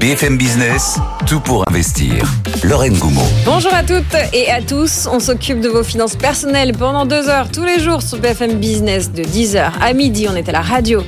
[0.00, 0.96] BFM Business,
[1.28, 2.24] tout pour investir.
[2.64, 3.20] Lorraine Goumeau.
[3.44, 5.06] Bonjour à toutes et à tous.
[5.12, 9.12] On s'occupe de vos finances personnelles pendant deux heures tous les jours sur BFM Business
[9.12, 10.26] de 10h à midi.
[10.30, 11.02] On est à la radio,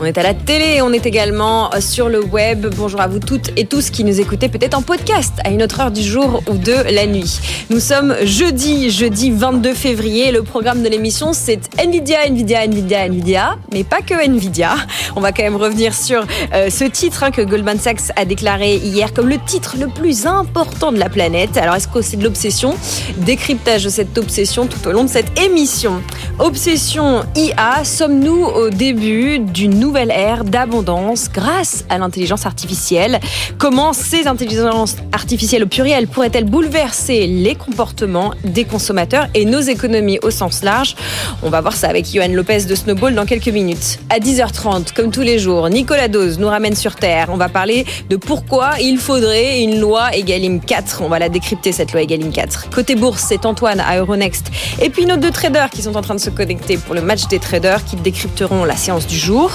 [0.00, 2.66] on est à la télé, on est également sur le web.
[2.74, 5.78] Bonjour à vous toutes et tous qui nous écoutez peut-être en podcast à une autre
[5.80, 7.38] heure du jour ou de la nuit.
[7.68, 10.32] Nous sommes jeudi, jeudi 22 février.
[10.32, 14.74] Le programme de l'émission, c'est Nvidia, Nvidia, Nvidia, Nvidia, mais pas que Nvidia.
[15.16, 18.76] On va quand même revenir sur euh, ce titre hein, que Goldman Sachs a déclaré
[18.76, 21.56] hier comme le titre le plus important de la planète.
[21.56, 22.74] Alors est-ce que c'est de l'obsession?
[23.18, 26.02] Décryptage de cette obsession tout au long de cette émission.
[26.38, 33.20] Obsession IA, sommes-nous au début d'une nouvelle ère d'abondance grâce à l'intelligence artificielle?
[33.58, 40.18] Comment ces intelligences artificielles au pluriel pourraient-elles bouleverser les comportements des consommateurs et nos économies
[40.22, 40.96] au sens large?
[41.42, 43.98] On va voir ça avec Johan Lopez de Snowball dans quelques minutes.
[44.08, 47.28] À 10h30, comme tous les jours, Nicolas Dose nous ramène sur Terre.
[47.30, 51.02] On va parler de pourquoi pourquoi il faudrait une loi Egalim 4.
[51.02, 52.70] On va la décrypter cette loi Egalim 4.
[52.70, 56.14] Côté bourse, c'est Antoine à Euronext et puis nos deux traders qui sont en train
[56.14, 59.50] de se connecter pour le match des traders qui décrypteront la séance du jour.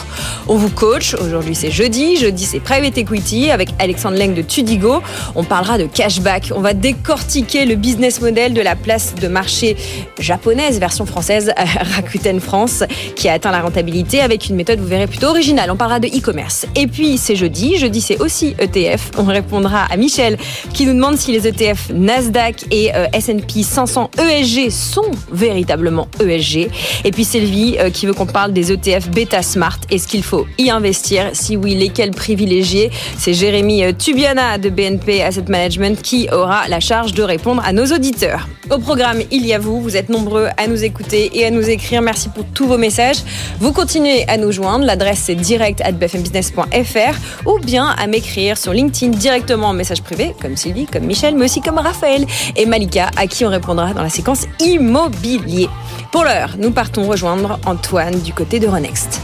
[0.48, 1.14] On vous coach.
[1.16, 2.18] Aujourd'hui, c'est jeudi.
[2.18, 5.02] Jeudi, c'est Private Equity avec Alexandre Leng de Tudigo.
[5.36, 6.52] On parlera de cashback.
[6.56, 9.78] On va décortiquer le business model de la place de marché
[10.20, 12.84] japonaise, version française, Rakuten France,
[13.16, 15.70] qui a atteint la rentabilité avec une méthode, vous verrez, plutôt originale.
[15.72, 16.66] On parlera de e-commerce.
[16.76, 17.78] Et puis, c'est jeudi.
[17.78, 19.12] Jeudi, c'est aussi ETF.
[19.18, 20.38] On répondra à Michel
[20.74, 26.70] qui nous demande si les ETF Nasdaq et S&P 500 ESG sont véritablement ESG.
[27.04, 29.78] Et puis Sylvie euh, qui veut qu'on parle des ETF Beta Smart.
[29.90, 31.30] Est-ce qu'il faut y investir?
[31.34, 32.92] Si oui, lesquels privilégier?
[33.18, 37.74] C'est Jérémy euh, Tubiana de BNP Asset Management qui aura la charge de répondre à
[37.74, 38.48] nos auditeurs.
[38.70, 39.82] Au programme, il y a vous.
[39.82, 42.02] Vous êtes nombreux à nous écouter et à nous écrire.
[42.02, 43.18] Merci pour tous vos messages.
[43.60, 44.86] Vous continuez à nous joindre.
[44.86, 50.36] L'adresse c'est direct at bfmbusiness.fr ou bien à m'écrire sur LinkedIn directement en message privé,
[50.40, 54.04] comme Sylvie, comme Michel, mais aussi comme Raphaël et Malika, à qui on répondra dans
[54.04, 55.68] la séquence immobilier.
[56.12, 59.20] Pour l'heure, nous partons rejoindre Antoine du côté de Renext.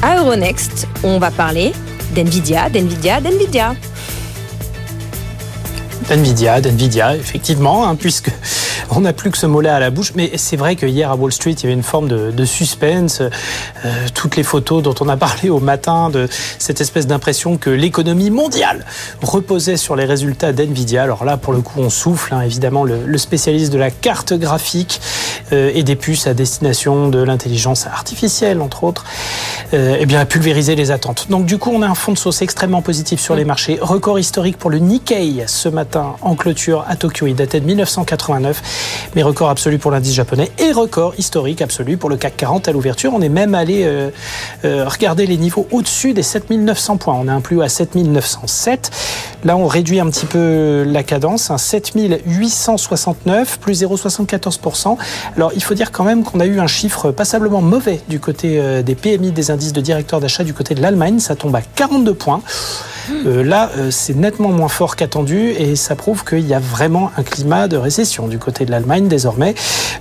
[0.00, 1.72] À Euronext, on va parler
[2.14, 3.74] d'NVIDIA, d'NVIDIA, d'NVIDIA.
[6.10, 8.30] Nvidia, d'Nvidia, effectivement, hein, puisque
[8.90, 10.12] on n'a plus que ce mot-là à la bouche.
[10.14, 13.20] Mais c'est vrai que hier à Wall Street, il y avait une forme de, suspense.
[13.20, 13.30] Euh,
[14.14, 16.28] toutes les photos dont on a parlé au matin, de
[16.58, 18.84] cette espèce d'impression que l'économie mondiale
[19.22, 21.02] reposait sur les résultats d'Nvidia.
[21.02, 22.34] Alors là, pour le coup, on souffle.
[22.34, 25.00] Hein, évidemment, le, spécialiste de la carte graphique
[25.52, 29.04] euh, et des puces à destination de l'intelligence artificielle, entre autres,
[29.74, 31.26] euh, eh bien, a pulvérisé les attentes.
[31.30, 33.78] Donc du coup, on a un fond de sauce extrêmement positif sur les marchés.
[33.80, 37.26] Record historique pour le Nikkei ce matin en clôture à Tokyo.
[37.26, 38.62] Il datait de 1989
[39.14, 42.72] mais record absolu pour l'indice japonais et record historique absolu pour le CAC 40 à
[42.72, 43.12] l'ouverture.
[43.14, 44.10] On est même allé euh,
[44.64, 47.14] euh, regarder les niveaux au-dessus des 7900 points.
[47.14, 48.90] On est un plus haut à 7907.
[49.44, 54.96] Là, on réduit un petit peu la cadence, un 7869 plus 0,74%.
[55.36, 58.58] Alors, il faut dire quand même qu'on a eu un chiffre passablement mauvais du côté
[58.58, 61.20] euh, des PMI des indices de directeurs d'achat du côté de l'Allemagne.
[61.20, 62.42] Ça tombe à 42 points.
[63.24, 67.66] Là, c'est nettement moins fort qu'attendu et ça prouve qu'il y a vraiment un climat
[67.66, 69.54] de récession du côté de l'Allemagne désormais.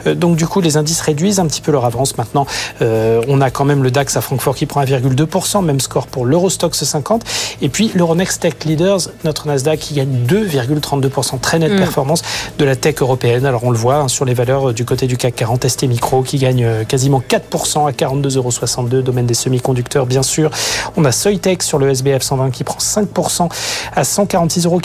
[0.06, 2.18] Euh, donc du coup, les indices réduisent un petit peu leur avance.
[2.18, 2.46] Maintenant,
[2.82, 6.84] on a quand même le DAX à Francfort qui prend 1,2%, même score pour l'Eurostox
[6.84, 7.24] 50.
[7.62, 11.78] Et puis l'Euronext Tech Leaders, notre Nasdaq, qui gagne 2,32%, très nette mm.
[11.78, 12.22] performance
[12.58, 13.46] de la tech européenne.
[13.46, 16.22] Alors on le voit hein, sur les valeurs du côté du CAC 40, ST Micro
[16.22, 20.52] qui gagne quasiment 4% à 42,62 euros, domaine des semi-conducteurs bien sûr.
[20.96, 23.50] On a Soitec sur le SBF 120 qui prend 5%
[23.96, 24.82] à 146,40 euros.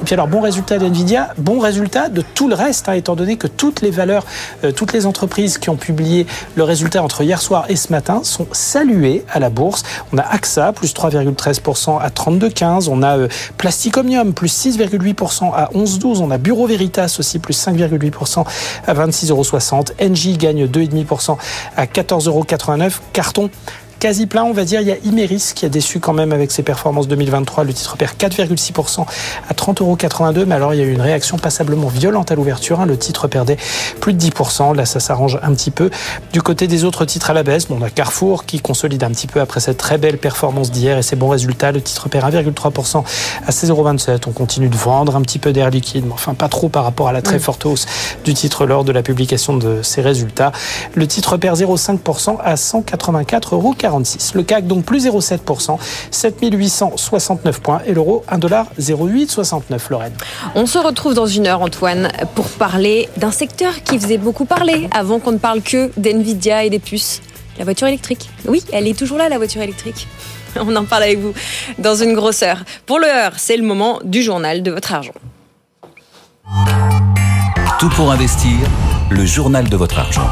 [0.00, 3.36] Et puis alors, bon résultat d'NVIDIA, bon résultat de tout le reste, hein, étant donné
[3.36, 4.24] que toutes les valeurs,
[4.64, 6.26] euh, toutes les entreprises qui ont publié
[6.56, 9.82] le résultat entre hier soir et ce matin sont saluées à la bourse.
[10.12, 12.88] On a AXA, plus 3,13% à 32,15.
[12.90, 16.18] On a euh, Plasticomium, plus 6,8% à 11,12.
[16.18, 18.44] On a Bureau Veritas aussi, plus 5,8%
[18.86, 19.84] à 26,60 euros.
[20.00, 21.36] Engie gagne 2,5%
[21.76, 22.44] à 14,89 euros.
[23.12, 23.50] Carton
[24.00, 24.80] quasi plein, on va dire.
[24.80, 27.64] Il y a Imeris qui a déçu quand même avec ses performances 2023.
[27.64, 29.06] Le titre perd 4,6%
[29.48, 30.46] à 30,82 euros.
[30.46, 32.80] Mais alors, il y a eu une réaction passablement violente à l'ouverture.
[32.80, 32.86] Hein.
[32.86, 33.56] Le titre perdait
[34.00, 34.74] plus de 10%.
[34.74, 35.90] Là, ça s'arrange un petit peu.
[36.32, 39.10] Du côté des autres titres à la baisse, bon, on a Carrefour qui consolide un
[39.10, 41.72] petit peu après cette très belle performance d'hier et ses bons résultats.
[41.72, 43.04] Le titre perd 1,3%
[43.46, 43.84] à 16,27 euros.
[44.26, 47.08] On continue de vendre un petit peu d'air liquide, mais enfin pas trop par rapport
[47.08, 47.86] à la très forte hausse
[48.24, 50.52] du titre lors de la publication de ses résultats.
[50.94, 53.74] Le titre perd 0,5% à 184,40 euros.
[53.94, 54.34] 46.
[54.34, 55.78] Le CAC donc plus 0,7%,
[56.10, 60.12] 7869 points et l'euro 1,0869 Lorraine.
[60.54, 64.88] On se retrouve dans une heure Antoine pour parler d'un secteur qui faisait beaucoup parler
[64.92, 67.22] avant qu'on ne parle que d'NVIDIA et des puces.
[67.58, 68.30] La voiture électrique.
[68.46, 70.08] Oui, elle est toujours là la voiture électrique.
[70.56, 71.32] On en parle avec vous
[71.78, 72.64] dans une grosse heure.
[72.86, 75.14] Pour l'heure, c'est le moment du journal de votre argent.
[77.78, 78.58] Tout pour investir,
[79.10, 80.28] le journal de votre argent.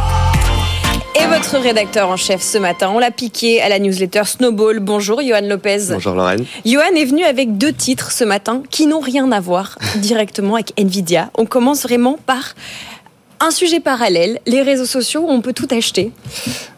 [1.14, 4.80] Et votre rédacteur en chef ce matin, on l'a piqué à la newsletter Snowball.
[4.80, 5.88] Bonjour Johan Lopez.
[5.90, 6.44] Bonjour Lorraine.
[6.64, 10.72] Johan est venu avec deux titres ce matin qui n'ont rien à voir directement avec
[10.78, 11.30] Nvidia.
[11.36, 12.54] On commence vraiment par
[13.40, 16.12] un sujet parallèle, les réseaux sociaux, on peut tout acheter.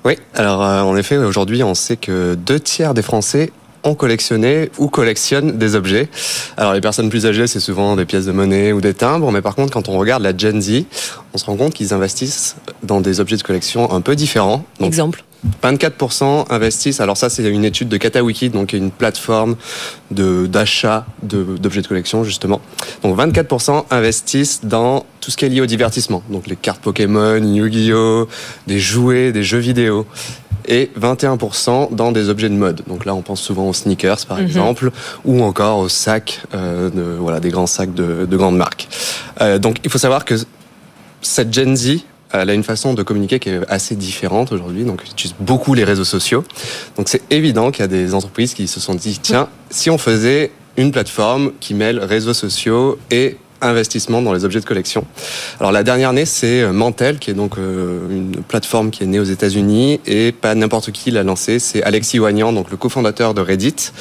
[0.04, 3.52] Oui, alors euh, en effet, aujourd'hui, on sait que deux tiers des Français
[3.84, 6.08] ont collectionné ou collectionnent des objets.
[6.56, 9.42] Alors les personnes plus âgées, c'est souvent des pièces de monnaie ou des timbres, mais
[9.42, 10.84] par contre, quand on regarde la Gen Z,
[11.32, 14.64] on se rend compte qu'ils investissent dans des objets de collection un peu différents.
[14.80, 15.24] Exemple
[15.62, 19.56] 24% investissent, alors ça c'est une étude de KataWiki, donc une plateforme
[20.10, 22.60] d'achat d'objets de, collection justement.
[23.02, 27.36] Donc 24% investissent dans tout ce qui est lié au divertissement, donc les cartes Pokémon,
[27.36, 28.28] Yu-Gi-Oh,
[28.66, 30.06] des jouets, des jeux vidéo
[30.66, 32.82] et 21% dans des objets de mode.
[32.86, 34.44] Donc là, on pense souvent aux sneakers, par mhm.
[34.44, 34.90] exemple,
[35.24, 38.88] ou encore aux sacs, euh, de, voilà, des grands sacs de, de grandes marques.
[39.40, 40.34] Euh, donc, il faut savoir que
[41.20, 41.98] cette Gen Z,
[42.42, 45.74] elle a une façon de communiquer qui est assez différente aujourd'hui, donc ils utilisent beaucoup
[45.74, 46.44] les réseaux sociaux.
[46.96, 49.98] Donc c'est évident qu'il y a des entreprises qui se sont dit, tiens, si on
[49.98, 55.06] faisait une plateforme qui mêle réseaux sociaux et investissement dans les objets de collection.
[55.58, 59.06] Alors la dernière née, c'est euh, Mantel, qui est donc euh, une plateforme qui est
[59.06, 61.58] née aux États-Unis et pas n'importe qui l'a lancée.
[61.58, 63.92] C'est Alexis Wagnan, donc le cofondateur de Reddit,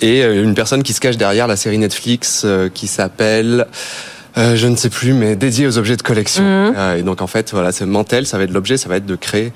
[0.00, 3.66] et euh, une personne qui se cache derrière la série Netflix qui s'appelle
[4.38, 6.42] euh, je ne sais plus, mais dédié aux objets de collection.
[6.42, 6.74] Mhm.
[6.76, 9.06] Euh, et donc en fait, voilà, c'est Mantel, ça va être l'objet, ça va être
[9.06, 9.52] de créer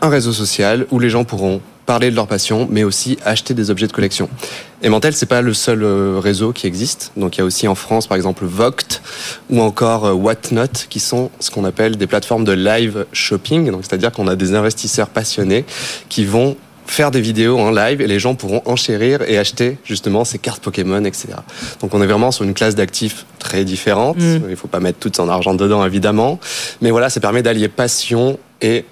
[0.00, 3.70] un réseau social où les gens pourront parler de leur passion, mais aussi acheter des
[3.70, 4.28] objets de collection.
[4.82, 7.12] Et Mantel, c'est pas le seul euh, réseau qui existe.
[7.16, 9.02] Donc il y a aussi en France, par exemple, Voct
[9.50, 13.70] ou encore Whatnot, qui sont ce qu'on appelle des plateformes de live shopping.
[13.70, 15.64] Donc c'est-à-dire qu'on a des investisseurs passionnés
[16.08, 16.56] qui vont
[16.86, 20.62] faire des vidéos en live et les gens pourront enchérir et acheter justement ces cartes
[20.62, 21.28] Pokémon, etc.
[21.80, 24.16] Donc on est vraiment sur une classe d'actifs très différente.
[24.18, 24.40] Mm.
[24.44, 26.38] Il ne faut pas mettre tout son argent dedans, évidemment.
[26.80, 28.84] Mais voilà, ça permet d'allier passion et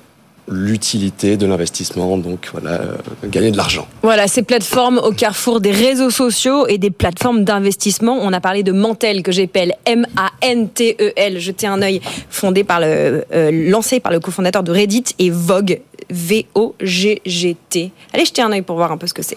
[0.51, 3.87] l'utilité de l'investissement, donc voilà, euh, gagner de l'argent.
[4.03, 8.19] Voilà, ces plateformes au carrefour des réseaux sociaux et des plateformes d'investissement.
[8.21, 13.71] On a parlé de Mantel, que j'appelle M-A-N-T-E-L, jetez un œil, fondé par le, euh,
[13.71, 15.81] lancé par le cofondateur de Reddit, et Vogue,
[16.11, 17.93] V-O-G-G-T.
[18.13, 19.37] Allez jeter un œil pour voir un peu ce que c'est.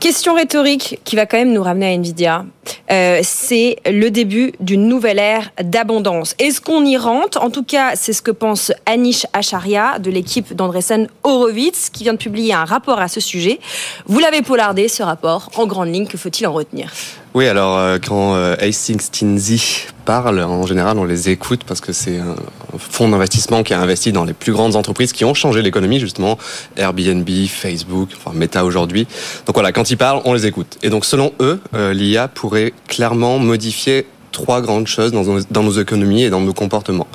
[0.00, 2.44] Question rhétorique qui va quand même nous ramener à Nvidia.
[2.90, 6.34] Euh, c'est le début d'une nouvelle ère d'abondance.
[6.38, 7.42] Est-ce qu'on y rentre?
[7.42, 12.12] En tout cas, c'est ce que pense Anish Acharya de l'équipe d'Andresen Horowitz qui vient
[12.12, 13.60] de publier un rapport à ce sujet.
[14.06, 16.06] Vous l'avez polardé, ce rapport, en grande ligne.
[16.06, 16.92] Que faut-il en retenir?
[17.34, 19.58] Oui, alors euh, quand euh, Hastings Tinsey
[20.04, 22.36] parle, en général, on les écoute parce que c'est un
[22.78, 26.38] fonds d'investissement qui a investi dans les plus grandes entreprises qui ont changé l'économie, justement,
[26.76, 29.08] Airbnb, Facebook, enfin Meta aujourd'hui.
[29.46, 30.78] Donc voilà, quand ils parlent, on les écoute.
[30.84, 35.62] Et donc selon eux, euh, l'IA pourrait clairement modifier trois grandes choses dans nos, dans
[35.62, 37.06] nos, économies et dans nos comportements.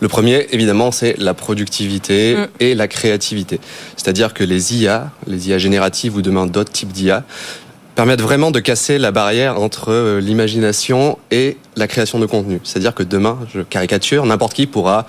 [0.00, 2.46] Le premier, évidemment, c'est la productivité mm.
[2.60, 3.60] et la créativité.
[3.96, 7.24] C'est-à-dire que les IA, les IA génératives ou demain d'autres types d'IA,
[7.94, 12.60] permettent vraiment de casser la barrière entre euh, l'imagination et la création de contenu.
[12.64, 15.06] C'est-à-dire que demain, je caricature, n'importe qui pourra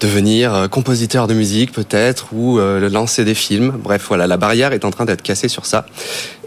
[0.00, 3.74] devenir euh, compositeur de musique peut-être ou euh, lancer des films.
[3.82, 5.86] Bref, voilà, la barrière est en train d'être cassée sur ça.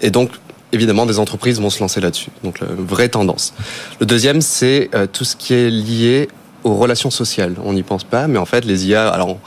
[0.01, 0.31] Et donc,
[0.71, 2.29] évidemment, des entreprises vont se lancer là-dessus.
[2.43, 3.53] Donc, la vraie tendance.
[3.99, 6.27] Le deuxième, c'est tout ce qui est lié
[6.65, 7.55] aux relations sociales.
[7.63, 9.37] On n'y pense pas, mais en fait, les IA, alors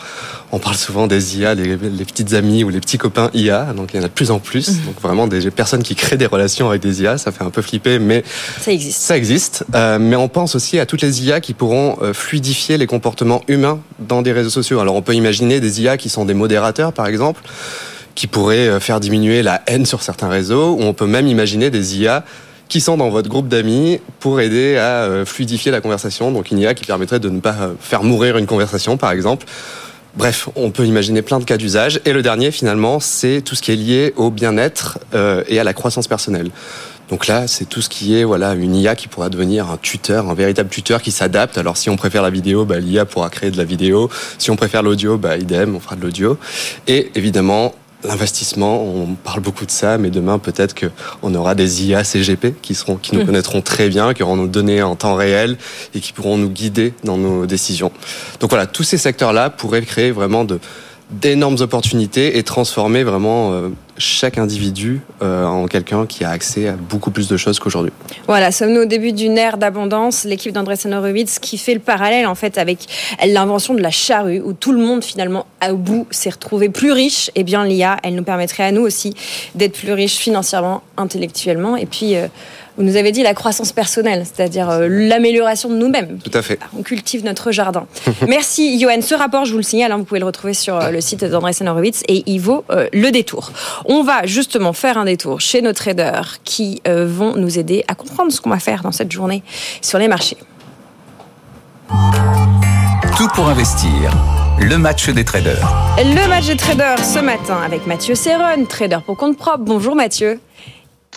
[0.52, 3.96] on, parle souvent des IA, les, petites amies ou les petits copains IA, donc il
[3.96, 4.68] y en a de plus en plus.
[4.68, 4.84] Mhm.
[4.86, 7.60] Donc vraiment des personnes qui créent des relations avec des IA, ça fait un peu
[7.60, 8.22] flipper, mais
[8.60, 9.00] ça existe.
[9.00, 9.64] Ça existe.
[9.74, 13.42] Euh, mais on pense aussi à toutes les IA qui pourront euh, fluidifier les comportements
[13.48, 14.78] humains dans des réseaux sociaux.
[14.78, 17.42] Alors on peut imaginer des IA qui sont des modérateurs, par exemple
[18.14, 21.70] qui pourraient euh, faire diminuer la haine sur certains réseaux, ou on peut même imaginer
[21.70, 22.24] des IA
[22.68, 26.30] qui sont dans votre groupe d'amis pour aider à euh, fluidifier la conversation.
[26.30, 29.46] Donc une IA qui permettrait de ne pas euh, faire mourir une conversation, par exemple.
[30.16, 32.00] Bref, on peut imaginer plein de cas d'usage.
[32.04, 35.64] Et le dernier, finalement, c'est tout ce qui est lié au bien-être euh, et à
[35.64, 36.50] la croissance personnelle.
[37.08, 40.28] Donc là, c'est tout ce qui est voilà une IA qui pourra devenir un tuteur,
[40.28, 41.56] un véritable tuteur qui s'adapte.
[41.56, 44.10] Alors si on préfère la vidéo, bah, l'IA pourra créer de la vidéo.
[44.36, 46.36] Si on préfère l'audio, bah, idem, on fera de l'audio.
[46.86, 47.74] Et évidemment,
[48.04, 52.76] L'investissement, on parle beaucoup de ça, mais demain peut-être qu'on aura des IA CGP qui
[52.76, 53.26] seront, qui nous mmh.
[53.26, 55.56] connaîtront très bien, qui auront nos données en temps réel
[55.94, 57.90] et qui pourront nous guider dans nos décisions.
[58.38, 60.60] Donc voilà, tous ces secteurs-là pourraient créer vraiment de
[61.10, 66.72] d'énormes opportunités et transformer vraiment euh, chaque individu euh, en quelqu'un qui a accès à
[66.72, 67.92] beaucoup plus de choses qu'aujourd'hui.
[68.26, 72.34] Voilà, sommes-nous au début d'une ère d'abondance, l'équipe d'André Horowitz qui fait le parallèle en
[72.34, 72.80] fait avec
[73.26, 77.30] l'invention de la charrue où tout le monde finalement au bout s'est retrouvé plus riche,
[77.34, 79.14] eh bien l'IA, elle nous permettrait à nous aussi
[79.54, 81.76] d'être plus riches financièrement, intellectuellement.
[81.76, 82.28] Et puis euh,
[82.78, 86.18] vous nous avez dit la croissance personnelle, c'est-à-dire euh, l'amélioration de nous-mêmes.
[86.22, 86.60] Tout à fait.
[86.78, 87.86] On cultive notre jardin.
[88.28, 89.02] Merci, Johan.
[89.02, 91.24] Ce rapport, je vous le signale, hein, vous pouvez le retrouver sur euh, le site
[91.24, 93.50] d'André Horowitz et il vaut euh, le détour.
[93.84, 98.30] On va justement faire un détour chez nos traders qui vont nous aider à comprendre
[98.30, 99.42] ce qu'on va faire dans cette journée
[99.82, 100.36] sur les marchés.
[103.16, 104.12] Tout pour investir.
[104.60, 105.68] Le match des traders.
[105.98, 109.64] Le match des traders ce matin avec Mathieu Serron, trader pour compte propre.
[109.64, 110.40] Bonjour Mathieu.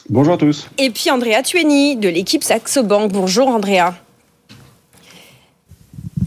[0.10, 0.68] Bonjour à tous.
[0.78, 3.12] Et puis Andrea Tueni de l'équipe Saxo Bank.
[3.12, 3.94] Bonjour Andrea.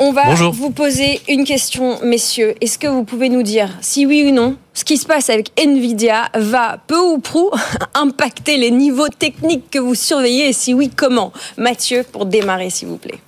[0.01, 2.55] On va vous poser une question, messieurs.
[2.61, 5.53] Est-ce que vous pouvez nous dire si oui ou non ce qui se passe avec
[5.57, 7.51] Nvidia va peu ou prou
[7.95, 10.49] impacter les niveaux techniques que vous surveillez?
[10.49, 11.33] Et si oui, comment?
[11.59, 13.21] Mathieu, pour démarrer, s'il vous plaît.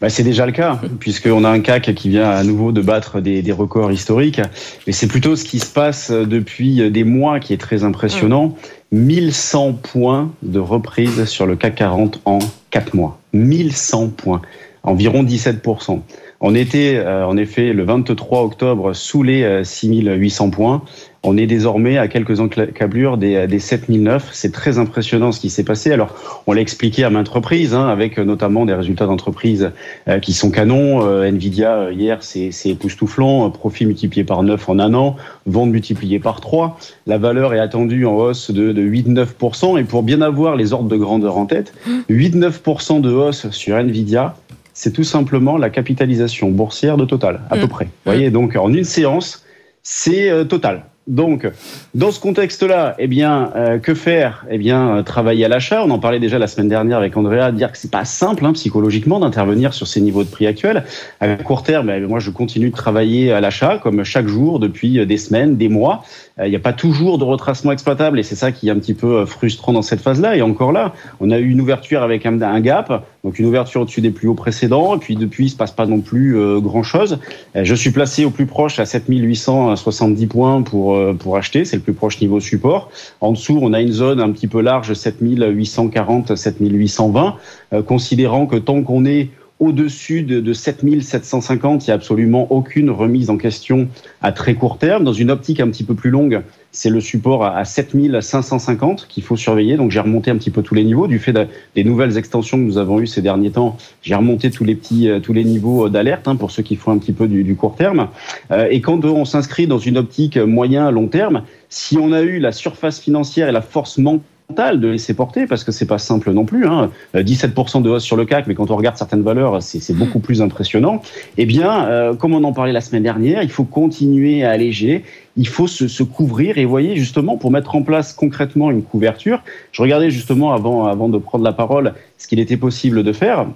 [0.00, 3.20] Bah, c'est déjà le cas, puisqu'on a un CAC qui vient à nouveau de battre
[3.20, 4.40] des, des records historiques.
[4.86, 8.56] Mais c'est plutôt ce qui se passe depuis des mois qui est très impressionnant.
[8.92, 13.18] 1100 points de reprise sur le CAC 40 en 4 mois.
[13.32, 14.42] 1100 points,
[14.82, 16.00] environ 17%.
[16.40, 20.82] On était euh, en effet le 23 octobre sous les 6800 euh, points.
[21.22, 24.30] On est désormais à quelques encablures des, des 7009.
[24.32, 25.92] C'est très impressionnant ce qui s'est passé.
[25.92, 26.14] Alors,
[26.46, 29.70] on l'a expliqué à maintes reprises, hein, avec notamment des résultats d'entreprise
[30.08, 31.06] euh, qui sont canons.
[31.22, 33.50] Nvidia, hier, c'est époustouflant.
[33.50, 35.16] Profit multiplié par 9 en un an.
[35.44, 36.78] Vente multipliée par 3.
[37.06, 39.78] La valeur est attendue en hausse de, de 8-9%.
[39.78, 41.74] Et pour bien avoir les ordres de grandeur en tête,
[42.08, 44.36] 8-9% de hausse sur Nvidia,
[44.72, 47.68] c'est tout simplement la capitalisation boursière de Total, à peu mmh.
[47.68, 47.84] près.
[47.84, 49.44] Vous voyez, donc en une séance,
[49.82, 50.84] c'est euh, Total.
[51.10, 51.50] Donc,
[51.92, 54.46] dans ce contexte-là, eh bien, euh, que faire?
[54.48, 55.82] Eh bien, euh, travailler à l'achat.
[55.84, 58.52] On en parlait déjà la semaine dernière avec Andrea, dire que c'est pas simple hein,
[58.52, 60.84] psychologiquement d'intervenir sur ces niveaux de prix actuels.
[61.18, 65.04] À court terme, eh moi, je continue de travailler à l'achat comme chaque jour depuis
[65.04, 66.04] des semaines, des mois.
[66.44, 68.94] Il n'y a pas toujours de retracement exploitable et c'est ça qui est un petit
[68.94, 70.36] peu frustrant dans cette phase-là.
[70.36, 74.00] Et encore là, on a eu une ouverture avec un, gap, donc une ouverture au-dessus
[74.00, 74.96] des plus hauts précédents.
[74.96, 77.18] Et puis depuis, il se passe pas non plus grand-chose.
[77.54, 81.64] Je suis placé au plus proche à 7870 points pour euh, pour acheter.
[81.64, 82.90] C'est le plus proche niveau support.
[83.20, 87.36] En dessous, on a une zone un petit peu large, 7840, 7820,
[87.72, 89.30] euh, considérant que tant qu'on est
[89.60, 93.88] au-dessus de, de 7750, il n'y a absolument aucune remise en question
[94.22, 95.04] à très court terme.
[95.04, 99.36] Dans une optique un petit peu plus longue, c'est le support à, 7550 qu'il faut
[99.36, 99.76] surveiller.
[99.76, 101.34] Donc j'ai remonté un petit peu tous les niveaux du fait
[101.74, 103.76] des nouvelles extensions que nous avons eues ces derniers temps.
[104.02, 106.92] J'ai remonté tous les petits euh, tous les niveaux d'alerte hein, pour ceux qui font
[106.92, 108.08] un petit peu du, du court terme.
[108.50, 112.38] Euh, et quand on s'inscrit dans une optique moyen long terme, si on a eu
[112.38, 116.32] la surface financière et la force mentale de laisser porter parce que c'est pas simple
[116.32, 116.66] non plus.
[116.66, 116.90] Hein.
[117.14, 120.20] 17% euh, de hausse sur le CAC, mais quand on regarde certaines valeurs, c'est beaucoup
[120.20, 121.02] plus impressionnant.
[121.38, 125.04] Eh bien, euh, comme on en parlait la semaine dernière, il faut continuer à alléger.
[125.36, 129.42] Il faut se, se, couvrir et voyez justement pour mettre en place concrètement une couverture.
[129.72, 133.46] Je regardais justement avant, avant de prendre la parole ce qu'il était possible de faire.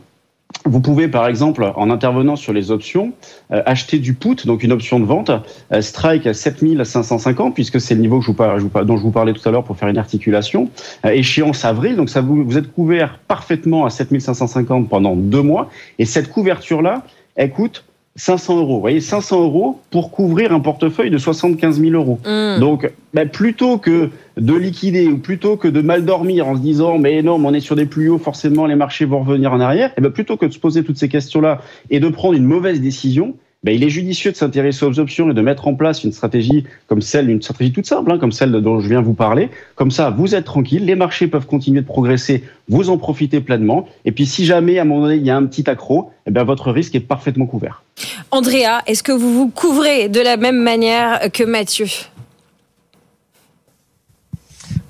[0.66, 3.12] Vous pouvez, par exemple, en intervenant sur les options,
[3.52, 5.30] euh, acheter du put, donc une option de vente,
[5.72, 9.34] euh, strike à 7550, puisque c'est le niveau que je vous dont je vous parlais
[9.34, 10.70] tout à l'heure pour faire une articulation.
[11.04, 15.68] Euh, échéance avril, donc ça vous, vous êtes couvert parfaitement à 7550 pendant deux mois.
[15.98, 17.02] Et cette couverture-là,
[17.36, 17.84] elle coûte
[18.16, 18.74] 500 euros.
[18.74, 22.20] Vous voyez, 500 euros pour couvrir un portefeuille de 75 000 euros.
[22.24, 22.60] Mm.
[22.60, 26.98] Donc, ben, plutôt que de liquider ou plutôt que de mal dormir en se disant
[26.98, 29.60] mais non, mais on est sur des plus hauts, forcément les marchés vont revenir en
[29.60, 32.44] arrière, et ben, plutôt que de se poser toutes ces questions-là et de prendre une
[32.44, 36.04] mauvaise décision, ben, il est judicieux de s'intéresser aux options et de mettre en place
[36.04, 39.14] une stratégie comme celle, une stratégie toute simple, hein, comme celle dont je viens vous
[39.14, 39.48] parler.
[39.74, 43.88] Comme ça, vous êtes tranquille, les marchés peuvent continuer de progresser, vous en profitez pleinement.
[44.04, 46.30] Et puis, si jamais à un moment donné il y a un petit accro, eh
[46.30, 47.82] bien, votre risque est parfaitement couvert.
[48.30, 51.86] Andrea, est-ce que vous vous couvrez de la même manière que Mathieu?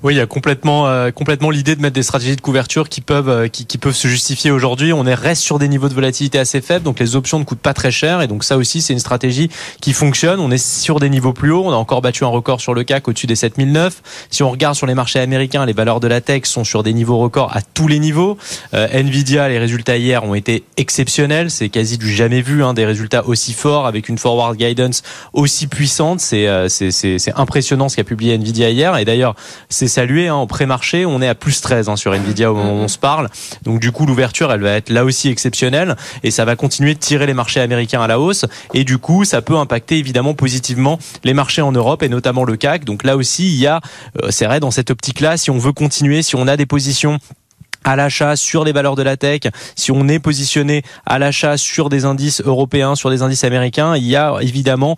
[0.05, 3.01] Oui, il y a complètement, euh, complètement l'idée de mettre des stratégies de couverture qui
[3.01, 4.93] peuvent, euh, qui, qui, peuvent se justifier aujourd'hui.
[4.93, 7.57] On est reste sur des niveaux de volatilité assez faibles, donc les options ne coûtent
[7.57, 9.49] pas très cher, et donc ça aussi c'est une stratégie
[9.81, 10.39] qui fonctionne.
[10.39, 11.63] On est sur des niveaux plus hauts.
[11.65, 14.03] On a encore battu un record sur le CAC au-dessus des 7009.
[14.29, 16.93] Si on regarde sur les marchés américains, les valeurs de la tech sont sur des
[16.93, 18.37] niveaux records à tous les niveaux.
[18.75, 21.49] Euh, Nvidia, les résultats hier ont été exceptionnels.
[21.49, 25.01] C'est quasi du jamais vu, hein, des résultats aussi forts avec une forward guidance
[25.33, 26.19] aussi puissante.
[26.19, 28.95] C'est c'est impressionnant ce qu'a publié Nvidia hier.
[28.97, 29.35] Et d'ailleurs,
[29.69, 30.27] c'est saluer.
[30.27, 32.87] Hein, en pré-marché, on est à plus 13 hein, sur Nvidia au moment où on
[32.87, 33.29] se parle.
[33.63, 36.99] Donc du coup, l'ouverture, elle va être là aussi exceptionnelle et ça va continuer de
[36.99, 38.45] tirer les marchés américains à la hausse.
[38.73, 42.57] Et du coup, ça peut impacter évidemment positivement les marchés en Europe et notamment le
[42.57, 42.83] CAC.
[42.83, 43.79] Donc là aussi, il y a,
[44.21, 47.19] euh, c'est vrai, dans cette optique-là, si on veut continuer, si on a des positions
[47.85, 49.41] à l'achat sur les valeurs de la tech,
[49.75, 54.05] si on est positionné à l'achat sur des indices européens, sur des indices américains, il
[54.05, 54.97] y a évidemment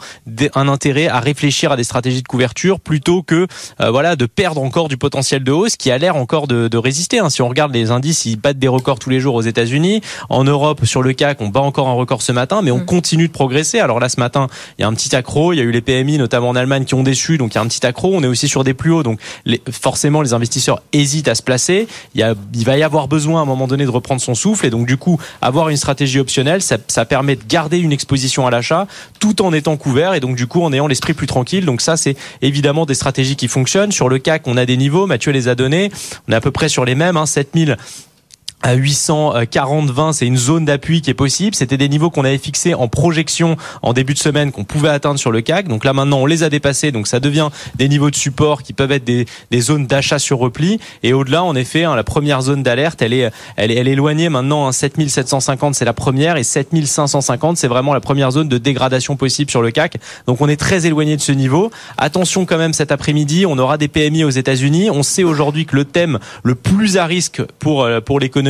[0.56, 3.46] un intérêt à réfléchir à des stratégies de couverture plutôt que
[3.82, 6.77] euh, voilà de perdre encore du potentiel de hausse qui a l'air encore de, de
[6.77, 7.20] résister.
[7.20, 7.29] Hein.
[7.29, 10.01] Si on regarde les indices, ils battent des records tous les jours aux États-Unis.
[10.29, 12.86] En Europe, sur le CAC, on bat encore un record ce matin, mais on mm.
[12.86, 13.79] continue de progresser.
[13.79, 15.51] Alors là, ce matin, il y a un petit accro.
[15.51, 17.58] Il y a eu les PMI, notamment en Allemagne, qui ont déçu, donc il y
[17.58, 18.12] a un petit accro.
[18.13, 21.44] On est aussi sur des plus hauts, donc les, forcément, les investisseurs hésitent à se
[21.44, 21.88] placer.
[22.15, 24.66] Il, y a, il va avoir besoin à un moment donné de reprendre son souffle
[24.66, 28.52] et donc du coup avoir une stratégie optionnelle, ça, permet de garder une exposition à
[28.52, 28.88] l'achat
[29.20, 31.66] tout en étant couvert et donc du coup en ayant l'esprit plus tranquille.
[31.66, 33.92] Donc ça c'est évidemment des stratégies qui fonctionnent.
[33.92, 35.92] Sur le CAC, on a des niveaux, Mathieu les a donnés,
[36.28, 37.78] on est à peu près sur les mêmes, hein, 7000
[38.64, 41.56] à 840 20 c'est une zone d'appui qui est possible.
[41.56, 45.20] C'était des niveaux qu'on avait fixés en projection en début de semaine qu'on pouvait atteindre
[45.20, 46.92] sur le CAC donc là maintenant on les a dépassés.
[46.92, 50.40] Donc ça devient des niveaux de support qui peuvent être des, des zones d'achat sur
[50.40, 50.80] repli.
[51.04, 53.92] Et au-delà en effet hein, la première zone d'alerte elle est elle est, elle est
[53.92, 56.38] éloignée maintenant hein, 7750 c'est la première.
[56.38, 60.50] Et 7550 c'est vraiment la première zone de dégradation possible sur le CAC donc on
[60.50, 61.70] est très éloigné de ce niveau.
[62.00, 64.90] Attention quand même cet après-midi on aura des PMI aux États-Unis.
[64.90, 68.47] On sait aujourd'hui que le thème le plus à risque pour euh, pour l'économie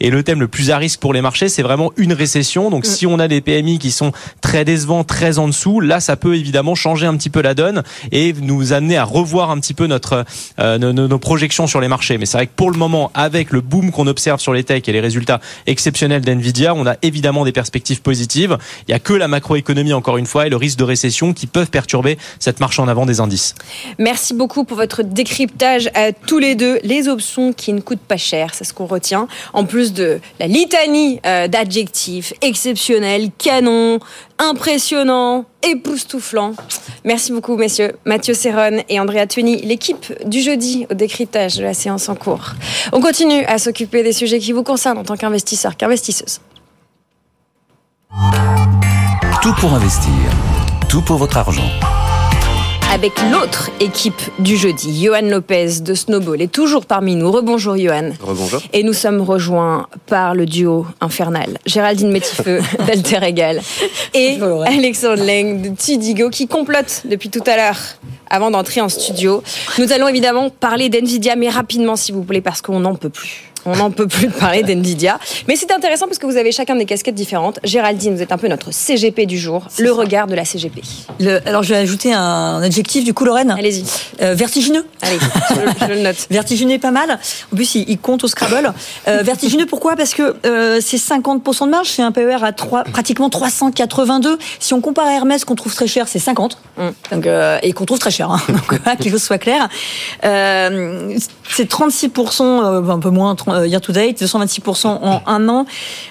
[0.00, 2.70] et le thème le plus à risque pour les marchés, c'est vraiment une récession.
[2.70, 2.88] Donc, mm.
[2.88, 6.36] si on a des PMI qui sont très décevants, très en dessous, là, ça peut
[6.36, 9.86] évidemment changer un petit peu la donne et nous amener à revoir un petit peu
[9.86, 10.24] notre
[10.58, 12.18] euh, nos, projections sur les marchés.
[12.18, 14.88] Mais c'est vrai que pour le moment, avec le boom qu'on observe sur les techs
[14.88, 18.56] et les résultats exceptionnels d'Nvidia, on a évidemment des perspectives positives.
[18.86, 21.46] Il y a que la macroéconomie encore une fois et le risque de récession qui
[21.46, 23.54] peuvent perturber cette marche en avant des indices.
[23.98, 26.78] Merci beaucoup pour votre décryptage à tous les deux.
[26.84, 30.46] Les options qui ne coûtent pas cher, c'est ce qu'on retient en plus de la
[30.46, 33.98] litanie euh, d'adjectifs exceptionnels, canon,
[34.38, 36.54] impressionnant, époustouflant.
[37.04, 37.92] Merci beaucoup, messieurs.
[38.04, 42.52] Mathieu Serron et Andrea Tueni, l'équipe du jeudi au décryptage de la séance en cours.
[42.92, 46.40] On continue à s'occuper des sujets qui vous concernent en tant qu'investisseur, qu'investisseuse.
[49.42, 50.12] Tout pour investir.
[50.88, 51.70] Tout pour votre argent
[52.98, 55.04] avec l'autre équipe du jeudi.
[55.04, 57.30] Johan Lopez de Snowball est toujours parmi nous.
[57.30, 58.10] Rebonjour Johan.
[58.20, 58.60] Rebonjour.
[58.72, 61.58] Et nous sommes rejoints par le duo infernal.
[61.64, 62.58] Géraldine Métifeux
[62.88, 63.60] d'Alter Egal
[64.14, 67.78] et Alexandre Leng de Tidigo qui complote depuis tout à l'heure
[68.30, 69.44] avant d'entrer en studio.
[69.78, 73.47] Nous allons évidemment parler d'NVIDIA, mais rapidement s'il vous plaît, parce qu'on n'en peut plus.
[73.64, 75.18] On n'en peut plus de parler d'NVIDIA.
[75.46, 77.58] Mais c'est intéressant parce que vous avez chacun des casquettes différentes.
[77.64, 80.82] Géraldine, vous êtes un peu notre CGP du jour, le regard de la CGP.
[81.46, 83.50] alors je vais ajouter un adjectif du coup, Lorraine.
[83.50, 83.84] Allez-y.
[84.22, 84.84] Euh, vertigineux.
[85.02, 85.18] Allez,
[85.50, 86.16] je, le note.
[86.30, 87.18] vertigineux pas mal.
[87.52, 88.72] En plus, il, compte au Scrabble.
[89.06, 89.96] Euh, vertigineux pourquoi?
[89.96, 94.38] Parce que euh, c'est 50% de marge, c'est un PER à 3, pratiquement 382.
[94.58, 96.58] Si on compare à Hermès qu'on trouve très cher, c'est 50.
[96.76, 96.88] Mm.
[97.12, 97.28] Donc,
[97.62, 98.40] et qu'on trouve très cher, hein.
[99.00, 99.68] qu'il faut soit clair.
[100.22, 103.34] c'est 36%, un peu moins,
[103.64, 105.66] year to date, 226% en un an.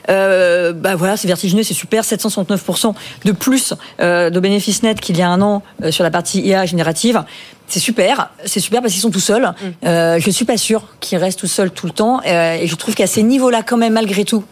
[0.09, 2.03] Euh, bah voilà, c'est vertigineux, c'est super.
[2.03, 2.93] 769%
[3.25, 6.65] de plus euh, de bénéfices nets qu'il y a un an sur la partie IA
[6.65, 7.23] générative.
[7.67, 9.43] C'est super, c'est super parce qu'ils sont tout seuls.
[9.43, 9.87] Mm.
[9.87, 12.95] Euh, je suis pas sûre qu'ils restent tout seuls tout le temps, et je trouve
[12.95, 14.43] qu'à ces niveaux-là, quand même, malgré tout,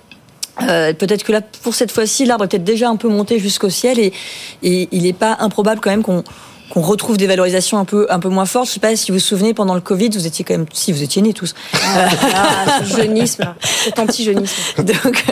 [0.61, 3.69] euh, peut-être que là, pour cette fois-ci, l'arbre est peut-être déjà un peu monté jusqu'au
[3.69, 4.13] ciel et,
[4.63, 6.23] et il n'est pas improbable quand même qu'on
[6.69, 8.67] qu'on retrouve des valorisations un peu un peu moins fortes.
[8.67, 10.91] Je sais pas si vous vous souvenez pendant le Covid, vous étiez quand même si
[10.91, 11.53] vous étiez nés tous.
[11.73, 14.55] Ah, ah jeunisme, cet anti-jeunisme.
[14.77, 15.23] Donc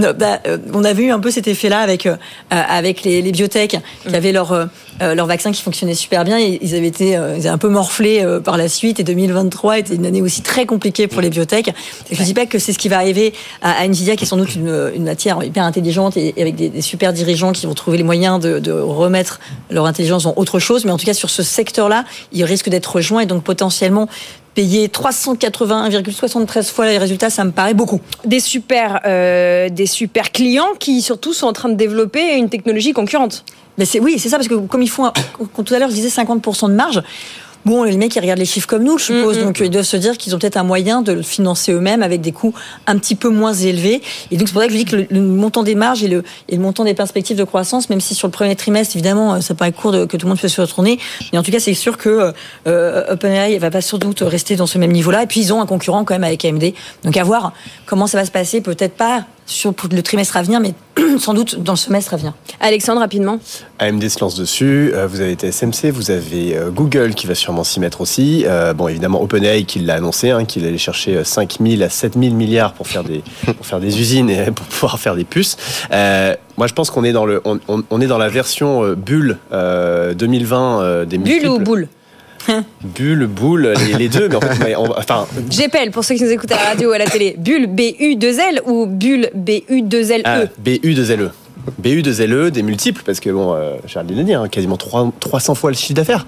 [0.00, 2.16] euh, bah, euh, on avait eu un peu cet effet-là avec euh,
[2.50, 4.14] avec les, les biotech qui mm.
[4.14, 4.68] avaient leur
[5.00, 6.38] leur vaccin qui fonctionnait super bien.
[6.38, 10.06] Ils avaient été ils avaient un peu morflé par la suite et 2023 était une
[10.06, 11.70] année aussi très compliquée pour les biotech.
[12.10, 14.36] je ne dis pas que c'est ce qui va arriver à, Nvidia qui est sans
[14.36, 17.96] doute une, une matière hyper intelligente et, avec des, des, super dirigeants qui vont trouver
[17.96, 21.30] les moyens de, de remettre leur intelligence en autre chose mais en tout cas sur
[21.30, 24.08] ce secteur-là, il risque d'être rejoint et donc potentiellement
[24.54, 28.00] payer 381,73 fois les résultats, ça me paraît beaucoup.
[28.24, 32.92] Des super, euh, des super clients qui surtout sont en train de développer une technologie
[32.92, 33.44] concurrente.
[33.78, 35.10] Mais c'est oui, c'est ça parce que comme ils font,
[35.64, 37.02] tout à l'heure je disais 50% de marge.
[37.64, 39.38] Bon, les mecs, ils regardent les chiffres comme nous, je suppose.
[39.38, 39.44] Mm, mm.
[39.44, 42.20] Donc, ils doivent se dire qu'ils ont peut-être un moyen de le financer eux-mêmes avec
[42.20, 42.54] des coûts
[42.86, 44.02] un petit peu moins élevés.
[44.30, 46.22] Et donc, c'est pour ça que je dis que le, montant des marges et le,
[46.48, 49.40] et le montant des perspectives de croissance, même si sur le premier trimestre, évidemment, euh,
[49.40, 50.98] ça paraît court de, que tout le monde peut se retourner.
[51.32, 52.32] Mais en tout cas, c'est sûr que euh,
[52.66, 55.22] euh OpenAI va pas sans doute rester dans ce même niveau-là.
[55.22, 56.72] Et puis, ils ont un concurrent quand même avec AMD.
[57.04, 57.52] Donc, à voir
[57.86, 58.60] comment ça va se passer.
[58.60, 60.72] Peut-être pas sur pour le trimestre à venir, mais
[61.18, 62.32] sans doute dans le semestre à venir.
[62.60, 63.38] Alexandre, rapidement.
[63.78, 64.90] AMD se lance dessus.
[64.94, 68.44] euh, Vous avez TSMC, vous avez euh, Google qui va sûrement s'y mettre aussi.
[68.46, 72.14] Euh, Bon, évidemment, OpenAI qui l'a annoncé, hein, qu'il allait chercher 5 000 à 7
[72.18, 73.22] 000 milliards pour faire des
[73.56, 75.56] pour faire des usines et pour pouvoir faire des puces.
[75.92, 78.82] Euh, moi, je pense qu'on est dans le on, on- on est dans la version
[78.84, 81.88] euh, bulle euh, 2020 euh, des Bulle ou boule?
[82.84, 84.28] Bulle, boule, les, les deux.
[84.28, 86.92] Mais en fait, on- enfin, GPL, pour ceux qui nous écoutent à la radio ou
[86.92, 87.34] à la télé.
[87.38, 91.30] Bulle B-U-2-L ou Bulle B-U-2-L-E Ah, BU2LE.
[91.82, 95.70] BU2LE, des multiples, parce que bon, euh, Géraldine l'a dit, hein, quasiment 3, 300 fois
[95.70, 96.26] le chiffre d'affaires.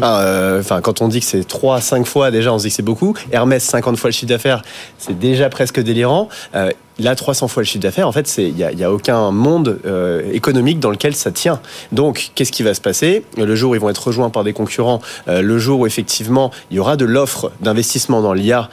[0.00, 2.70] Ah, euh, Enfin, quand on dit que c'est 3, 5 fois, déjà, on se dit
[2.70, 3.14] que c'est beaucoup.
[3.30, 4.62] Hermès, 50 fois le chiffre d'affaires,
[4.98, 6.28] c'est déjà presque délirant.
[6.56, 8.92] Euh, là, 300 fois le chiffre d'affaires, en fait, c'est- il n'y a, y a
[8.92, 11.60] aucun monde euh, économique dans lequel ça tient.
[11.90, 13.24] Donc, qu'est-ce qui va se passer?
[13.38, 16.50] Le jour où ils vont être rejoints par des concurrents, euh, le jour où effectivement
[16.70, 18.68] il y aura de l'offre d'investissement dans l'IA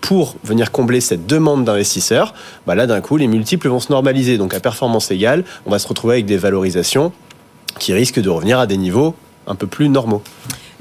[0.00, 2.34] pour venir combler cette demande d'investisseurs,
[2.66, 4.36] bah là d'un coup les multiples vont se normaliser.
[4.38, 7.12] Donc à performance égale, on va se retrouver avec des valorisations
[7.78, 9.14] qui risquent de revenir à des niveaux
[9.50, 10.22] un peu plus normaux.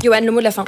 [0.01, 0.63] Johan, le mot de la fin.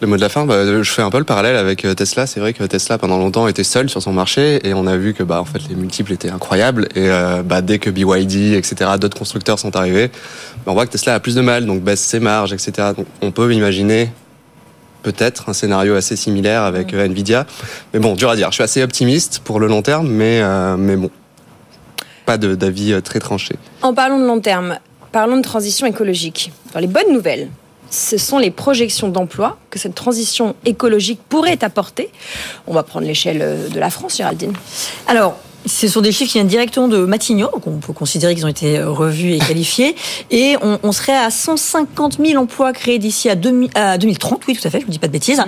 [0.00, 2.26] Le mot de la fin, bah, je fais un peu le parallèle avec euh, Tesla.
[2.26, 5.14] C'est vrai que Tesla, pendant longtemps, était seul sur son marché et on a vu
[5.14, 6.88] que bah, en fait, les multiples étaient incroyables.
[6.94, 10.08] Et euh, bah, dès que BYD, etc., d'autres constructeurs sont arrivés,
[10.66, 12.88] bah, on voit que Tesla a plus de mal, donc baisse ses marges, etc.
[12.94, 14.10] Donc on peut imaginer
[15.02, 17.46] peut-être un scénario assez similaire avec euh, Nvidia.
[17.94, 18.48] Mais bon, dur à dire.
[18.50, 21.10] Je suis assez optimiste pour le long terme, mais, euh, mais bon,
[22.26, 23.56] pas d'avis très tranché.
[23.80, 24.78] En parlant de long terme,
[25.14, 26.50] parlons de transition écologique.
[26.72, 27.48] Dans les bonnes nouvelles,
[27.88, 32.10] ce sont les projections d'emploi que cette transition écologique pourrait apporter.
[32.66, 34.52] On va prendre l'échelle euh, de la France, Géraldine.
[35.06, 38.44] Alors, ce sont des chiffres qui viennent directement de Matignon, donc on peut considérer qu'ils
[38.44, 39.94] ont été euh, revus et qualifiés.
[40.30, 44.56] Et on, on serait à 150 000 emplois créés d'ici à, 2000 à 2030, oui,
[44.56, 45.42] tout à fait, je ne dis pas de bêtises.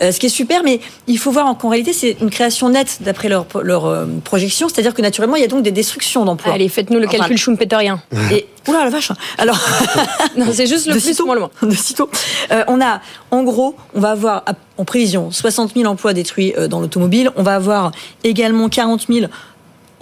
[0.00, 2.98] Euh, ce qui est super, mais il faut voir qu'en réalité, c'est une création nette
[3.00, 6.52] d'après leur, leur euh, projection, c'est-à-dire que naturellement, il y a donc des destructions d'emplois.
[6.52, 8.02] Allez, faites-nous le Enfin, calcul schumpeterien.
[8.30, 9.58] Et, oula la vache Alors,
[10.36, 11.50] Non, c'est juste le de plus sitôt, moins le moins.
[11.62, 12.10] de sitôt.
[12.50, 14.44] Euh, on a, en gros, on va avoir
[14.78, 17.30] en prévision 60 000 emplois détruits euh, dans l'automobile.
[17.36, 17.92] On va avoir
[18.24, 19.26] également 40 000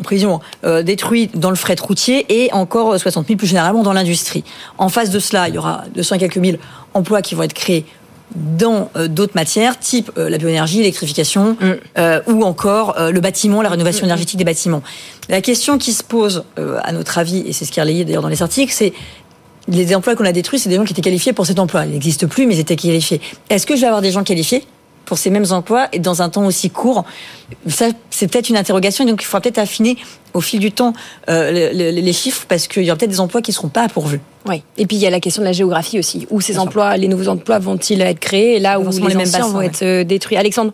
[0.01, 3.83] en prévision euh, détruits dans le fret routier et encore euh, 60 000 plus généralement
[3.83, 4.45] dans l'industrie.
[4.79, 6.59] En face de cela, il y aura 200 et quelques mille
[6.95, 7.85] emplois qui vont être créés
[8.35, 11.57] dans euh, d'autres matières, type euh, la bioénergie, l'électrification,
[11.99, 14.83] euh, ou encore le bâtiment, la rénovation énergétique des bâtiments.
[15.29, 16.45] La question qui se pose,
[16.83, 18.93] à notre avis, et c'est ce qui est relayé d'ailleurs dans les articles, c'est
[19.69, 21.85] les emplois qu'on a détruits, c'est des gens qui étaient qualifiés pour cet emploi.
[21.87, 23.21] Ils n'existent plus, mais ils étaient qualifiés.
[23.49, 24.65] Est-ce que je vais avoir des gens qualifiés
[25.05, 27.05] pour ces mêmes emplois et dans un temps aussi court?
[27.69, 29.05] Ça, c'est peut-être une interrogation.
[29.05, 29.97] Donc, il faudra peut-être affiner
[30.35, 30.93] au fil du temps
[31.29, 33.69] euh, le- le- les chiffres parce qu'il y aura peut-être des emplois qui ne seront
[33.69, 34.21] pas pourvus.
[34.49, 34.63] Oui.
[34.79, 36.27] Et puis il y a la question de la géographie aussi.
[36.31, 39.21] Où ces emplois, les nouveaux emplois vont-ils être créés et là où les, les mêmes
[39.21, 39.67] anciens bassins, vont ouais.
[39.67, 40.39] être euh, détruits.
[40.39, 40.73] Alexandre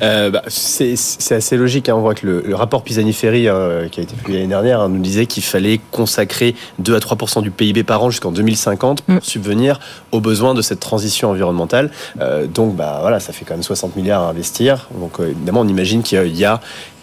[0.00, 1.88] Euh, bah, c'est c'est assez logique.
[1.90, 1.94] hein.
[1.96, 3.42] On voit que le, le rapport Pisani-Ferry,
[3.90, 7.42] qui a été publié l'année dernière, hein, nous disait qu'il fallait consacrer 2 à 3%
[7.42, 9.20] du PIB par an jusqu'en 2050 pour Mm.
[9.22, 9.80] subvenir
[10.12, 11.90] aux besoins de cette transition environnementale.
[12.20, 14.88] Euh, donc, bah, voilà, ça fait quand même 60 milliards à investir.
[14.98, 16.60] Donc, euh, évidemment, on imagine qu'il y a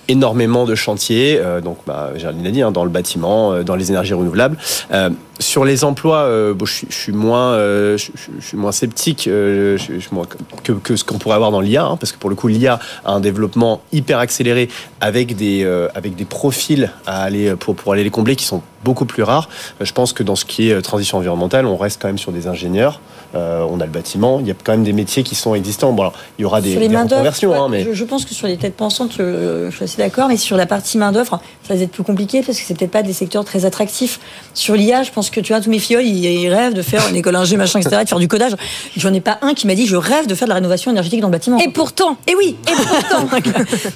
[0.07, 3.91] énormément de chantiers, euh, donc bah, Géraldine dit, hein, dans le bâtiment, euh, dans les
[3.91, 4.57] énergies renouvelables.
[4.91, 5.09] Euh,
[5.39, 8.09] sur les emplois, je, suis- moins, je,
[8.41, 12.35] suis moins sceptique que, ce qu'on pourrait avoir dans l'IA, hein, parce que pour le
[12.35, 17.75] coup, l'IA a un développement hyper accéléré avec des, avec des profils à aller pour,
[17.75, 19.49] pour aller les combler qui sont beaucoup plus rares.
[19.79, 22.45] Je pense que dans ce qui est transition environnementale, on reste quand même sur des
[22.45, 23.01] ingénieurs.
[23.35, 24.39] Euh, on a le bâtiment.
[24.41, 25.93] Il y a quand même des métiers qui sont existants.
[25.93, 28.33] Bon, alors, il y aura des, sur les des hein, mais je, je pense que
[28.33, 31.41] sur les têtes pensantes, euh, je suis assez d'accord, mais sur la partie main d'œuvre,
[31.67, 34.19] ça va être plus compliqué parce que c'est peut-être pas des secteurs très attractifs.
[34.53, 37.07] Sur l'IA, je pense que tu vois tous mes filles, ils, ils rêvent de faire
[37.09, 38.53] une école ingé, machin, etc., de faire du codage.
[38.97, 41.21] J'en ai pas un qui m'a dit je rêve de faire de la rénovation énergétique
[41.21, 41.57] dans le bâtiment.
[41.59, 43.21] Et pourtant, Et oui, et pourtant.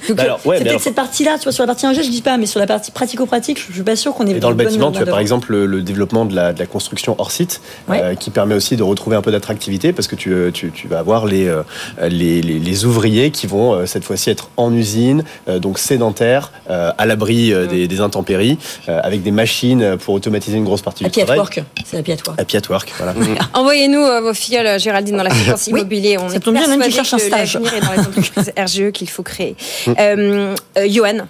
[0.08, 2.10] Donc, Bah ouais, c'est peut-être alors- cette partie-là, tu vois, sur la partie ingé, je
[2.10, 4.48] dis pas, mais sur la partie pratico-pratique, je suis pas sûr qu'on ait Et dans
[4.50, 5.10] le bâtiment, tu as main-d'œuvre.
[5.10, 8.00] par exemple le, le développement de la, de la construction hors site, Ouais.
[8.02, 10.86] euh, qui permet aussi de retrouver un peu d'attractivité, parce que tu, euh, tu, tu
[10.86, 11.62] vas avoir les, euh,
[12.00, 15.24] les, les, les ouvriers qui vont euh, cette fois-ci être en usine,
[15.60, 21.02] donc sédentaires, à l'abri des, des intempéries, avec des machines pour automatiser une grosse partie
[21.04, 21.38] du Happy at travail.
[21.40, 22.40] work, c'est happy at work.
[22.40, 23.14] Happy at work, voilà.
[23.54, 26.18] envoyez-nous vos filleuls, euh, Géraldine, dans la finance Oui, immobilier.
[26.18, 27.54] On ça est tombe bien, même qu'ils cherchent un stage.
[27.54, 29.56] l'avenir est dans les entreprises RGE qu'il faut créer.
[29.88, 31.26] Euh, euh, Johan,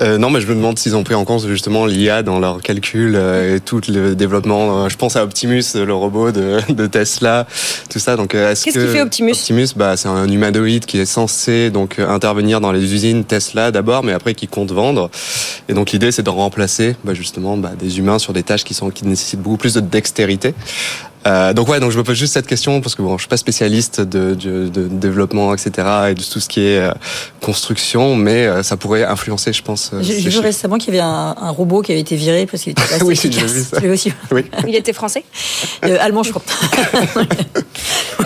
[0.00, 2.62] Euh, non, mais je me demande s'ils ont pris en compte justement l'IA dans leurs
[2.62, 4.84] calculs euh, et tout le développement.
[4.84, 7.17] Euh, je pense à Optimus, le robot de, de Tesla,
[7.90, 8.16] tout ça.
[8.16, 11.06] Donc, euh, est-ce Qu'est-ce que qu'il fait, Optimus Optimus, bah, c'est un humanoïde qui est
[11.06, 15.10] censé donc euh, intervenir dans les usines Tesla d'abord, mais après qui compte vendre.
[15.68, 18.74] Et donc l'idée, c'est de remplacer bah, justement bah, des humains sur des tâches qui
[18.74, 20.54] sont qui nécessitent beaucoup plus de dextérité.
[21.28, 23.28] Euh, donc ouais, donc je me pose juste cette question parce que bon, je suis
[23.28, 25.86] pas spécialiste de, de, de développement, etc.
[26.10, 26.92] et de tout ce qui est euh,
[27.42, 29.92] construction, mais euh, ça pourrait influencer, je pense.
[30.00, 32.72] J'ai vu récemment qu'il y avait un, un robot qui avait été viré parce qu'il
[32.72, 33.80] était pas assez Oui, j'ai vu ça.
[33.80, 34.44] Tu l'as aussi Oui.
[34.66, 35.24] Il était français.
[35.84, 36.42] Euh, Allemand, je crois.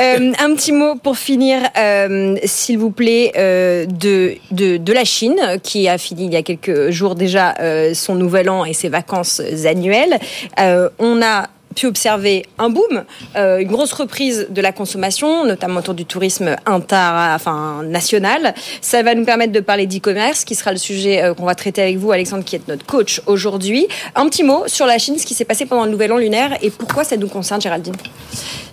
[0.01, 5.05] Euh, un petit mot pour finir, euh, s'il vous plaît, euh, de, de, de la
[5.05, 8.73] Chine, qui a fini il y a quelques jours déjà euh, son nouvel an et
[8.73, 10.19] ses vacances annuelles.
[10.59, 13.05] Euh, on a pu observer un boom,
[13.37, 18.55] euh, une grosse reprise de la consommation, notamment autour du tourisme inter, enfin national.
[18.81, 21.83] Ça va nous permettre de parler d'e-commerce, qui sera le sujet euh, qu'on va traiter
[21.83, 23.89] avec vous, Alexandre, qui est notre coach aujourd'hui.
[24.15, 26.57] Un petit mot sur la Chine, ce qui s'est passé pendant le Nouvel An lunaire
[26.63, 27.95] et pourquoi ça nous concerne, Géraldine?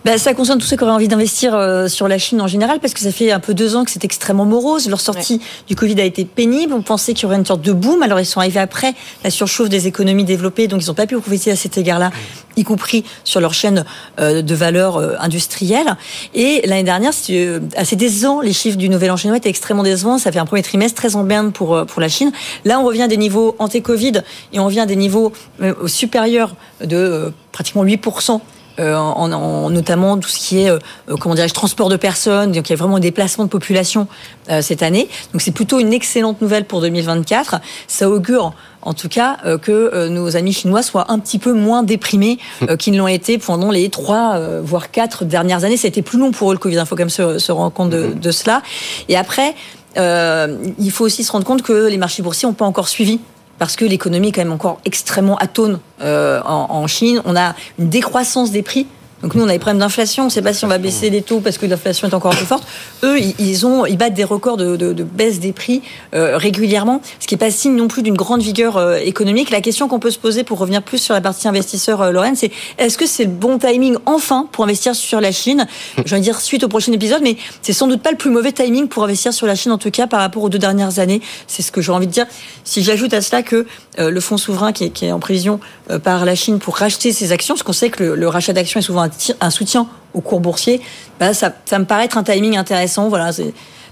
[0.05, 2.79] Bah, ça concerne tous ceux qui auraient envie d'investir euh, sur la Chine en général,
[2.79, 4.87] parce que ça fait un peu deux ans que c'est extrêmement morose.
[4.87, 6.73] Leur sortie du Covid a été pénible.
[6.73, 8.01] On pensait qu'il y aurait une sorte de boom.
[8.01, 11.17] Alors ils sont arrivés après la surchauffe des économies développées, donc ils n'ont pas pu
[11.17, 12.11] profiter à cet égard-là,
[12.59, 13.85] y compris sur leur chaîne
[14.19, 15.95] euh, de valeur euh, industrielle.
[16.33, 18.41] Et l'année dernière, c'était euh, assez décevant.
[18.41, 20.17] Les chiffres du Nouvel An chinois étaient extrêmement décevants.
[20.17, 22.31] Ça fait un premier trimestre très en berne pour pour la Chine.
[22.65, 24.21] Là, on revient à des niveaux anté-Covid
[24.53, 25.31] et on revient à des niveaux
[25.87, 28.05] supérieurs de pratiquement 8
[28.79, 30.71] euh, en, en- notamment tout ce qui est
[31.19, 34.07] comment dirais-je transport de personnes donc il y a vraiment un déplacement de population
[34.61, 39.37] cette année donc c'est plutôt une excellente nouvelle pour 2024 ça augure en tout cas
[39.45, 42.97] euh, que euh, nos amis chinois soient un petit peu moins déprimés euh, qu'ils ne
[42.97, 46.31] l'ont été pendant les trois euh, voire quatre dernières années ça a été plus long
[46.31, 48.61] pour eux le Covid il faut quand même se, se rendre compte de, de cela
[49.07, 49.55] et après
[49.97, 53.19] euh, il faut aussi se rendre compte que les marchés boursiers n'ont pas encore suivi
[53.57, 57.21] parce que l'économie est quand même encore extrêmement atone euh, en, en Chine.
[57.25, 58.87] On a une décroissance des prix.
[59.21, 60.23] Donc nous, on a des problèmes d'inflation.
[60.23, 62.33] On ne sait pas si on va baisser les taux parce que l'inflation est encore
[62.35, 62.63] plus forte.
[63.03, 65.81] Eux, ils- ont, ils battent des records de, de- de baisse des prix
[66.13, 69.49] euh, régulièrement, ce qui n'est pas signe non plus d'une grande vigueur euh, économique.
[69.49, 72.35] La question qu'on peut se poser pour revenir plus sur la partie investisseur, euh, Lorraine,
[72.37, 75.67] c'est est-ce que c'est le bon timing enfin pour investir sur la Chine?
[76.05, 78.53] Je vais dire suite au prochain épisode, mais c'est sans doute pas le plus mauvais
[78.53, 81.21] timing pour investir sur la Chine en tout cas par rapport aux deux dernières années.
[81.47, 82.25] C'est ce que j'ai envie de dire.
[82.63, 83.65] Si j'ajoute à cela que
[83.99, 85.59] euh, le fonds souverain qui est, qui est en prévision
[85.91, 88.53] euh, par la Chine pour racheter ses actions, parce qu'on sait que le, le rachat
[88.53, 89.08] d'actions est souvent un,
[89.41, 90.81] un soutien au cours boursier,
[91.19, 93.09] bah, ça, ça me paraît être un timing intéressant.
[93.09, 93.31] Voilà,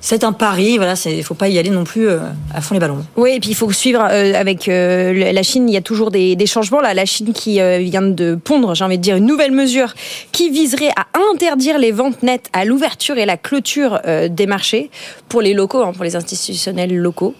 [0.01, 0.77] c'est un pari.
[0.77, 2.19] Voilà, il faut pas y aller non plus euh,
[2.53, 3.05] à fond les ballons.
[3.15, 5.67] Oui, et puis il faut suivre euh, avec euh, la Chine.
[5.69, 6.81] Il y a toujours des, des changements.
[6.81, 9.93] Là, la Chine qui euh, vient de pondre, j'ai envie de dire, une nouvelle mesure
[10.31, 14.89] qui viserait à interdire les ventes nettes à l'ouverture et la clôture euh, des marchés
[15.29, 17.35] pour les locaux, hein, pour les institutionnels locaux.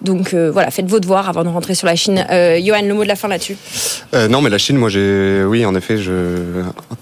[0.00, 2.24] Donc euh, voilà, faites vos devoirs avant de rentrer sur la Chine.
[2.30, 3.56] Euh, Johan, le mot de la fin là-dessus.
[4.14, 6.12] Euh, non, mais la Chine, moi, j'ai, oui, en effet, je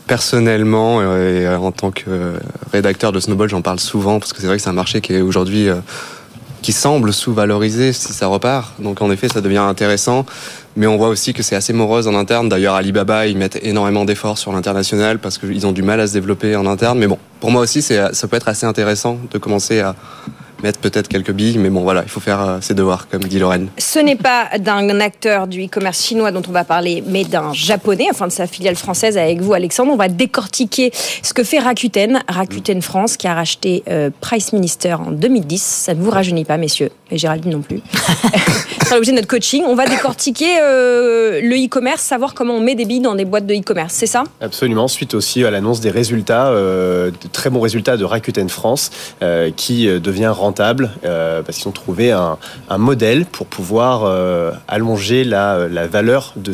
[0.06, 2.32] personnellement euh, et en tant que euh,
[2.72, 5.14] rédacteur de Snowball, j'en parle souvent parce que c'est vrai que c'est un marché qui
[5.14, 5.76] est aujourd'hui euh,
[6.62, 8.81] qui semble sous-valorisé si ça repart.
[8.81, 10.26] Donc en effet, ça devient intéressant.
[10.76, 12.48] Mais on voit aussi que c'est assez morose en interne.
[12.48, 16.12] D'ailleurs, Alibaba, ils mettent énormément d'efforts sur l'international parce qu'ils ont du mal à se
[16.12, 16.98] développer en interne.
[16.98, 19.94] Mais bon, pour moi aussi, ça peut être assez intéressant de commencer à
[20.62, 21.58] mettre peut-être quelques billes.
[21.58, 23.68] Mais bon, voilà, il faut faire euh, ses devoirs, comme dit Lorraine.
[23.78, 28.08] Ce n'est pas d'un acteur du e-commerce chinois dont on va parler, mais d'un japonais,
[28.10, 29.92] enfin de sa filiale française avec vous, Alexandre.
[29.92, 30.92] On va décortiquer
[31.22, 35.62] ce que fait Rakuten, Rakuten France, qui a racheté euh, Price Minister en 2010.
[35.62, 37.80] Ça ne vous rajeunit pas, messieurs, et Géraldine non plus.
[38.80, 39.62] Ce sera l'objet de notre coaching.
[39.66, 43.46] On va décortiquer euh, le e-commerce, savoir comment on met des billes dans des boîtes
[43.46, 43.94] de e-commerce.
[43.94, 44.24] C'est ça?
[44.40, 48.90] Absolument, suite aussi à l'annonce des résultats, euh, de très bons résultats de Rakuten France,
[49.22, 50.49] euh, qui devient rentable
[51.04, 52.38] euh, parce qu'ils ont trouvé un,
[52.78, 56.52] modèle pour pouvoir euh, allonger la, valeur de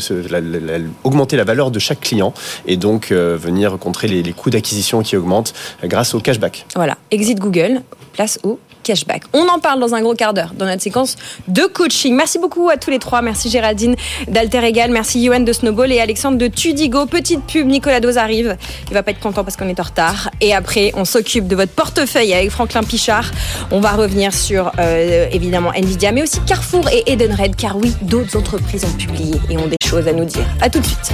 [1.05, 2.33] augmenter la valeur de chaque client
[2.67, 5.55] et donc euh, venir contrer les, les coûts d'acquisition qui augmentent
[5.85, 6.67] grâce au cashback.
[6.75, 7.83] Voilà, exit Google,
[8.13, 9.25] place au cashback.
[9.33, 11.17] On en parle dans un gros quart d'heure dans notre séquence
[11.49, 12.15] de coaching.
[12.15, 13.21] Merci beaucoup à tous les trois.
[13.21, 13.97] Merci Géraldine
[14.29, 17.07] d'Alter Egal, merci Yoann de Snowball et Alexandre de Tudigo.
[17.07, 18.57] Petite pub, Nicolas Dose arrive.
[18.89, 20.31] Il va pas être content parce qu'on est en retard.
[20.41, 23.31] Et après, on s'occupe de votre portefeuille avec Franklin Pichard.
[23.71, 28.37] On va revenir sur euh, évidemment Nvidia, mais aussi Carrefour et Edenred, car oui, d'autres
[28.37, 30.47] entreprises ont publié et ont des choses à nous dire.
[30.61, 31.13] À tout de suite.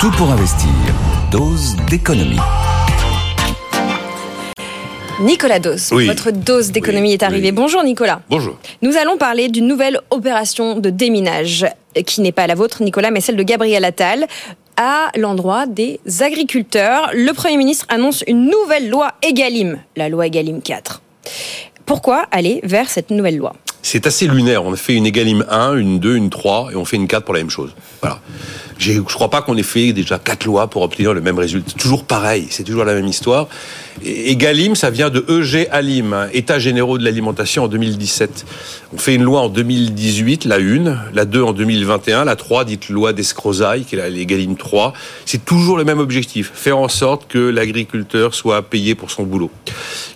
[0.00, 0.68] Tout pour investir.
[1.32, 2.38] Dose d'économie.
[5.20, 5.58] Nicolas
[5.92, 6.06] Oui.
[6.06, 7.48] votre dose d'économie Oui, est arrivée.
[7.48, 7.52] oui.
[7.52, 8.20] Bonjour Nicolas.
[8.30, 8.56] Bonjour.
[8.82, 13.10] Nous allons parler d'une nouvelle opération de déminage euh, qui n'est pas la vôtre, Nicolas,
[13.10, 14.26] mais celle de Gabriel Attal
[14.76, 17.10] à l'endroit des agriculteurs.
[17.14, 21.02] Le Premier ministre annonce une nouvelle loi Egalim, la loi Egalim 4.
[21.84, 23.54] Pourquoi aller vers cette nouvelle loi?
[23.82, 24.64] C'est assez lunaire.
[24.64, 27.24] On a fait une Egalim 1, une 2, une 3 et on fait une 4
[27.24, 27.74] pour la même chose.
[28.02, 28.20] Voilà.
[28.78, 31.70] Je crois pas qu'on ait fait déjà quatre lois pour obtenir le même résultat.
[31.72, 33.48] C'est toujours pareil, c'est toujours la même histoire.
[34.04, 38.46] Et, Galim, ça vient de EG Alim, États généraux de l'alimentation en 2017.
[38.92, 42.88] On fait une loi en 2018, la 1, la 2 en 2021, la 3 dite
[42.88, 44.92] loi d'Escrozaille, qui est la Galim 3.
[45.24, 49.50] C'est toujours le même objectif, faire en sorte que l'agriculteur soit payé pour son boulot,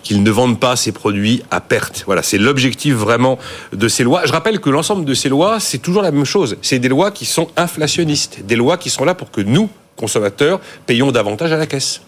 [0.03, 2.03] qu'il ne vende pas ses produits à perte.
[2.05, 3.37] Voilà, c'est l'objectif vraiment
[3.73, 4.21] de ces lois.
[4.25, 6.57] Je rappelle que l'ensemble de ces lois, c'est toujours la même chose.
[6.61, 10.59] C'est des lois qui sont inflationnistes, des lois qui sont là pour que nous, consommateurs,
[10.85, 12.01] payons davantage à la caisse.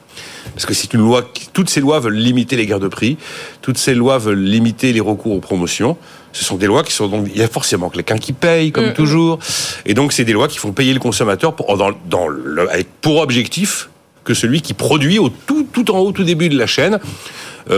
[0.53, 3.17] Parce que c'est une loi, qui- toutes ces lois veulent limiter les guerres de prix,
[3.61, 5.97] toutes ces lois veulent limiter les recours aux promotions.
[6.33, 8.93] Ce sont des lois qui sont donc, il y a forcément quelqu'un qui paye, comme
[8.93, 9.39] toujours.
[9.85, 12.87] Et donc, c'est des lois qui font payer le consommateur pour, dans, dans le, avec
[13.01, 13.89] pour objectif
[14.23, 16.99] que celui qui produit au tout, tout en haut, tout début de la chaîne,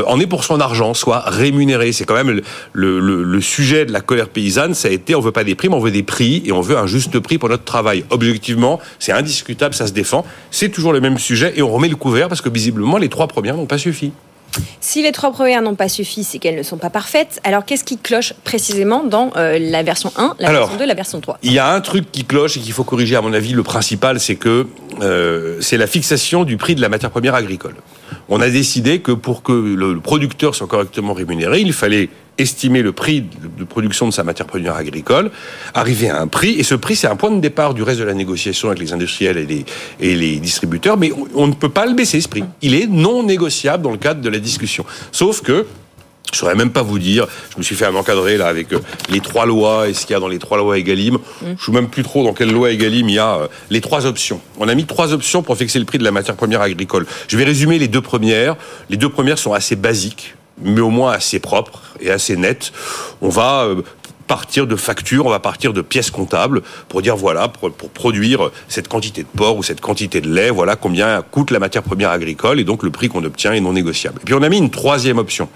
[0.08, 1.92] en est pour son argent, soit rémunéré.
[1.92, 2.42] C'est quand même le,
[2.74, 5.56] le- le- le sujet de la colère paysanne, ça a été on veut pas des
[5.56, 8.04] primes, on veut des prix et on veut un juste prix pour notre travail.
[8.10, 10.26] Objectivement, c'est indiscutable, ça se défend.
[10.52, 13.28] C'est toujours le même sujet et on remet le couvert parce que visiblement les trois
[13.28, 14.12] premières n'ont pas suffi.
[14.80, 17.40] Si les trois premières n'ont pas suffi, c'est qu'elles ne sont pas parfaites.
[17.44, 20.94] Alors qu'est-ce qui cloche précisément dans euh, la version 1, la Alors, version 2, la
[20.94, 23.34] version 3 Il y a un truc qui cloche et qu'il faut corriger, à mon
[23.34, 23.52] avis.
[23.54, 24.66] Le principal, c'est que
[25.02, 27.76] euh, c'est la fixation du prix de la matière première agricole.
[28.30, 32.92] On a décidé que pour que le, producteur soit correctement rémunéré, il fallait estimer le
[32.92, 35.32] prix de, production de sa matière première agricole,
[35.74, 38.06] arriver à un prix, et ce prix, c'est un point de départ du reste de
[38.06, 39.66] la négociation avec les industriels et les,
[40.00, 42.44] et les distributeurs, mais on, on ne peut pas le baisser, ce prix.
[42.62, 44.86] Il est non négociable dans le cadre de la discussion.
[45.12, 45.66] Sauf que
[46.34, 47.26] je saurais même pas vous dire.
[47.52, 50.14] Je me suis fait un encadré là avec euh, les trois lois et ce qu'il
[50.14, 51.18] y a dans les trois lois Egalim.
[51.58, 54.06] Je sais même plus trop dans quelle loi Egalim il y a euh, les trois
[54.06, 54.42] options.
[54.60, 57.06] On a mis trois options pour fixer le prix de la matière première agricole.
[57.28, 58.56] Je vais résumer les deux premières.
[58.90, 62.74] Les deux premières sont assez basiques, mais au moins assez propres et assez nettes.
[63.22, 63.82] On va euh,
[64.28, 68.52] partir de factures, on va partir de pièces comptables pour dire voilà, pour, pour produire
[68.68, 72.12] cette quantité de porc ou cette quantité de lait, voilà combien coûte la matière première
[72.12, 74.20] agricole et donc le prix qu'on obtient est non négociable.
[74.22, 75.50] Et puis on a mis une troisième option,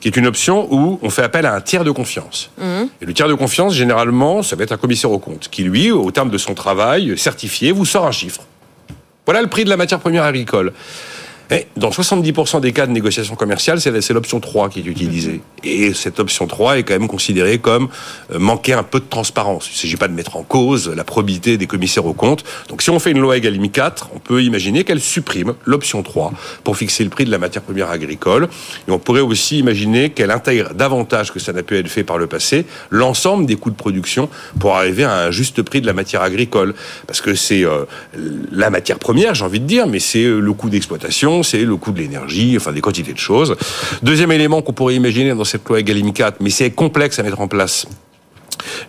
[0.00, 2.50] qui est une option où on fait appel à un tiers de confiance.
[3.00, 5.90] Et le tiers de confiance, généralement, ça va être un commissaire au compte, qui lui,
[5.90, 8.42] au terme de son travail certifié, vous sort un chiffre.
[9.26, 10.72] Voilà le prix de la matière première agricole.
[11.50, 15.40] Et dans 70% des cas de négociation commerciale, c'est c'est l'option 3 qui est utilisée.
[15.64, 17.88] Et cette option 3 est quand même considérée comme
[18.32, 19.68] euh, manquer un peu de transparence.
[19.68, 22.44] Il ne s'agit pas de mettre en cause la probité des commissaires aux comptes.
[22.68, 26.32] Donc si on fait une loi Egalim 4, on peut imaginer qu'elle supprime l'option 3
[26.64, 28.48] pour fixer le prix de la matière première agricole.
[28.88, 32.18] Et on pourrait aussi imaginer qu'elle intègre davantage que ça n'a pu être fait par
[32.18, 34.28] le passé l'ensemble des coûts de production
[34.58, 36.74] pour arriver à un juste prix de la matière agricole.
[37.06, 37.84] Parce que c'est euh,
[38.52, 41.76] la matière première, j'ai envie de dire, mais c'est euh, le coût d'exploitation, c'est le
[41.76, 43.56] coût de l'énergie, enfin des quantités de choses.
[44.02, 47.40] Deuxième élément qu'on pourrait imaginer dans cette loi Egalim 4, mais c'est complexe à mettre
[47.40, 47.86] en place.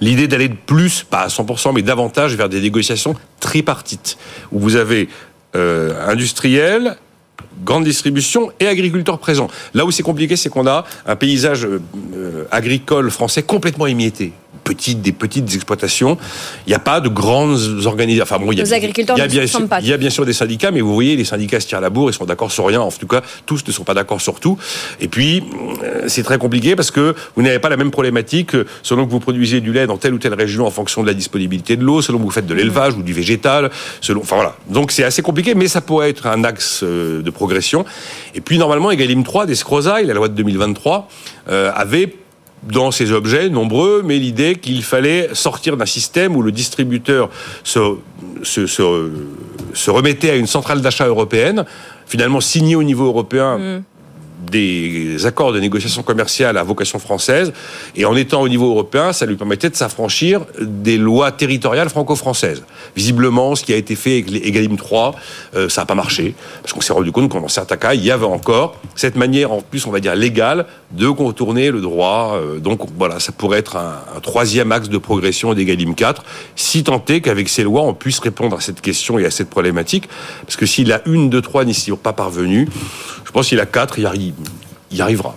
[0.01, 4.17] L'idée d'aller de plus, pas à 100%, mais davantage vers des négociations tripartites,
[4.51, 5.09] où vous avez
[5.55, 6.97] euh, industriels,
[7.63, 9.47] grande distribution et agriculteurs présents.
[9.73, 11.81] Là où c'est compliqué, c'est qu'on a un paysage euh,
[12.15, 14.33] euh, agricole français complètement émietté.
[14.67, 16.17] Petites, des petites exploitations.
[16.65, 18.23] Il n'y a pas de grandes organisations.
[18.23, 19.79] Enfin bon, il y a, Les agriculteurs y a ne se sûr, pas.
[19.79, 21.89] il y a bien sûr des syndicats, mais vous voyez, les syndicats se tirent la
[21.89, 22.81] bourre, ils sont d'accord sur rien.
[22.81, 24.57] En tout cas, tous ne sont pas d'accord sur tout.
[24.99, 25.43] Et puis,
[25.83, 28.51] euh, c'est très compliqué parce que vous n'avez pas la même problématique
[28.83, 31.13] selon que vous produisez du lait dans telle ou telle région en fonction de la
[31.13, 34.21] disponibilité de l'eau, selon que vous faites de l'élevage ou du végétal, selon.
[34.21, 34.55] Enfin voilà.
[34.69, 37.85] Donc c'est assez compliqué, mais ça pourrait être un axe euh, de progression.
[38.35, 41.07] Et puis normalement, Egalim 3 d'Escrozaille, la loi de 2023,
[41.49, 42.13] euh, avait
[42.63, 47.29] dans ces objets nombreux, mais l'idée qu'il fallait sortir d'un système où le distributeur
[47.63, 47.95] se,
[48.43, 49.11] se, se,
[49.73, 51.65] se remettait à une centrale d'achat européenne,
[52.07, 53.83] finalement signé au niveau européen
[54.51, 57.53] des accords de négociation commerciale à vocation française,
[57.95, 62.63] et en étant au niveau européen, ça lui permettait de s'affranchir des lois territoriales franco-françaises.
[62.95, 65.15] Visiblement, ce qui a été fait avec les Egalim 3,
[65.55, 68.11] euh, ça n'a pas marché, parce qu'on s'est rendu compte qu'en certains cas, il y
[68.11, 72.35] avait encore cette manière, en plus, on va dire légale, de contourner le droit.
[72.35, 76.23] Euh, donc voilà, ça pourrait être un, troisième axe de progression d'Egalim 4,
[76.55, 79.49] si tant est qu'avec ces lois, on puisse répondre à cette question et à cette
[79.49, 80.09] problématique,
[80.41, 82.67] parce que si la une, deux, trois n'y sont pas parvenus,
[83.25, 84.33] je pense qu'il a quatre, il y arrive
[84.91, 85.35] il y arrivera.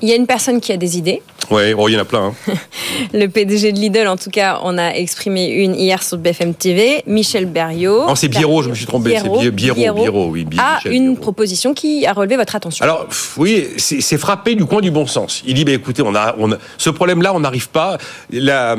[0.00, 1.22] Il y a une personne qui a des idées.
[1.50, 2.32] Ouais, oh, il y en a plein.
[2.48, 2.52] hein.
[3.12, 7.02] Le PDG de Lidl, en tout cas, on a exprimé une hier sur BFM TV.
[7.06, 8.06] Michel Berriot.
[8.06, 9.16] Non, c'est Biérot, je me suis trompé.
[9.16, 10.44] C'est Biérot, Biérot, Biérot, Biérot, oui.
[10.44, 11.16] Bi- a une Biérot.
[11.16, 12.82] proposition qui a relevé votre attention.
[12.84, 13.06] Alors,
[13.38, 15.42] oui, c'est c'est frappé du coin du bon sens.
[15.46, 17.98] Il dit, bah, écoutez, on a, on a- ce problème-là, on n'arrive pas.
[18.30, 18.76] La,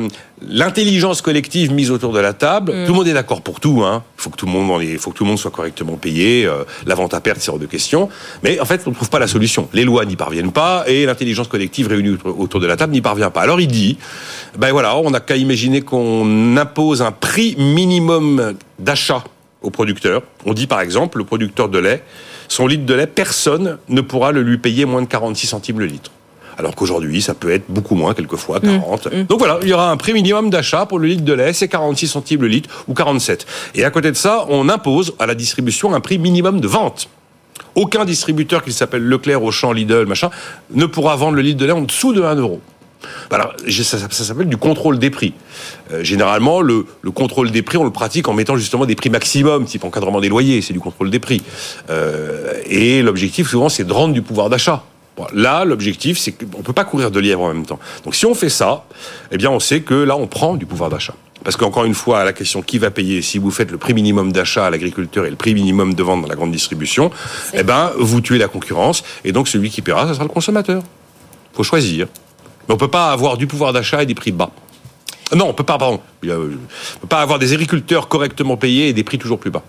[0.48, 3.84] l'intelligence collective mise autour de la table, tout le monde est d'accord pour tout.
[3.84, 4.04] Hein.
[4.18, 6.46] Il faut que tout le monde, il faut que tout le monde soit correctement payé.
[6.46, 8.10] euh, la vente à perte, c'est hors de question.
[8.44, 9.68] Mais en fait, on ne trouve pas la solution.
[9.74, 13.30] Les lois n'y parviennent pas et l'intelligence collective réunie autour- de la table n'y parvient
[13.32, 13.42] pas.
[13.42, 13.98] Alors il dit,
[14.58, 19.24] ben voilà, on n'a qu'à imaginer qu'on impose un prix minimum d'achat
[19.62, 20.22] au producteur.
[20.46, 22.04] On dit par exemple, le producteur de lait,
[22.48, 25.86] son litre de lait, personne ne pourra le lui payer moins de 46 centimes le
[25.86, 26.12] litre.
[26.60, 29.08] Alors qu'aujourd'hui, ça peut être beaucoup moins, quelquefois 40.
[29.30, 31.70] Donc voilà, il y aura un prix minimum d'achat pour le litre de lait, c'est
[31.70, 33.48] 46 centimes le litre ou 47.
[33.76, 37.08] Et à côté de ça, on impose à la distribution un prix minimum de vente.
[37.76, 40.30] Aucun distributeur, qu'il s'appelle Leclerc, Auchan, Lidl, machin,
[40.72, 42.60] ne pourra vendre le litre de lait en dessous de 1 euro.
[43.32, 45.34] Alors, ça, ça s'appelle du contrôle des prix.
[45.94, 49.10] Euh, généralement, le, le contrôle des prix, on le pratique en mettant justement des prix
[49.10, 51.42] maximum, type encadrement des loyers, c'est du contrôle des prix.
[51.90, 54.84] Euh, et l'objectif, souvent, c'est de rendre du pouvoir d'achat.
[55.20, 57.78] Bon, Là, l'objectif, c'est qu'on ne peut pas courir de lièvre en même temps.
[58.06, 58.86] Donc, si on fait ça,
[59.32, 61.14] eh bien, on sait que là, on prend du pouvoir d'achat.
[61.44, 63.94] Parce qu'encore une fois, à la question qui va payer, si vous faites le prix
[63.94, 67.12] minimum d'achat à l'agriculteur et le prix minimum de vente dans la grande distribution,
[67.54, 70.84] eh ben, vous tuez la concurrence, et donc celui qui paiera, ce sera le consommateur.
[71.54, 72.08] faut choisir.
[72.68, 74.52] Mais on peut pas avoir du pouvoir d'achat et des prix bas.
[75.36, 76.00] Non, on peut pas, pardon.
[76.24, 79.64] Il On peut pas avoir des agriculteurs correctement payés et des prix toujours plus bas.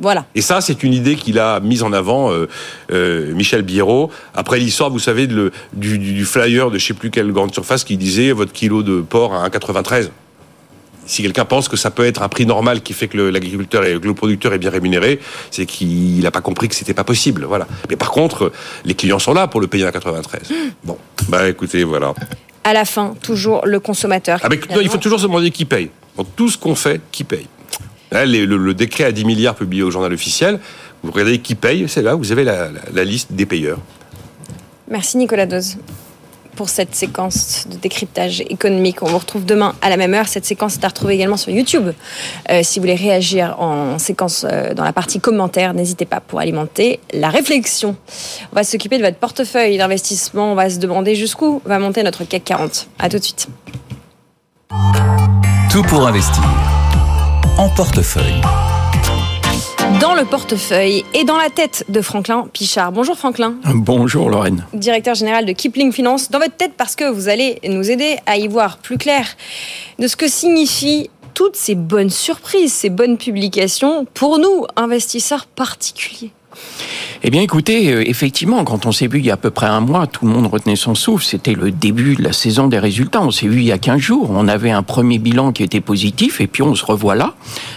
[0.00, 0.24] Voilà.
[0.34, 2.48] Et ça, c'est une idée qu'il a mise en avant, euh,
[2.90, 7.10] euh, Michel Biérot, après l'histoire, vous savez, de le- du, flyer de je sais plus
[7.10, 10.10] quelle grande surface qui disait votre kilo de porc à 1,93.
[11.06, 13.98] Si quelqu'un pense que ça peut être un prix normal qui fait que l'agriculteur et
[14.00, 15.18] que le producteur est bien rémunéré,
[15.50, 17.44] c'est qu'il n'a pas compris que c'était pas possible.
[17.44, 17.66] Voilà.
[17.88, 18.52] Mais par contre,
[18.84, 20.42] les clients sont là pour le payer à 93.
[20.84, 20.96] Bon,
[21.28, 22.14] bah écoutez, voilà.
[22.64, 24.38] À la fin, toujours le consommateur.
[24.42, 25.90] Ah, non, il faut toujours se demander qui paye.
[26.16, 27.46] Dans tout ce qu'on fait, qui paye
[28.12, 30.58] Là, les- le, le décret à 10 milliards publié au journal officiel,
[31.02, 33.78] vous regardez qui paye, c'est là, vous avez la, la- la liste des payeurs.
[34.88, 35.76] Merci Nicolas Dose
[36.56, 39.02] pour cette séquence de décryptage économique.
[39.02, 40.26] On vous retrouve demain à la même heure.
[40.28, 41.90] Cette séquence est à retrouver également sur YouTube.
[42.50, 46.40] Euh, si vous voulez réagir en séquence euh, dans la partie commentaires, n'hésitez pas pour
[46.40, 47.94] alimenter la réflexion.
[48.52, 50.52] On va s'occuper de votre portefeuille d'investissement.
[50.52, 52.88] On va se demander jusqu'où va monter notre CAC 40.
[52.98, 53.46] À tout de suite.
[55.70, 56.42] Tout pour investir.
[57.60, 58.40] En portefeuille.
[60.00, 62.90] Dans le portefeuille et dans la tête de Franklin Pichard.
[62.90, 63.56] Bonjour Franklin.
[63.74, 64.64] Bonjour Lorraine.
[64.72, 68.38] directeur général de Kipling Finance, dans votre tête parce que vous allez nous aider à
[68.38, 69.26] y voir plus clair
[69.98, 76.32] de ce que signifient toutes ces bonnes surprises, ces bonnes publications pour nous, investisseurs particuliers.
[77.22, 79.66] Eh bien écoutez, euh, effectivement, quand on s'est vu il y a à peu près
[79.66, 81.24] un mois, tout le monde retenait son souffle.
[81.24, 83.20] C'était le début de la saison des résultats.
[83.22, 84.30] On s'est vu il y a 15 jours.
[84.30, 87.34] On avait un premier bilan qui était positif et puis on se revoit là.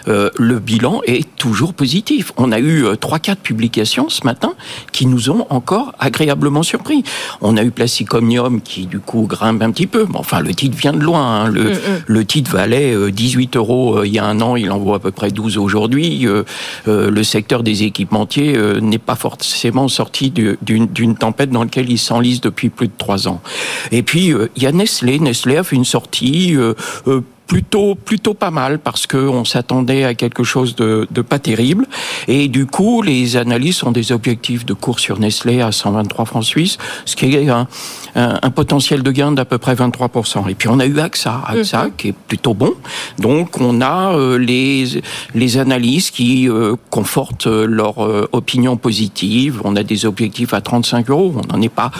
[0.07, 2.31] Euh, le bilan est toujours positif.
[2.37, 4.53] On a eu euh, trois, quatre publications ce matin
[4.93, 7.03] qui nous ont encore agréablement surpris.
[7.41, 10.05] On a eu Plasticomnium qui du coup grimpe un petit peu.
[10.09, 11.43] Mais enfin, le titre vient de loin.
[11.43, 11.49] hein.
[11.49, 11.73] Le,
[12.07, 14.93] le titre valait euh, 18 euros euh, il y a un an, il en vaut
[14.93, 16.25] à peu près 12 aujourd'hui.
[16.27, 16.43] Euh,
[16.87, 21.89] euh, le secteur des équipementiers euh, n'est pas forcément sorti du- d'une tempête dans laquelle
[21.89, 23.41] il s'enlise depuis plus de trois ans.
[23.91, 25.19] Et puis, euh, il y a Nestlé.
[25.19, 26.73] Nestlé a fait une sortie euh,
[27.53, 31.85] plutôt plutôt pas mal parce que on s'attendait à quelque chose de, de pas terrible.
[32.27, 36.45] Et du coup les analystes ont des objectifs de cours sur Nestlé à 123 francs
[36.45, 37.67] suisses ce qui est un,
[38.15, 40.09] un, un potentiel de gain d'à peu près 23
[40.49, 41.43] et puis on a eu AXA.
[41.45, 42.73] AXA qui est plutôt bon.
[43.19, 45.03] Donc on a euh, les
[45.35, 49.61] les analystes qui euh, confortent euh, leur euh, opinion positive.
[49.63, 51.35] On a des objectifs à 35 euros.
[51.37, 51.91] On n'en est pas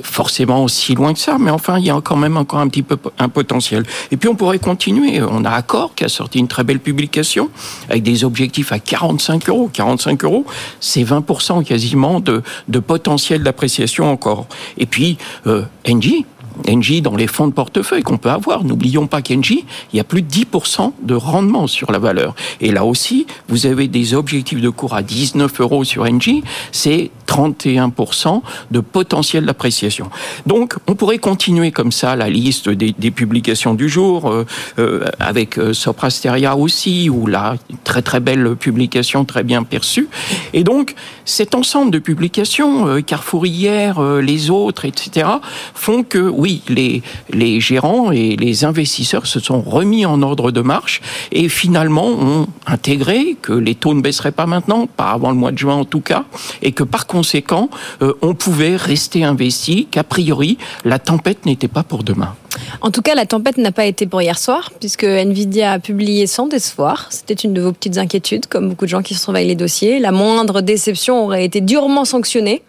[0.00, 2.82] forcément aussi loin que ça mais enfin il y a quand même encore un petit
[2.82, 3.84] peu un potentiel.
[4.10, 4.93] Et puis on pourrait continuer
[5.28, 7.50] on a Accor qui a sorti une très belle publication
[7.88, 10.44] avec des objectifs à 45 euros 45 euros
[10.80, 14.46] c'est 20% quasiment de, de potentiel d'appréciation encore
[14.78, 16.26] et puis euh, Engie
[16.68, 18.64] Engie dans les fonds de portefeuille qu'on peut avoir.
[18.64, 22.34] N'oublions pas qu'Engie, il y a plus de 10% de rendement sur la valeur.
[22.60, 27.10] Et là aussi, vous avez des objectifs de cours à 19 euros sur Engie, c'est
[27.26, 30.10] 31% de potentiel d'appréciation.
[30.46, 34.46] Donc, on pourrait continuer comme ça la liste des, publications du jour, euh,
[34.78, 40.08] euh, avec euh, Soprasteria aussi, là, une très très belle publication, très bien perçue.
[40.52, 40.94] Et donc,
[41.24, 45.26] cet ensemble de publications, euh, Carrefour hier, euh, les autres, etc.,
[45.74, 50.60] font que, oui, les, les gérants et les investisseurs se sont remis en ordre de
[50.60, 51.00] marche
[51.32, 55.52] et finalement ont intégré que les taux ne baisseraient pas maintenant, pas avant le mois
[55.52, 56.24] de juin en tout cas,
[56.62, 57.70] et que par conséquent,
[58.02, 62.34] euh, on pouvait rester investi, qu'a priori, la tempête n'était pas pour demain.
[62.80, 66.26] En tout cas, la tempête n'a pas été pour hier soir, puisque Nvidia a publié
[66.26, 67.06] sans décevoir.
[67.10, 70.00] C'était une de vos petites inquiétudes, comme beaucoup de gens qui surveillent les dossiers.
[70.00, 72.62] La moindre déception aurait été durement sanctionnée.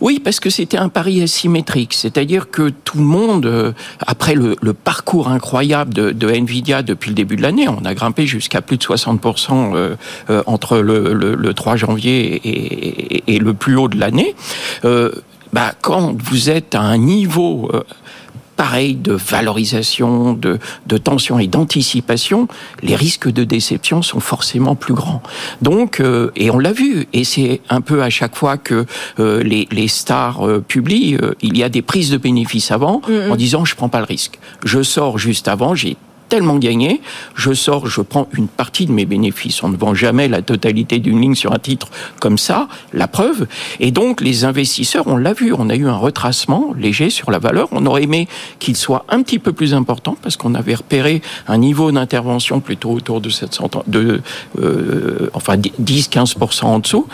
[0.00, 1.92] Oui, parce que c'était un pari asymétrique.
[1.94, 7.10] C'est-à-dire que tout le monde, euh, après le, le parcours incroyable de, de, Nvidia depuis
[7.10, 9.96] le début de l'année, on a grimpé jusqu'à plus de 60% euh,
[10.30, 14.34] euh, entre le, le, le, 3 janvier et, et, le plus haut de l'année.
[14.84, 15.10] Euh,
[15.52, 17.70] bah, quand vous êtes à un niveau
[18.60, 22.46] pareil de valorisation, de, de tension et d'anticipation,
[22.82, 25.22] les risques de déception sont forcément plus grands.
[25.62, 28.84] Donc, euh, et on l'a vu, et c'est un peu à chaque fois que
[29.18, 33.10] euh, les, les, stars euh, publient, il y a des prises de bénéfices avant, mm
[33.10, 33.32] -hmm.
[33.32, 34.38] en disant je prends pas le risque.
[34.72, 35.96] Je sors juste avant, j'ai
[36.30, 37.02] tellement gagné,
[37.34, 39.62] je sors, je prends une partie de mes bénéfices.
[39.62, 41.88] On ne vend jamais la totalité d'une ligne sur un titre
[42.20, 43.46] comme ça, la preuve.
[43.80, 47.40] Et donc, les investisseurs, on l'a vu, on a eu un retracement léger sur la
[47.40, 47.68] valeur.
[47.72, 48.28] On aurait aimé
[48.60, 52.92] qu'il soit un petit peu plus important parce qu'on avait repéré un niveau d'intervention plutôt
[52.92, 54.22] autour de 700, de,
[54.60, 57.06] euh, enfin 10-15% en dessous.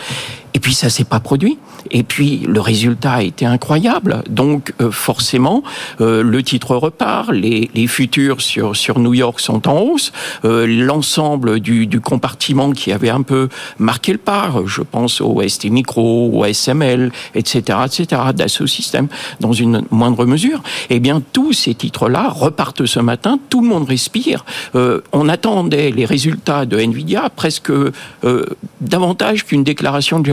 [0.53, 1.57] Et puis ça s'est pas produit.
[1.91, 4.23] Et puis le résultat a été incroyable.
[4.29, 5.63] Donc euh, forcément,
[6.01, 10.11] euh, le titre repart, les, futurs sur sur New York sont en hausse.
[10.45, 15.65] Euh, L'ensemble du, compartiment qui avait un peu marqué le pas, je pense au ST
[15.65, 19.07] Micro, au SML, etc., etc., Dassault Systèmes,
[19.39, 20.61] dans une moindre mesure.
[20.89, 23.39] Eh bien, tous ces titres-là repartent ce matin.
[23.49, 24.45] Tout le monde respire.
[24.73, 27.71] On attendait les résultats de Nvidia presque
[28.81, 30.27] davantage qu'une déclaration de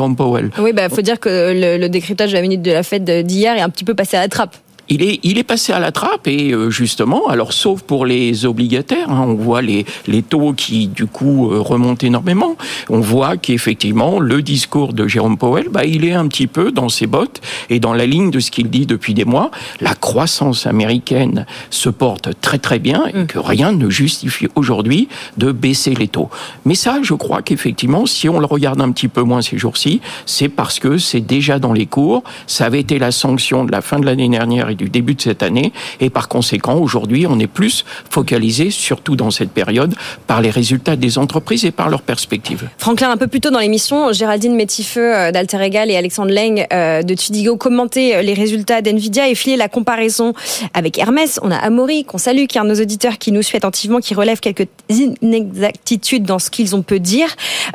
[0.58, 3.56] Oui, il bah, faut dire que le, décryptage de la minute de la fête d'hier
[3.56, 4.56] est un petit peu passé à la trappe.
[4.88, 8.44] Il est, il est passé à la trappe et euh, justement, alors sauf pour les
[8.44, 12.56] obligataires, hein, on voit les, les taux qui du coup euh, remontent énormément.
[12.90, 16.90] On voit qu'effectivement le discours de Jérôme Powell, bah, il est un petit peu dans
[16.90, 19.50] ses bottes et dans la ligne de ce qu'il dit depuis des mois.
[19.80, 25.08] La croissance américaine se porte très très bien et que rien ne justifie aujourd'hui
[25.38, 26.28] de baisser les taux.
[26.66, 30.02] Mais ça, je crois qu'effectivement, si on le regarde un petit peu moins ces jours-ci,
[30.26, 32.22] c'est parce que c'est déjà dans les cours.
[32.46, 35.42] Ça avait été la sanction de la fin de l'année dernière du début de cette
[35.42, 35.72] année.
[36.00, 39.94] Et par conséquent, aujourd'hui, on est plus focalisé, surtout dans cette période,
[40.26, 42.68] par les résultats des entreprises et par leurs perspectives.
[42.78, 47.14] Franklin, un peu plus tôt dans l'émission, Géraldine Métifeux d'Alter Egal et Alexandre Leng de
[47.14, 50.32] Tudigo commentaient les résultats d'NVIDIA et filaient la comparaison
[50.74, 51.40] avec Hermès.
[51.42, 54.00] On a Amaury, qu'on salue, qui est un de nos auditeurs qui nous suit attentivement,
[54.00, 57.28] qui relève quelques inexactitudes dans ce qu'ils ont peut dire.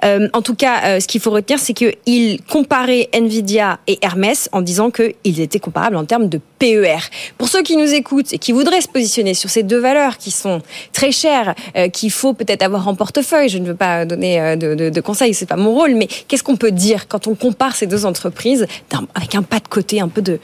[0.05, 4.49] Euh, en tout cas, euh, ce qu'il faut retenir, c'est qu'ils comparaient NVIDIA et Hermès
[4.51, 6.88] en disant qu'ils étaient comparables en termes de PER.
[7.37, 10.31] Pour ceux qui nous écoutent et qui voudraient se positionner sur ces deux valeurs qui
[10.31, 10.61] sont
[10.93, 14.55] très chères, euh, qu'il faut peut-être avoir en portefeuille, je ne veux pas donner euh,
[14.55, 17.35] de, de, de conseils, c'est pas mon rôle, mais qu'est-ce qu'on peut dire quand on
[17.35, 18.67] compare ces deux entreprises
[19.15, 20.39] avec un pas de côté, un peu de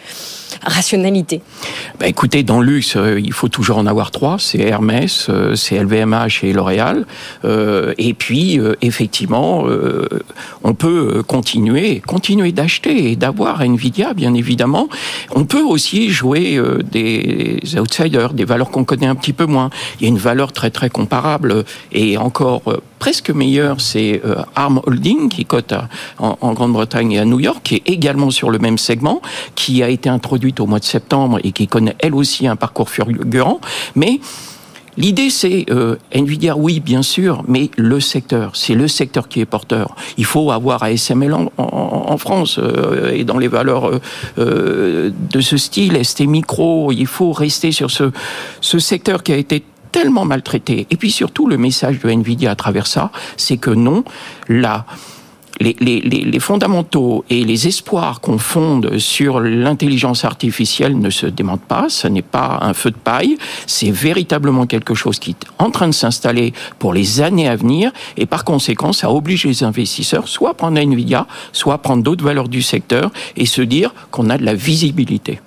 [0.64, 1.42] rationalité?
[2.00, 4.38] Bah Écoutez, dans le luxe, euh, il faut toujours en avoir trois.
[4.40, 7.06] C'est Hermès, euh, c'est LVMH et L'Oréal.
[7.44, 9.66] Euh, et puis, euh, effectivement,
[10.64, 14.88] on peut continuer, continuer d'acheter et d'avoir Nvidia, bien évidemment.
[15.32, 16.35] On peut aussi jouer
[16.92, 19.70] des outsiders, des valeurs qu'on connaît un petit peu moins.
[20.00, 22.62] Il y a une valeur très très comparable et encore
[23.00, 24.22] presque meilleure, c'est
[24.56, 25.74] Arm Holding qui cote
[26.20, 29.22] en, en Grande-Bretagne et à New York, qui est également sur le même segment,
[29.56, 32.90] qui a été introduite au mois de septembre et qui connaît elle aussi un parcours
[32.90, 33.60] fulgurant,
[33.96, 34.20] mais
[34.98, 39.46] L'idée, c'est euh, Nvidia, oui, bien sûr, mais le secteur, c'est le secteur qui est
[39.46, 39.96] porteur.
[40.18, 44.00] Il faut avoir ASML en, en, en France euh, et dans les valeurs
[44.38, 48.12] euh, de ce style, ST Micro, il faut rester sur ce,
[48.62, 50.88] ce secteur qui a été tellement maltraité.
[50.92, 54.04] Et puis surtout, le message de Nvidia à travers ça, c'est que non,
[54.48, 54.86] là,
[55.60, 61.88] les, fondamentaux et les espoirs qu'on fonde sur l'intelligence artificielle ne se démentent pas.
[61.90, 63.38] Ce n'est pas un feu de paille.
[63.66, 67.92] C'est véritablement quelque chose qui est en train de s'installer pour les années à venir.
[68.18, 72.24] Et par conséquent, ça oblige les investisseurs soit à prendre Nvidia, soit à prendre d'autres
[72.24, 75.40] valeurs du secteur et se dire qu'on a de la visibilité.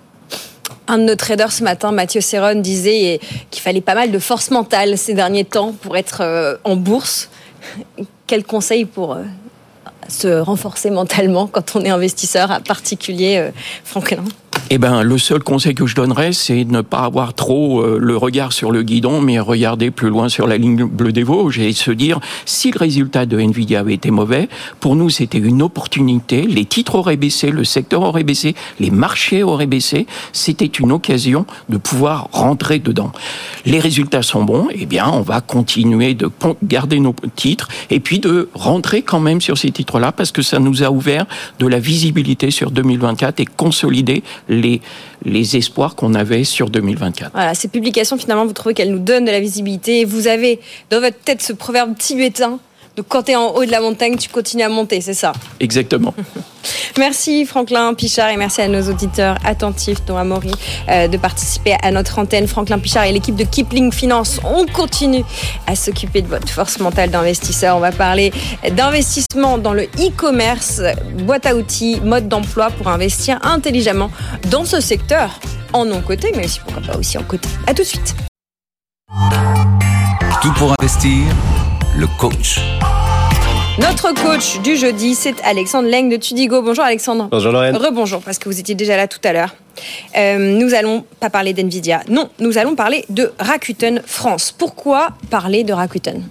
[0.91, 4.51] Un de nos traders ce matin, Mathieu Serron, disait qu'il fallait pas mal de force
[4.51, 7.29] mentale ces derniers temps pour être euh, en bourse.
[8.27, 9.25] Quel conseil pour euh,
[10.09, 13.51] se renforcer mentalement quand on est investisseur, à particulier euh,
[13.85, 14.25] Franklin
[14.71, 17.99] eh ben, le seul conseil que je donnerais, c'est de ne pas avoir trop euh,
[17.99, 21.59] le regard sur le guidon, mais regarder plus loin sur la ligne bleue des Vosges
[21.59, 24.47] et se dire si le résultat de Nvidia avait été mauvais,
[24.81, 26.43] pour nous c'était une opportunité.
[26.43, 30.07] Les titres auraient baissé, le secteur aurait baissé, les marchés auraient baissé.
[30.35, 33.13] C'était une occasion de pouvoir rentrer dedans.
[33.65, 36.31] Les résultats sont bons, eh bien, on va continuer de
[36.63, 40.59] garder nos titres et puis de rentrer quand même sur ces titres-là parce que ça
[40.59, 41.25] nous a ouvert
[41.59, 44.23] de la visibilité sur 2024 et consolider
[44.61, 47.33] les, espoirs qu'on avait sur 2024.
[47.33, 50.05] Voilà, ces publications, finalement, vous trouvez qu'elles nous donnent de la visibilité.
[50.05, 52.59] Vous avez dans votre tête ce proverbe tibétain
[52.99, 55.33] Donc quand tu es en haut de la montagne, tu continues à monter, c'est ça
[55.61, 56.13] Exactement.
[56.99, 60.51] Merci Franklin Pichard et merci à nos auditeurs attentifs, dont Amaury,
[60.89, 62.49] euh, de participer à notre antenne.
[62.49, 65.23] Franklin Pichard et l'équipe de Kipling Finance, on continue
[65.69, 67.77] à s'occuper de votre force mentale d'investisseur.
[67.77, 68.33] On va parler
[68.73, 70.83] d'investissement dans le e-commerce,
[71.19, 74.11] boîte à outils, mode d'emploi pour investir intelligemment
[74.51, 75.39] dans ce secteur
[75.73, 77.49] en non-côté, mais aussi pourquoi pas aussi en côté.
[77.69, 78.17] À tout de suite.
[80.43, 81.23] Tout pour investir,
[81.99, 82.61] le coach.
[83.81, 86.63] Notre coach du jeudi, c'est Alexandre Leng de Tudigo.
[86.63, 87.27] Bonjour Alexandre.
[87.29, 87.77] Bonjour Lorraine.
[87.77, 89.57] Rebonjour, parce que vous étiez déjà là tout à l'heure.
[90.17, 92.03] Euh, nous allons pas parler d'NVIDIA.
[92.09, 94.55] Non, nous allons parler de Rakuten France.
[94.57, 96.23] Pourquoi parler de Rakuten?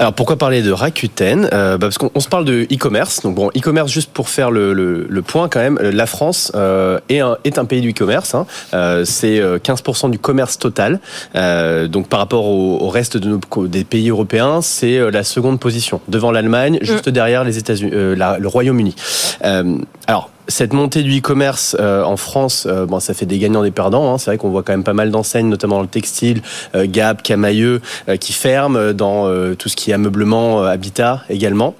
[0.00, 3.20] Alors pourquoi parler de Rakuten Euh, bah, Parce qu'on on se parle de e-commerce.
[3.22, 5.78] Donc bon, e-commerce juste pour faire le, le- le point quand même.
[5.78, 8.34] La France euh, est, un, est un pays du e-commerce.
[8.34, 8.46] hein.
[8.72, 11.00] Euh, C'est euh, 15% du commerce total.
[11.36, 15.22] Euh, donc par rapport au, au reste de nos, des pays européens, c'est euh, la
[15.22, 18.96] seconde position devant l'Allemagne, juste derrière les États-Unis, euh, le Royaume-Uni.
[19.44, 19.76] Euh,
[20.06, 23.70] alors cette montée du e-commerce euh, en France, euh, bon, ça fait des gagnants, des
[23.70, 24.12] perdants.
[24.12, 24.18] hein.
[24.18, 26.42] C'est vrai qu'on voit quand même pas mal d'enseignes, notamment dans le textile,
[26.74, 31.74] euh, Gap, Camailleux, euh, qui ferment dans tout ce qui est ameublement, habitat également.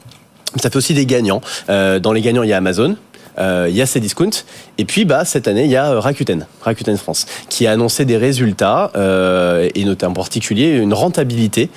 [0.57, 1.41] Ça fait aussi des gagnants.
[1.69, 2.97] Dans les gagnants, il y a Amazon.
[3.41, 4.31] Euh, Il y a Cdiscount.
[4.79, 8.05] Et puis bah cette année il y a euh, Rakuten, Rakuten France, qui a annoncé
[8.05, 11.71] des résultats euh, et notamment en particulier une rentabilité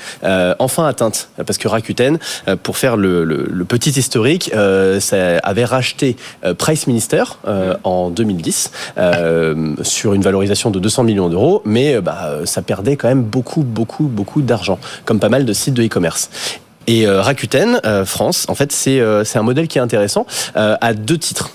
[0.59, 1.29] enfin atteinte.
[1.45, 2.17] Parce que Rakuten,
[2.63, 4.51] pour faire le, le- le petit historique,
[4.99, 6.15] ça avait racheté
[6.57, 7.23] Price Minister
[7.83, 13.07] en 2010 euh, sur une valorisation de 200 millions d'euros, mais bah, ça perdait quand
[13.07, 16.29] même beaucoup beaucoup beaucoup d'argent, comme pas mal de sites de e-commerce.
[16.87, 20.25] Et euh, Rakuten euh, France, en fait, c'est euh, c'est un modèle qui est intéressant
[20.55, 21.51] à deux titres.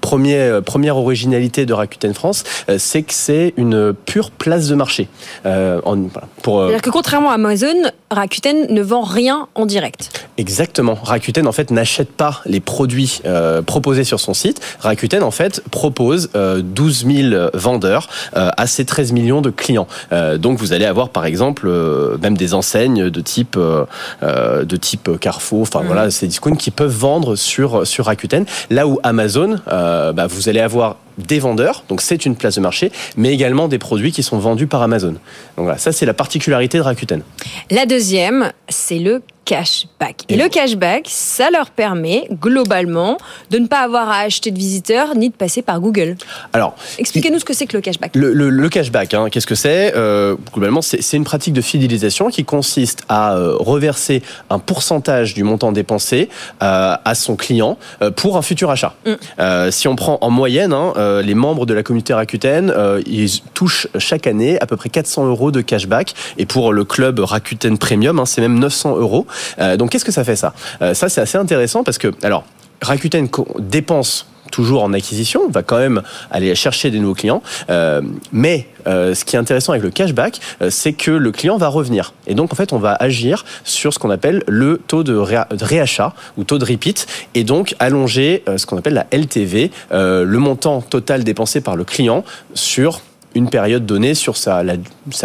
[0.00, 2.44] Premier, première originalité de Rakuten France,
[2.78, 5.08] c'est que c'est une pure place de marché.
[5.44, 7.74] En, voilà, pour que contrairement à Amazon,
[8.14, 10.26] Rakuten ne vend rien en direct.
[10.38, 10.94] Exactement.
[11.02, 14.60] Rakuten en fait n'achète pas les produits euh, proposés sur son site.
[14.80, 19.86] Rakuten en fait propose euh, 12 000 vendeurs euh, à ses 13 millions de clients.
[20.12, 23.84] Euh, donc vous allez avoir par exemple euh, même des enseignes de type euh,
[24.22, 28.44] euh, de type Carrefour, enfin voilà, ces discounts qui peuvent vendre sur sur Rakuten.
[28.70, 32.60] Là où Amazon, euh, bah, vous allez avoir des vendeurs, donc c'est une place de
[32.60, 35.12] marché, mais également des produits qui sont vendus par Amazon.
[35.12, 37.22] Donc voilà, ça c'est la particularité de Rakuten.
[37.70, 40.22] La deuxième, c'est le cashback.
[40.28, 43.18] Et le cashback, ça leur permet globalement
[43.50, 46.16] de ne pas avoir à acheter de visiteurs ni de passer par Google.
[46.52, 48.14] Alors, Expliquez-nous ce que c'est que le cashback.
[48.14, 49.92] Le, le- le cashback, hein, qu'est-ce que c'est?
[49.96, 55.42] Euh, Globalement, c'est une pratique de fidélisation qui consiste à euh, reverser un pourcentage du
[55.44, 56.28] montant dépensé
[56.62, 57.78] euh, à son client
[58.16, 58.94] pour un futur achat.
[59.38, 60.92] Euh, si on prend en moyenne, hein,
[61.22, 62.72] les membres de la communauté Rakuten,
[63.06, 66.14] ils touchent chaque année à peu près 400 euros de cashback.
[66.38, 69.26] Et pour le club Rakuten Premium, hein, c'est même 900 euros.
[69.58, 70.54] Euh, donc, qu'est-ce que ça fait ça?
[70.82, 72.44] Euh, Ça, c'est assez intéressant parce que, alors,
[72.82, 73.28] Rakuten
[73.58, 77.42] dépense toujours en acquisition, va quand même aller chercher des nouveaux clients.
[77.70, 82.12] Euh, mais ce qui est intéressant avec le cashback, c'est que le client va revenir.
[82.26, 85.48] Et donc, en fait, on va agir sur ce qu'on appelle le taux de, réa-
[85.56, 90.36] de réachat ou taux de repeat, et donc allonger ce qu'on appelle la LTV, le
[90.38, 93.00] montant total dépensé par le client sur
[93.34, 94.62] une période donnée, sur sa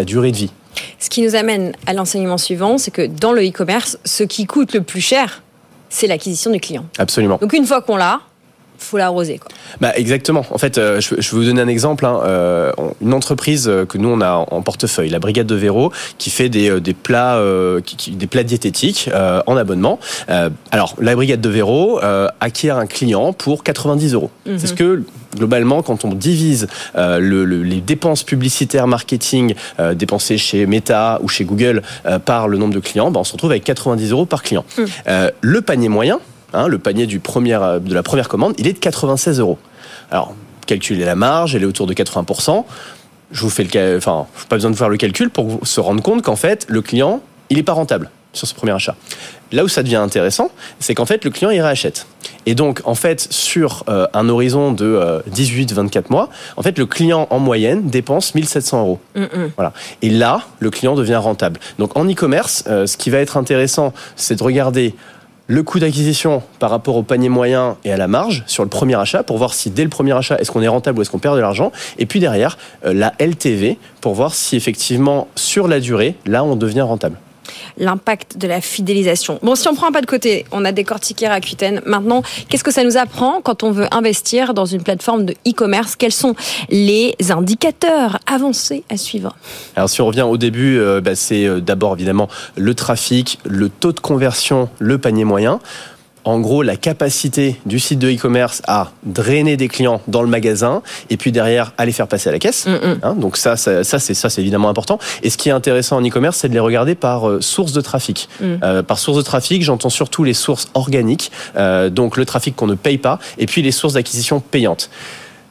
[0.06, 0.52] durée de vie.
[1.00, 4.74] Ce qui nous amène à l'enseignement suivant, c'est que dans le e-commerce, ce qui coûte
[4.74, 5.44] le plus cher,
[5.90, 6.86] c'est l'acquisition du client.
[6.98, 7.38] Absolument.
[7.38, 8.22] Donc une fois qu'on l'a,
[8.80, 9.38] faut l'arroser.
[9.38, 9.50] quoi.
[9.82, 10.46] Bah exactement.
[10.52, 12.06] En fait, euh, je, je vais vous donner un exemple.
[12.06, 12.20] hein.
[12.26, 12.72] Euh,
[13.02, 16.50] une entreprise euh, que nous on a en, portefeuille, la Brigade de Véro, qui fait
[16.50, 19.10] des, des plats, euh, qui- qui- des plats diététiques
[19.46, 20.00] en abonnement.
[20.72, 22.00] Alors, la Brigade de Véro
[22.40, 24.32] acquiert un client pour 90 euros.
[24.46, 24.60] Mhm.
[24.60, 25.04] C'est ce que
[25.36, 31.20] globalement, quand on divise euh, le- le- les dépenses publicitaires marketing euh, dépensées chez Meta
[31.22, 34.12] ou chez Google euh, par le nombre de clients, bah, on se retrouve avec 90
[34.12, 34.66] euros par client.
[35.08, 36.20] Euh, le panier moyen,
[36.54, 39.58] hein, le panier du premier, euh, de la première commande, il est de 96 euros.
[40.12, 40.34] Alors,
[40.66, 42.66] calculez la marge, elle est autour de 80%.
[43.32, 46.02] Je vous fais le, enfin, pas besoin de faire le calcul pour vous- se rendre
[46.02, 48.96] compte qu'en fait, le client, il n'est pas rentable sur ce premier achat.
[49.52, 52.06] Là où ça devient intéressant, c'est qu'en fait, le client, il réachète.
[52.46, 56.86] Et donc, en fait, sur euh, un horizon de euh, 18-24 mois, en fait, le
[56.86, 59.00] client, en moyenne, dépense 1700 euros.
[59.56, 59.74] Voilà.
[60.04, 61.60] Et là, le client devient rentable.
[61.80, 64.96] Donc en e-commerce, euh, ce qui va être intéressant, c'est de regarder
[65.50, 68.94] le coût d'acquisition par rapport au panier moyen et à la marge sur le premier
[68.94, 71.18] achat pour voir si dès le premier achat, est-ce qu'on est rentable ou est-ce qu'on
[71.18, 71.72] perd de l'argent.
[71.98, 76.56] Et puis derrière, euh, la LTV pour voir si effectivement sur la durée, là, on
[76.56, 77.18] devient rentable.
[77.78, 79.40] L'impact de la fidélisation.
[79.42, 81.82] Bon, si on prend un pas de côté, on a décortiqué Rakuten.
[81.86, 85.96] Maintenant, qu'est-ce que ça nous apprend quand on veut investir dans une plateforme de e-commerce?
[85.96, 86.36] Quels sont
[86.70, 89.36] les indicateurs avancés à suivre?
[89.76, 93.70] Alors si on revient au début, euh, bah, c'est euh, d'abord évidemment le trafic, le
[93.70, 95.60] taux de conversion, le panier moyen
[96.30, 100.82] en gros la capacité du site de e-commerce à drainer des clients dans le magasin
[101.10, 102.68] et puis derrière à les faire passer à la caisse.
[102.68, 105.00] Hein, donc ça, ça, ça c'est ça c'est évidemment important.
[105.24, 107.82] Et ce qui est intéressant en e-commerce, c'est de les regarder par euh, source de
[107.82, 108.30] trafic.
[108.40, 108.46] Mm.
[108.64, 112.68] Euh, par source de trafic, j'entends surtout les sources organiques, euh, donc le trafic qu'on
[112.68, 114.90] ne paye pas, et puis les sources d'acquisition payantes.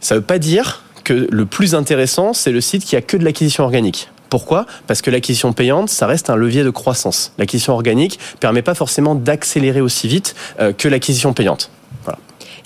[0.01, 3.25] Ça veut pas dire que le plus intéressant, c'est le site qui a que de
[3.25, 4.09] l'acquisition organique.
[4.29, 4.67] Pourquoi?
[4.87, 7.33] Parce que l'acquisition payante, ça reste un levier de croissance.
[7.39, 11.71] L'acquisition organique permet pas forcément d'accélérer aussi vite euh, que l'acquisition payante.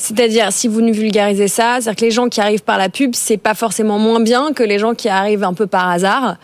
[0.02, 3.14] C'est-à-dire, si vous nous vulgarisez ça, c'est-à-dire que les gens qui arrivent par la pub,
[3.14, 6.38] c'est pas forcément moins bien que les gens qui arrivent un peu par hasard,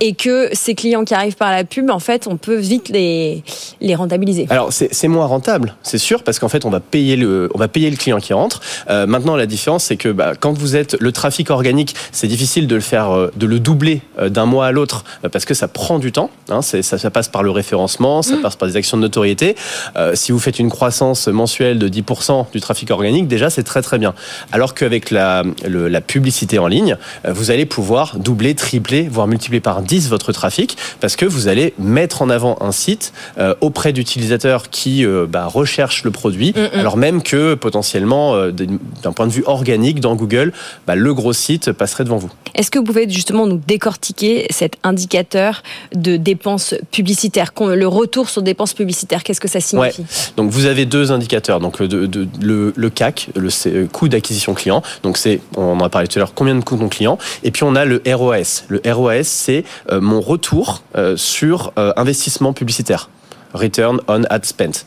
[0.00, 3.42] et que ces clients qui arrivent par la pub, en fait, on peut vite les,
[3.80, 4.46] les rentabiliser.
[4.50, 7.68] Alors c'est moins rentable, c'est sûr, parce qu'en fait on va payer le, on va
[7.68, 8.60] payer le client qui rentre.
[8.88, 12.66] Euh, maintenant la différence c'est que bah, quand vous êtes le trafic organique, c'est difficile
[12.66, 15.68] de le faire, euh, de le doubler euh, d'un mois à l'autre parce que ça
[15.68, 16.30] prend du temps.
[16.48, 19.54] Hein, ça, ça passe par le référencement, ça passe par des actions de notoriété.
[19.96, 23.82] Euh, si vous faites une croissance mensuelle de 10% du trafic organique, déjà c'est très
[23.82, 24.14] très bien.
[24.52, 26.96] Alors qu'avec la, le- la publicité en ligne,
[27.28, 31.74] vous allez pouvoir doubler, tripler, voire multiplier par 10 votre trafic parce que vous allez
[31.78, 36.76] mettre en avant un site euh, auprès d'utilisateurs qui euh, bah, recherchent le produit, Mm,
[36.76, 36.78] mm.
[36.80, 40.52] alors même que potentiellement, euh, d'un point de vue organique dans Google,
[40.86, 42.30] bah, le gros site passerait devant vous.
[42.54, 45.62] Est-ce que vous pouvez justement nous décortiquer cet indicateur
[45.94, 50.04] de dépenses publicitaires, le retour sur dépenses publicitaires Qu'est-ce que ça signifie?
[50.36, 51.60] Donc vous avez deux indicateurs.
[51.60, 54.82] Donc de- de- le, le CAC, le euh, coût d'acquisition client.
[55.02, 57.18] Donc c'est, on en a parlé tout à l'heure, combien de coûts mon client?
[57.42, 58.64] Et puis on a le ROAS.
[58.68, 63.08] Le ROAS, c'est mon retour euh, sur euh, investissement publicitaire.
[63.54, 64.84] Return on ad spent.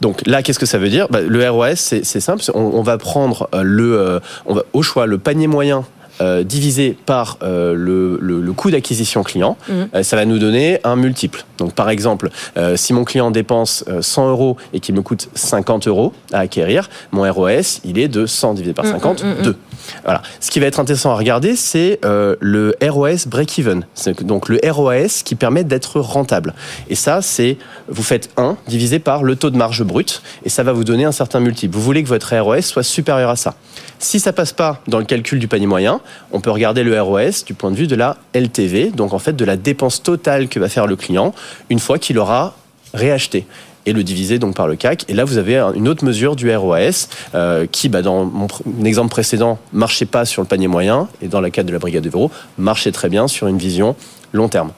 [0.00, 1.06] Donc là, qu'est-ce que ça veut dire?
[1.08, 2.42] Bah, Le ROAS, c'est simple.
[2.54, 5.84] On, on va prendre euh, le, euh, on va, au choix le panier moyen
[6.20, 9.56] euh, divisé par euh, le, le- le coût d'acquisition client.
[9.68, 9.88] Mhm.
[9.94, 11.44] Euh, ça va nous donner un multiple.
[11.58, 15.28] Donc par exemple, euh, si mon client dépense euh, 100 euros et qu'il me coûte
[15.34, 19.30] 50 euros à acquérir, mon ROAS, il est de 100 divisé par Mhm, 50, mhm,
[19.38, 19.42] mhm.
[19.42, 19.56] 2.
[20.04, 20.22] Voilà.
[20.40, 23.84] Ce qui va être intéressant à regarder, c'est euh, le ROAS break-even.
[24.20, 26.54] Donc le ROAS qui permet d'être rentable.
[26.88, 27.58] Et ça, c'est
[27.88, 31.04] vous faites 1 divisé par le taux de marge brut et ça va vous donner
[31.04, 31.74] un certain multiple.
[31.74, 33.54] Vous voulez que votre ROAS soit supérieur à ça.
[33.98, 36.00] Si ça passe pas dans le calcul du panier moyen,
[36.32, 39.34] on peut regarder le ROAS du point de vue de la LTV, donc en fait
[39.34, 41.34] de la dépense totale que va faire le client
[41.70, 42.54] une fois qu'il aura
[42.92, 43.46] réacheté
[43.86, 45.04] et le diviser donc par le CAC.
[45.08, 48.46] Et là, vous avez un- une autre mesure du ROAS euh, qui, bah, dans mon
[48.84, 52.02] exemple précédent, marchait pas sur le panier moyen et dans la cadre de la brigade
[52.04, 53.94] de Véro, marchait très bien sur une vision
[54.32, 54.72] long terme.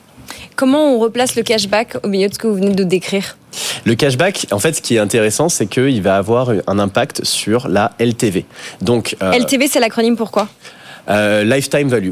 [0.56, 3.36] Comment on replace le cashback au milieu de ce que vous venez de décrire?
[3.84, 7.68] Le cashback, en fait, ce qui est intéressant, c'est qu'il va avoir un impact sur
[7.68, 8.44] la LTV.
[8.82, 10.48] Donc, euh, LTV, c'est l'acronyme pourquoi
[11.08, 12.10] euh, lifetime value.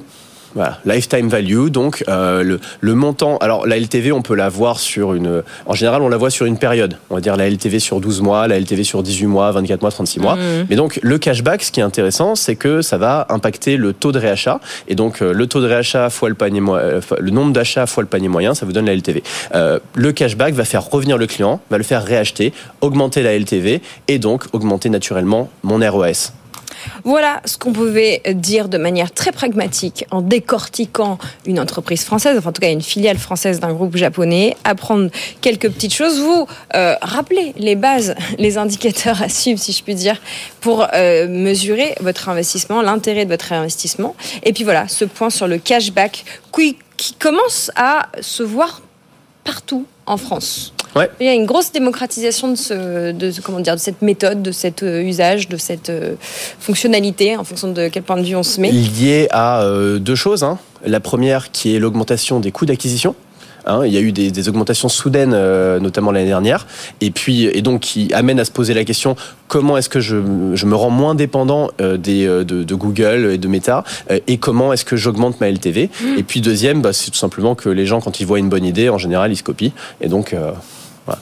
[0.55, 3.39] Voilà, lifetime value, donc euh, le, le montant.
[3.39, 5.43] Alors la LTV, on peut la voir sur une.
[5.67, 6.97] En général, on la voit sur une période.
[7.11, 9.91] On va dire la LTV sur 12 mois, la LTV sur 18 mois, 24 mois,
[9.91, 10.37] 36 mois.
[10.37, 10.67] Mhm.
[10.71, 14.13] Mais donc le cashback, ce qui est intéressant, c'est que ça va impacter le taux
[14.13, 14.61] de réachat.
[14.87, 17.53] Et donc euh, le taux de réachat fois le panier mo- euh, fois- le nombre
[17.53, 19.23] d'achats fois le panier moyen, ça vous donne la LTV.
[19.57, 23.83] Euh, le cashback va faire revenir le client, va le faire réacheter, augmenter la LTV
[24.07, 26.31] et donc augmenter naturellement mon ROS.
[27.05, 32.51] Voilà ce qu'on pouvait dire de manière très pragmatique en décortiquant une entreprise française, enfin
[32.51, 35.11] en tout cas une filiale française d'un groupe japonais, apprendre
[35.41, 39.95] quelques petites choses, vous euh, rappeler les bases, les indicateurs à suivre si je puis
[39.95, 40.20] dire,
[40.61, 44.14] pour euh, mesurer votre investissement, l'intérêt de votre investissement.
[44.43, 46.24] Et puis voilà, ce point sur le cashback
[46.97, 48.82] qui commence à se voir
[49.43, 50.72] partout en France.
[50.97, 51.11] Ouais.
[51.21, 54.53] Il y a une grosse démocratisation de, ce, de, comment dire, de cette méthode, de
[54.53, 56.15] cet euh, usage, de cette euh,
[56.61, 58.71] fonctionnalité, en fonction de quel point de vue on se met.
[58.71, 60.45] lié à euh, deux choses.
[60.45, 60.59] hein.
[60.87, 63.15] La première qui est l'augmentation des coûts d'acquisition.
[63.67, 66.67] Hein, il y a eu des, des augmentations soudaines, euh, notamment l'année dernière,
[67.01, 69.17] et puis et donc qui amène à se poser la question
[69.49, 70.17] comment est-ce que je,
[70.53, 74.37] je me rends moins dépendant euh, des, de, de Google et de Meta, euh, et
[74.37, 75.89] comment est-ce que j'augmente ma LTV.
[76.19, 78.67] Et puis deuxième, bah, c'est tout simplement que les gens quand ils voient une bonne
[78.67, 79.73] idée, en général, ils se copient,
[80.03, 80.37] et donc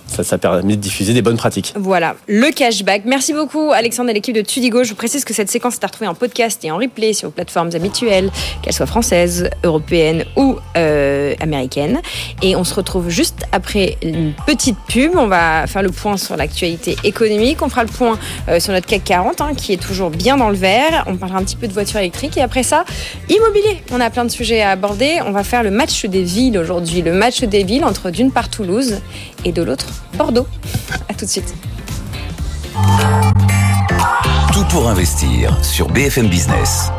[0.07, 1.75] Ça, ça permet de diffuser des bonnes pratiques.
[1.77, 3.03] Voilà, le cashback.
[3.05, 4.85] Merci beaucoup Alexandre et l'équipe de Tudigo.
[4.85, 7.33] Je précise que cette séquence est à retrouver en podcast et en replay sur vos
[7.33, 8.31] plateformes habituelles,
[8.63, 12.01] qu'elles soient françaises, européennes ou euh, américaines.
[12.43, 15.13] Et on se retrouve juste après une petite pub.
[15.17, 17.63] On va faire le point sur l'actualité économique.
[17.63, 18.19] On fera le point
[18.49, 21.05] euh, sur notre CAC 40 hein, qui est toujours bien dans le vert.
[21.07, 22.37] On parlera un petit peu de voitures électriques.
[22.37, 22.85] Et après ça,
[23.29, 23.83] immobilier.
[23.91, 25.19] On a plein de sujets à aborder.
[25.27, 27.03] On va faire le match des villes aujourd'hui.
[27.03, 29.01] Le match des villes entre d'une part Toulouse
[29.45, 30.47] et de l'autre Bordeaux.
[31.09, 31.55] À tout de suite.
[34.53, 36.91] Tout pour investir sur BFM Business.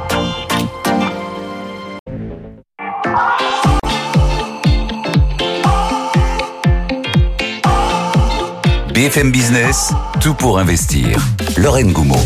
[8.94, 9.91] BFM Business,
[10.22, 11.18] tout pour investir.
[11.58, 12.20] Lorraine Goumeau.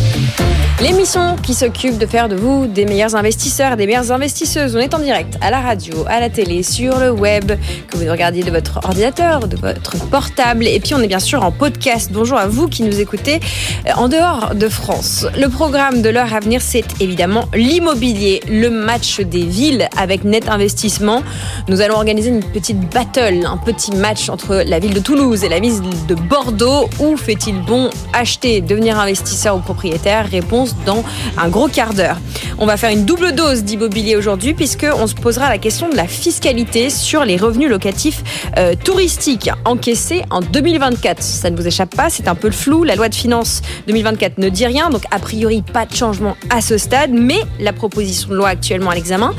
[0.81, 4.75] L'émission qui s'occupe de faire de vous des meilleurs investisseurs, des meilleures investisseuses.
[4.75, 7.53] On est en direct à la radio, à la télé, sur le web,
[7.87, 10.67] que vous regardiez de votre ordinateur, de votre portable.
[10.67, 12.11] Et puis on est bien sûr en podcast.
[12.13, 13.39] Bonjour à vous qui nous écoutez
[13.87, 15.25] euh, en dehors de France.
[15.35, 20.47] Le programme de l'heure à venir, c'est évidemment l'immobilier, le match des villes avec Net
[20.47, 21.23] Investissement.
[21.69, 25.49] Nous allons organiser une petite battle, un petit match entre la ville de Toulouse et
[25.49, 26.56] la ville de Bordeaux.
[26.63, 30.27] Où fait-il bon acheter, devenir investisseur ou propriétaire?
[30.27, 31.03] Réponse dans
[31.37, 32.17] un gros quart d'heure.
[32.57, 36.07] On va faire une double dose d'immobilier aujourd'hui puisqu'on se posera la question de la
[36.07, 38.23] fiscalité sur les revenus locatifs
[38.57, 41.21] euh, touristiques encaissés en 2024.
[41.21, 42.83] Ça ne vous échappe pas, c'est un peu le flou.
[42.83, 46.61] La loi de finances 2024 ne dit rien, donc a priori pas de changement à
[46.61, 49.35] ce stade, mais la proposition de loi actuellement à l'examen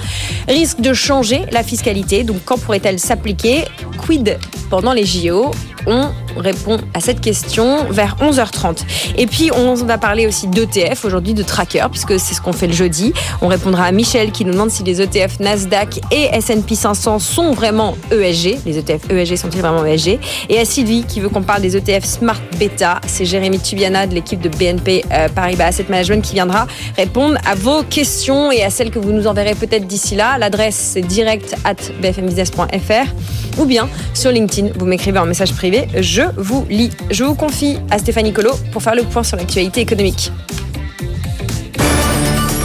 [0.46, 2.22] risque de changer la fiscalité.
[2.22, 3.64] Donc quand pourrait-elle s'appliquer?
[3.98, 4.38] Quid
[4.68, 5.50] pendant les JO
[5.86, 8.82] on répond à cette question vers 11h30.
[9.16, 12.66] Et puis, on va parler aussi d'ETF aujourd'hui, de tracker, puisque c'est ce qu'on fait
[12.66, 13.12] le jeudi.
[13.40, 17.52] On répondra à Michel qui nous demande si les ETF Nasdaq et S&P 500 sont
[17.52, 18.58] vraiment ESG.
[18.66, 22.04] Les ETF ESG sont-ils vraiment ESG Et à Sylvie qui veut qu'on parle des ETF
[22.04, 23.00] Smart Beta.
[23.06, 26.66] C'est Jérémy Tubiana de l'équipe de BNP euh, Paribas Asset Management qui viendra
[26.96, 30.38] répondre à vos questions et à celles que vous nous enverrez peut-être d'ici là.
[30.38, 34.57] L'adresse, c'est direct at bfmbusiness.fr ou bien sur LinkedIn.
[34.76, 36.90] Vous m'écrivez en message privé je vous lis.
[37.10, 40.32] Je vous confie à Stéphanie Colo pour faire le point sur l'actualité économique.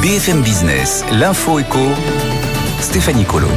[0.01, 1.79] BFM Business, l'info éco,
[2.81, 3.47] Stéphanie Colo.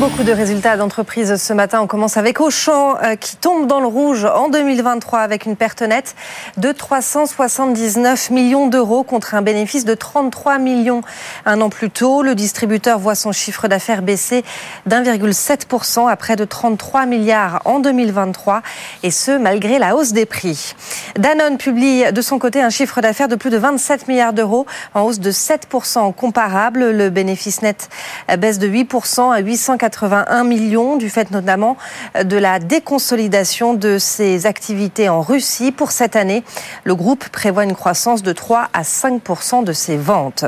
[0.00, 1.80] Beaucoup de résultats d'entreprise ce matin.
[1.80, 5.80] On commence avec Auchan euh, qui tombe dans le rouge en 2023 avec une perte
[5.80, 6.14] nette
[6.58, 11.00] de 379 millions d'euros contre un bénéfice de 33 millions
[11.46, 12.22] un an plus tôt.
[12.22, 14.44] Le distributeur voit son chiffre d'affaires baisser
[14.84, 18.60] d'1,7% à près de 33 milliards en 2023
[19.02, 20.74] et ce malgré la hausse des prix.
[21.18, 25.04] Danone publie de son côté un chiffre d'affaires de plus de 27 milliards d'euros en
[25.04, 26.90] hausse de 7% comparable.
[26.90, 27.88] Le bénéfice net
[28.36, 31.76] baisse de 8% à 800 81 millions du fait notamment
[32.20, 35.70] de la déconsolidation de ses activités en Russie.
[35.70, 36.42] Pour cette année,
[36.82, 40.44] le groupe prévoit une croissance de 3 à 5% de ses ventes.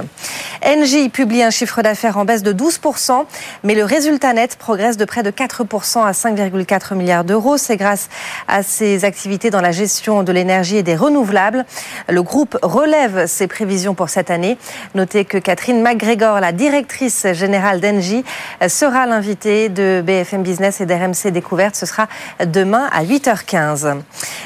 [0.67, 3.27] Engie publie un chiffre d'affaires en baisse de 12%
[3.63, 7.59] mais le résultat net progresse de près de 4% à 5,4 milliards d'euros.
[7.59, 8.09] C'est grâce
[8.49, 11.65] à ses activités dans la gestion de l'énergie et des renouvelables.
[12.09, 14.59] Le groupe relève ses prévisions pour cette année.
[14.97, 18.25] Notez que Catherine McGregor, la directrice générale d'Engie,
[18.67, 21.75] sera l'invité de BFM Business et d'RMC Découverte.
[21.75, 22.07] Ce sera
[22.47, 23.97] demain à 8h15.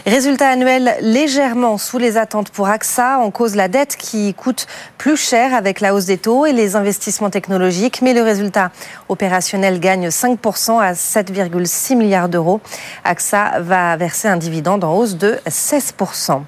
[0.06, 3.18] Résultat annuel légèrement sous les attentes pour AXA.
[3.18, 4.66] En cause la dette qui coûte
[4.96, 8.00] plus cher avec la hausse des taux et les investissements technologiques.
[8.00, 8.70] Mais le résultat
[9.10, 12.62] opérationnel gagne 5% à 7,6 milliards d'euros.
[13.04, 16.40] AXA va verser un dividende en hausse de 16%.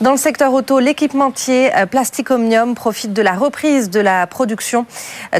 [0.00, 4.86] Dans le secteur auto, l'équipementier euh, Plastic Omnium profite de la reprise de la production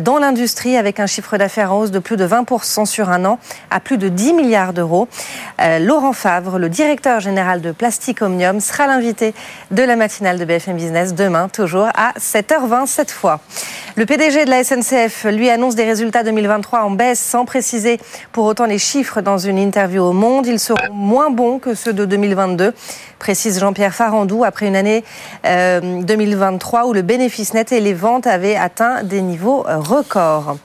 [0.01, 3.39] dans l'industrie avec un chiffre d'affaires en hausse de plus de 20% sur un an
[3.71, 5.09] à plus de 10 milliards d'euros.
[5.61, 9.35] Euh, Laurent Favre, le directeur général de Plastic Omnium, sera l'invité
[9.71, 13.41] de la matinale de BFM Business demain, toujours à 7h20 cette fois.
[13.97, 18.01] Le PDG de la SNCF lui annonce des résultats 2023 en baisse sans préciser
[18.33, 20.47] pour autant les chiffres dans une interview au Monde.
[20.47, 22.75] Ils seront moins bons que ceux de 2022
[23.25, 25.03] précise Jean-Pierre Farandou, après une année
[25.45, 30.59] 2023 euh, où le bénéfice net et les ventes avaient atteint des niveaux euh, records.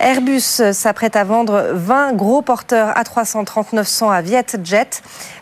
[0.00, 4.88] Airbus s'apprête à vendre 20 gros porteurs A330-900 à Vietjet.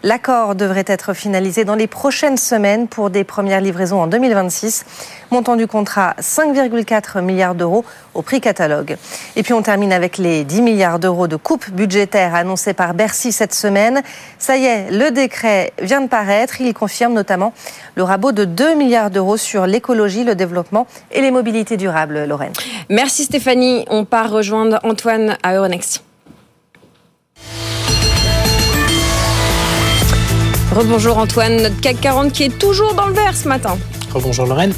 [0.02, 4.84] L'accord devrait être finalisé dans les prochaines semaines pour des premières livraisons en 2026.
[5.32, 8.98] Montant du contrat 5,4 milliards d'euros au prix catalogue.
[9.34, 13.32] Et puis on termine avec les 10 milliards d'euros de coupe budgétaire annoncés par Bercy
[13.32, 14.02] cette semaine.
[14.38, 16.60] Ça y est, le décret vient de paraître.
[16.60, 17.54] Il confirme notamment
[17.94, 22.52] le rabot de 2 milliards d'euros sur l'écologie, le développement et les mobilités durables, Lorraine.
[22.90, 23.86] Merci Stéphanie.
[23.88, 26.04] On part rejoindre Antoine à Euronext.
[30.76, 33.78] Rebonjour Antoine, notre CAC 40 qui est toujours dans le vert ce matin.
[34.12, 34.74] Rebonjour Lorraine.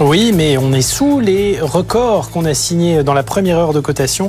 [0.00, 3.78] Oui, mais on est sous les records qu'on a signés dans la première heure de
[3.78, 4.28] cotation.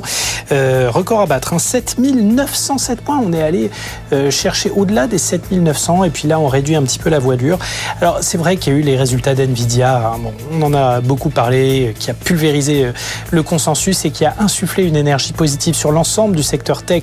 [0.52, 3.20] Euh, record à battre, hein, 7907 points.
[3.20, 3.70] On est allé
[4.12, 7.58] euh, chercher au-delà des 7900 et puis là on réduit un petit peu la voilure.
[8.00, 10.12] Alors c'est vrai qu'il y a eu les résultats d'NVIDIA.
[10.14, 10.18] Hein.
[10.20, 12.92] Bon, on en a beaucoup parlé, qui a pulvérisé euh,
[13.32, 17.02] le consensus et qui a insufflé une énergie positive sur l'ensemble du secteur tech,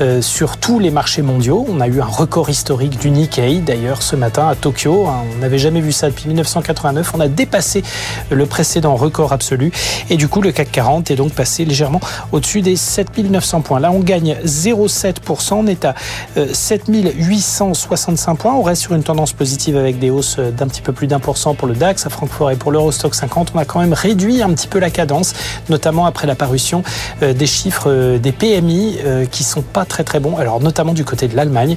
[0.00, 1.66] euh, sur tous les marchés mondiaux.
[1.68, 5.08] On a eu un record historique du Nikkei d'ailleurs ce matin à Tokyo.
[5.08, 5.24] Hein.
[5.34, 7.12] On n'avait jamais vu ça depuis 1989.
[7.14, 7.82] On a dépassé
[8.30, 9.72] le précédent record absolu.
[10.10, 12.00] Et du coup, le CAC 40 est donc passé légèrement
[12.32, 13.80] au-dessus des 7900 points.
[13.80, 15.54] Là, on gagne 0,7%.
[15.54, 15.94] On est à
[16.52, 18.54] 7865 points.
[18.54, 21.36] On reste sur une tendance positive avec des hausses d'un petit peu plus d'un pour
[21.36, 23.52] cent pour le DAX à Francfort et pour l'Eurostock 50.
[23.54, 25.34] On a quand même réduit un petit peu la cadence,
[25.68, 26.82] notamment après l'apparition
[27.20, 28.98] des chiffres des PMI
[29.30, 30.36] qui sont pas très très bons.
[30.36, 31.76] Alors, notamment du côté de l'Allemagne,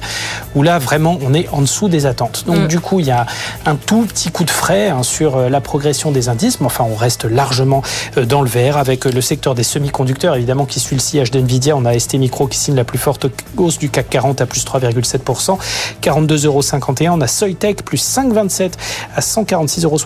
[0.54, 2.44] où là, vraiment, on est en dessous des attentes.
[2.46, 2.66] Donc, Mm.
[2.68, 3.26] du coup, il y a
[3.66, 6.96] un tout petit coup de frais hein, sur la progression des indices, mais enfin, on
[6.96, 7.82] reste largement
[8.16, 11.30] euh, dans le vert avec euh, le secteur des semi-conducteurs, évidemment, qui suit le sillage
[11.30, 11.76] d'NVIDIA.
[11.76, 14.64] On a ST Micro qui signe la plus forte hausse du CAC 40 à plus
[14.64, 15.58] 3,7%,
[16.02, 17.16] 42,51 euros.
[17.16, 18.72] On a Soitec plus 5,27
[19.14, 19.98] à 146,70 euros.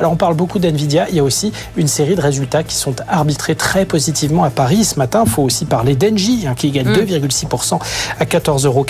[0.00, 1.06] Alors, on parle beaucoup d'NVIDIA.
[1.10, 4.84] Il y a aussi une série de résultats qui sont arbitrés très positivement à Paris
[4.84, 5.22] ce matin.
[5.24, 7.04] Il faut aussi parler d'Engie, hein, qui gagne Mm.
[7.04, 7.78] 2,6%
[8.18, 8.84] à 14,91 euros.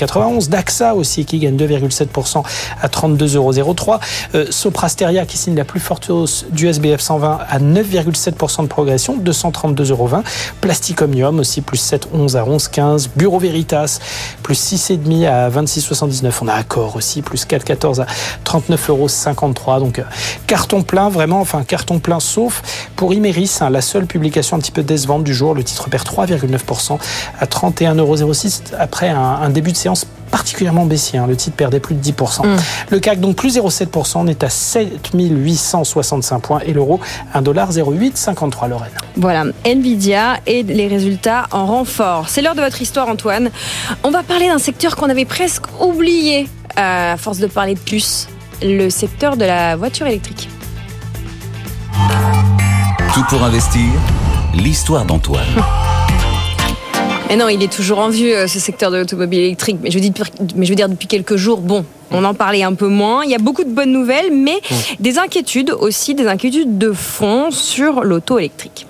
[0.49, 2.43] DAXA aussi, qui gagne 2,7%
[2.81, 3.77] à 32,03 euros.
[4.35, 9.19] Euh, Soprasteria, qui signe la plus forte hausse du SBF 120 à 9,7% de progression,
[9.19, 10.09] 232,20 euros.
[10.61, 13.09] Plasticomium aussi, plus 7,11 à 11,15.
[13.17, 13.99] Bureau Veritas,
[14.43, 16.33] plus 6,5 à 26,79.
[16.43, 18.07] On a Accor aussi, plus 4,14 à
[18.45, 19.81] 39,53 euros.
[19.81, 20.05] Donc, euh,
[20.47, 22.63] carton plein, vraiment, enfin, carton plein, sauf
[22.97, 25.55] pour Imeris, hein, la seule publication un petit peu décevante du jour.
[25.55, 26.99] Le titre perd 3,9%
[27.39, 28.33] à 31,06 euros
[28.79, 31.19] après un début de séance particulièrement baissier.
[31.19, 31.27] hein.
[31.27, 32.47] Le titre perdait plus de 10%.
[32.47, 32.57] Mm.
[32.91, 37.01] Le CAC, donc plus 0,7%, on est à 7865 points et l'euro,
[37.35, 38.91] 1,0853 Lorraine.
[39.17, 42.29] Voilà, Nvidia et les résultats en renfort.
[42.29, 43.51] C'est l'heure de votre histoire, Antoine.
[44.05, 46.49] On va parler d'un secteur qu'on avait presque oublié
[46.79, 48.29] euh, à force de parler de puces,
[48.63, 50.49] le secteur de la voiture électrique.
[53.15, 53.83] Tout pour investir,
[54.55, 55.45] l'histoire d'Antoine.
[57.29, 59.77] Mais non, il est toujours en vue, euh, ce secteur de l'automobile électrique.
[59.83, 60.13] Mais je, dis,
[60.57, 63.23] mais je veux dire, depuis quelques jours, bon, on en parlait un peu moins.
[63.25, 64.61] Il y a beaucoup de bonnes nouvelles, mais
[64.99, 68.87] des inquiétudes aussi, des inquiétudes de fond sur l'auto électrique.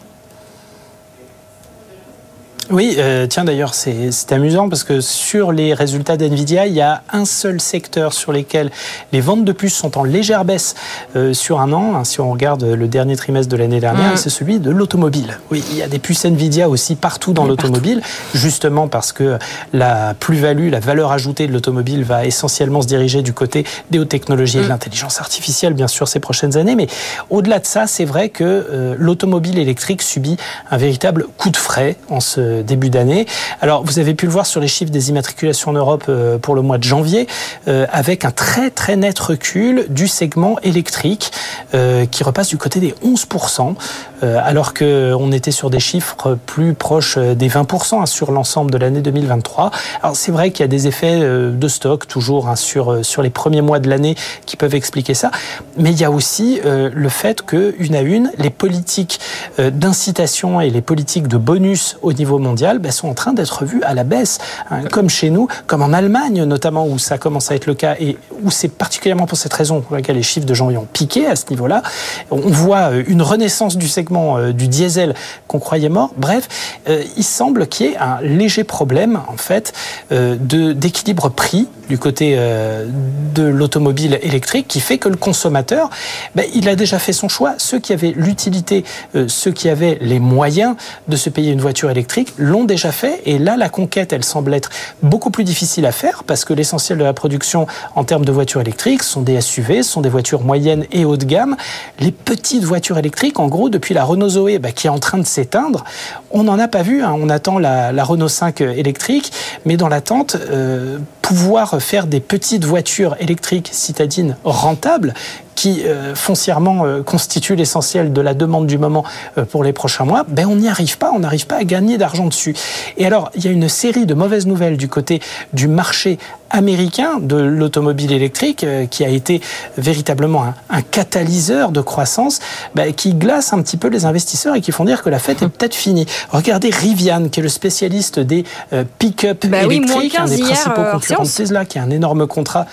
[2.70, 7.02] Oui, euh, tiens d'ailleurs, c'est amusant parce que sur les résultats d'NVIDIA, il y a
[7.10, 8.70] un seul secteur sur lequel
[9.10, 10.74] les ventes de puces sont en légère baisse
[11.16, 11.94] euh, sur un an.
[11.96, 14.16] hein, si on regarde le dernier trimestre de l'année dernière, Mm.
[14.18, 15.38] c'est celui de l'automobile.
[15.50, 18.02] Oui, il y a des puces NVIDIA aussi partout dans Oui, l'automobile,
[18.34, 19.38] justement parce que
[19.72, 24.10] la plus-value, la valeur ajoutée de l'automobile va essentiellement se diriger du côté des hautes
[24.10, 26.74] technologies et de l'intelligence artificielle, bien sûr, ces prochaines années.
[26.76, 26.86] Mais
[27.30, 30.36] au-delà de ça, c'est vrai que euh, l'automobile électrique subit
[30.70, 33.26] un véritable coup de frais en ce début d'année.
[33.60, 36.54] Alors, vous avez pu le voir sur les chiffres des immatriculations en Europe euh, pour
[36.54, 37.26] le mois de janvier,
[37.68, 41.32] euh, avec un très très net recul du segment électrique
[41.74, 43.74] euh, qui repasse du côté des 11%,
[44.22, 48.78] euh, alors qu'on était sur des chiffres plus proches des 20% hein, sur l'ensemble de
[48.78, 49.70] l'année 2023.
[50.02, 53.30] Alors, c'est vrai qu'il y a des effets de stock toujours hein, sur, sur les
[53.30, 54.14] premiers mois de l'année
[54.46, 55.30] qui peuvent expliquer ça,
[55.76, 59.20] mais il y a aussi le fait que, une à une, les politiques
[59.58, 63.82] d'incitation et les politiques de bonus au niveau mondial ben, sont en train d'être vues
[63.82, 64.38] à la baisse,
[64.70, 67.94] hein, comme chez nous, comme en Allemagne notamment, où ça commence à être le cas
[68.00, 71.26] et où c'est particulièrement pour cette raison pour laquelle les chiffres de janvier ont piqué
[71.26, 71.82] à ce niveau-là.
[72.30, 75.14] On voit euh, une renaissance du segment euh, du diesel
[75.46, 76.10] qu'on croyait mort.
[76.16, 76.48] Bref,
[76.88, 79.72] euh, il semble qu'il y ait un léger problème en fait
[80.10, 85.90] d'équilibre prix du côté de l'automobile électrique qui fait que le consommateur,
[86.34, 87.54] ben, il a déjà fait son choix.
[87.58, 88.84] Ceux qui avaient l'utilité,
[89.26, 90.76] ceux qui avaient les moyens
[91.08, 93.22] de se payer une voiture électrique l'ont déjà fait.
[93.26, 94.70] Et là, la conquête, elle semble être
[95.02, 98.60] beaucoup plus difficile à faire parce que l'essentiel de la production en termes de voitures
[98.60, 101.56] électriques sont des SUV, sont des voitures moyennes et haut de gamme.
[102.00, 105.18] Les petites voitures électriques, en gros, depuis la Renault Zoé ben, qui est en train
[105.18, 105.84] de s'éteindre,
[106.30, 107.02] on n'en a pas vu.
[107.02, 107.14] hein.
[107.18, 109.32] On attend la, la Renault 5 électrique,
[109.64, 115.12] mais dans l'attente, euh, pouvoir faire des petites voitures électriques citadines rentables,
[115.58, 119.02] qui euh, foncièrement euh, constitue l'essentiel de la demande du moment
[119.38, 121.98] euh, pour les prochains mois, ben on n'y arrive pas, on n'arrive pas à gagner
[121.98, 122.54] d'argent dessus.
[122.96, 125.20] Et alors, il y a une série de mauvaises nouvelles du côté
[125.52, 129.40] du marché américain de l'automobile électrique qui a été
[129.76, 132.38] véritablement un, un catalyseur de croissance
[132.76, 135.42] ben, qui glace un petit peu les investisseurs et qui font dire que la fête
[135.42, 136.06] est peut-être finie.
[136.30, 140.36] Regardez Rivian qui est le spécialiste des euh, pick-up Bah oui, électriques, un 15 des
[140.36, 141.28] hier, principaux hors concurrents de.
[141.28, 142.66] Tesla qui a un énorme contrat.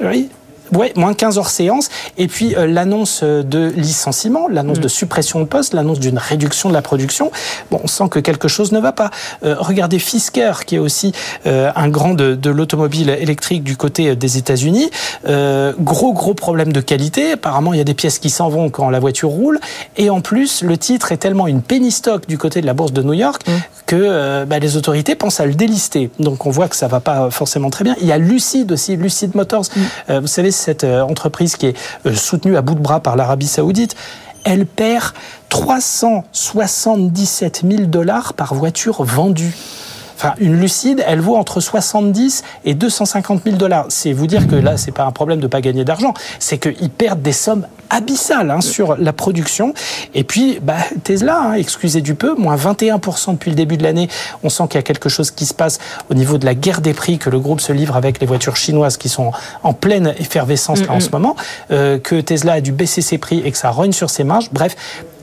[0.00, 0.30] Oui.
[0.74, 1.88] Ouais, moins 15 hors séance.
[2.18, 4.82] Et puis euh, l'annonce euh, de licenciement, l'annonce Mm.
[4.82, 7.30] de suppression de poste, l'annonce d'une réduction de la production.
[7.70, 9.10] Bon, on sent que quelque chose ne va pas.
[9.44, 11.12] Euh, regardez Fisker, qui est aussi
[11.46, 14.90] euh, un grand de, de l'automobile électrique du côté des États-Unis.
[15.28, 17.32] Euh, gros, gros problème de qualité.
[17.32, 19.60] Apparemment, il y a des pièces qui s'en vont quand la voiture roule.
[19.96, 22.92] Et en plus, le titre est tellement une penny stock du côté de la bourse
[22.92, 23.42] de New York
[23.92, 26.10] que euh, bah, les autorités pensent à le délister.
[26.18, 27.94] Donc on voit que ça va pas forcément très bien.
[28.00, 29.66] Il y a Lucid aussi, Lucid Motors.
[30.08, 31.76] Euh, vous savez, cette euh, entreprise qui est
[32.14, 33.94] soutenue à bout de bras par l'Arabie Saoudite.
[34.44, 35.12] Elle perd
[35.50, 39.54] 377 000 dollars par voiture vendue.
[40.16, 43.86] Enfin, une lucide, elle vaut entre 70 et 250 000 dollars.
[43.88, 46.90] C'est vous dire que là, c'est pas un problème de pas gagner d'argent, c'est qu'ils
[46.90, 49.74] perdent des sommes abyssales hein, sur la production.
[50.14, 54.08] Et puis, bah, Tesla, hein, excusez du peu, moins 21% depuis le début de l'année.
[54.42, 55.78] On sent qu'il y a quelque chose qui se passe
[56.10, 58.56] au niveau de la guerre des prix que le groupe se livre avec les voitures
[58.56, 59.32] chinoises qui sont
[59.62, 61.36] en pleine effervescence là en ce moment.
[61.70, 64.48] Euh, que Tesla a dû baisser ses prix et que ça rogne sur ses marges.
[64.52, 64.76] Bref,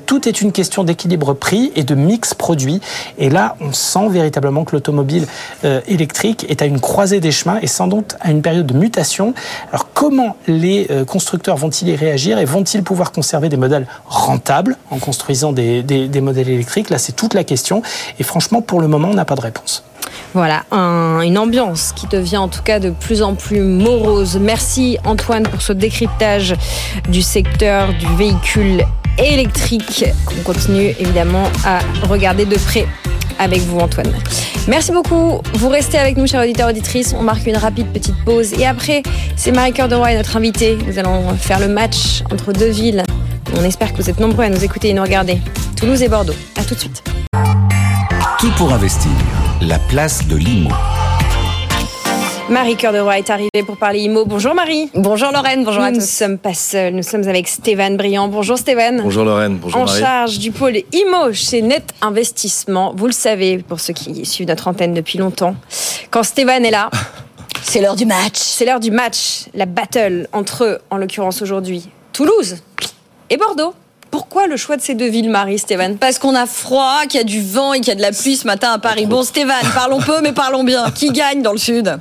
[0.09, 2.81] tout est une question d'équilibre prix et de mix produit.
[3.19, 5.27] Et là, on sent véritablement que l'automobile
[5.65, 8.73] euh, électrique est à une croisée des chemins et sans doute à une période de
[8.73, 9.35] mutation.
[9.71, 14.77] Alors comment les euh, constructeurs vont-ils y réagir et vont-ils pouvoir conserver des modèles rentables
[14.89, 15.83] en construisant des,
[16.23, 16.89] modèles électriques?
[16.89, 17.83] Là, c'est toute la question.
[18.17, 19.83] Et franchement, pour le moment, on n'a pas de réponse.
[20.33, 24.39] Voilà, un- une ambiance qui devient en tout cas de plus en plus morose.
[24.41, 26.55] Merci Antoine pour ce décryptage
[27.09, 28.85] du secteur du véhicule
[29.19, 32.87] électrique qu'on continue évidemment à regarder de près
[33.39, 34.11] avec vous Antoine.
[34.67, 35.41] Merci beaucoup.
[35.53, 37.15] Vous restez avec nous, chers auditeurs auditrices.
[37.17, 39.01] On marque une rapide petite pause et après,
[39.35, 40.77] c'est Marie-Cœur de Roy, notre invitée.
[40.85, 43.03] Nous allons faire le match entre deux villes.
[43.57, 45.39] On espère que vous êtes nombreux à nous écouter et nous regarder.
[45.75, 46.35] Toulouse et Bordeaux.
[46.57, 47.03] À tout de suite.
[48.39, 49.11] Tout pour investir.
[49.61, 50.69] La place de l'IMO.
[52.49, 54.25] Marie Cœur de Roy est arrivée pour parler IMO.
[54.25, 54.89] Bonjour Marie.
[54.95, 58.27] Bonjour Lorraine, bonjour à Nous ne sommes pas seuls, nous sommes avec Stéphane Briand.
[58.27, 59.01] Bonjour Stéphane.
[59.03, 59.99] Bonjour Lorraine, bonjour en Marie.
[59.99, 62.93] charge du pôle IMO chez Net Investissement.
[62.95, 65.55] Vous le savez, pour ceux qui suivent notre antenne depuis longtemps,
[66.09, 66.89] quand Stéphane est là,
[67.61, 68.37] C'est l'heure du match.
[68.37, 72.57] c'est l'heure du match, la battle entre, en l'occurrence aujourd'hui, Toulouse
[73.29, 73.73] et Bordeaux.
[74.11, 75.97] Pourquoi le choix de ces deux villes, Marie, Stéphane?
[75.97, 78.11] Parce qu'on a froid, qu'il y a du vent et qu'il y a de la
[78.11, 79.05] pluie ce matin à Paris.
[79.05, 80.89] Bon, Stéphane, parlons peu, mais parlons bien.
[80.91, 81.95] Qui gagne dans le Sud?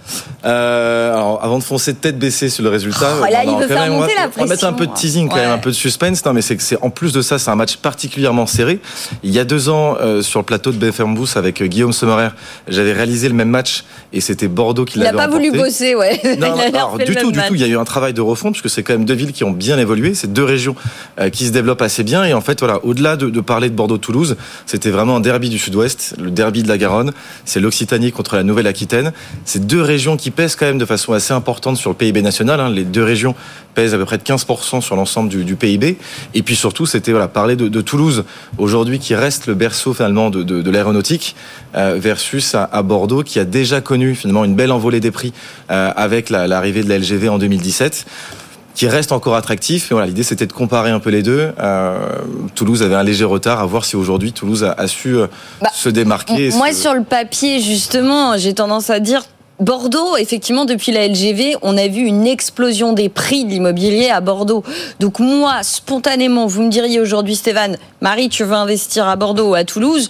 [0.44, 3.82] Euh, alors, avant de foncer tête baissée sur le résultat, Oh, là, il veut faire
[3.82, 5.08] même- on va- monter la On va mettre un peu de pression.
[5.08, 6.24] teasing, quand même, un peu de suspense.
[6.24, 8.80] Non, mais c'est que c'est en plus de ça, c'est un match particulièrement serré.
[9.22, 11.92] Il y a deux ans, euh, sur le plateau de BFM Boost avec euh, Guillaume
[11.92, 12.28] Sommerer,
[12.68, 15.94] j'avais réalisé le même match et c'était Bordeaux qui Il n'a l'avait pas voulu bosser,
[15.94, 16.20] ouais.
[16.38, 17.48] Non, il alors, du tout, du match.
[17.48, 17.54] tout.
[17.56, 19.32] Il y a eu un travail de refonte parce que c'est quand même deux villes
[19.32, 20.14] qui ont bien évolué.
[20.14, 20.76] C'est deux régions
[21.20, 22.24] euh, qui se développent assez bien.
[22.24, 24.36] Et en fait, voilà, au-delà de, parler de Bordeaux-Toulouse,
[24.66, 27.12] c'était vraiment un derby du Sud-Ouest, le derby de la Garonne.
[27.44, 29.12] C'est l'Occitanie contre la Nouvelle-Aquitaine.
[29.44, 32.60] C'est deux régions qui pèsent quand même de façon assez importante sur le PIB national.
[32.60, 32.70] hein.
[32.70, 33.34] Les deux régions
[33.74, 35.98] pèsent à peu près de 15% sur l'ensemble du, PIB.
[36.34, 38.24] Et puis surtout, c'était voilà, parler de, Toulouse
[38.58, 41.36] aujourd'hui qui reste le berceau finalement de, l'aéronautique
[41.76, 45.32] euh, versus à, Bordeaux qui a déjà connu finalement une belle envolée des prix
[45.70, 48.06] euh, avec la- l'arrivée de la LGV en 2017
[48.78, 49.90] qui reste encore attractif.
[49.90, 51.50] Et voilà, l'idée c'était de comparer un peu les deux.
[51.58, 51.98] Euh,
[52.54, 53.58] Toulouse avait un léger retard.
[53.60, 55.26] À voir si aujourd'hui Toulouse a, a su euh,
[55.60, 56.50] Bah, se démarquer.
[56.52, 59.24] Moi, se- sur le papier, justement, j'ai tendance à dire.
[59.60, 64.20] Bordeaux, effectivement, depuis la LGV, on a vu une explosion des prix de l'immobilier à
[64.20, 64.62] Bordeaux.
[65.00, 69.54] Donc moi, spontanément, vous me diriez aujourd'hui, Stéphane, Marie, tu veux investir à Bordeaux ou
[69.54, 70.08] à Toulouse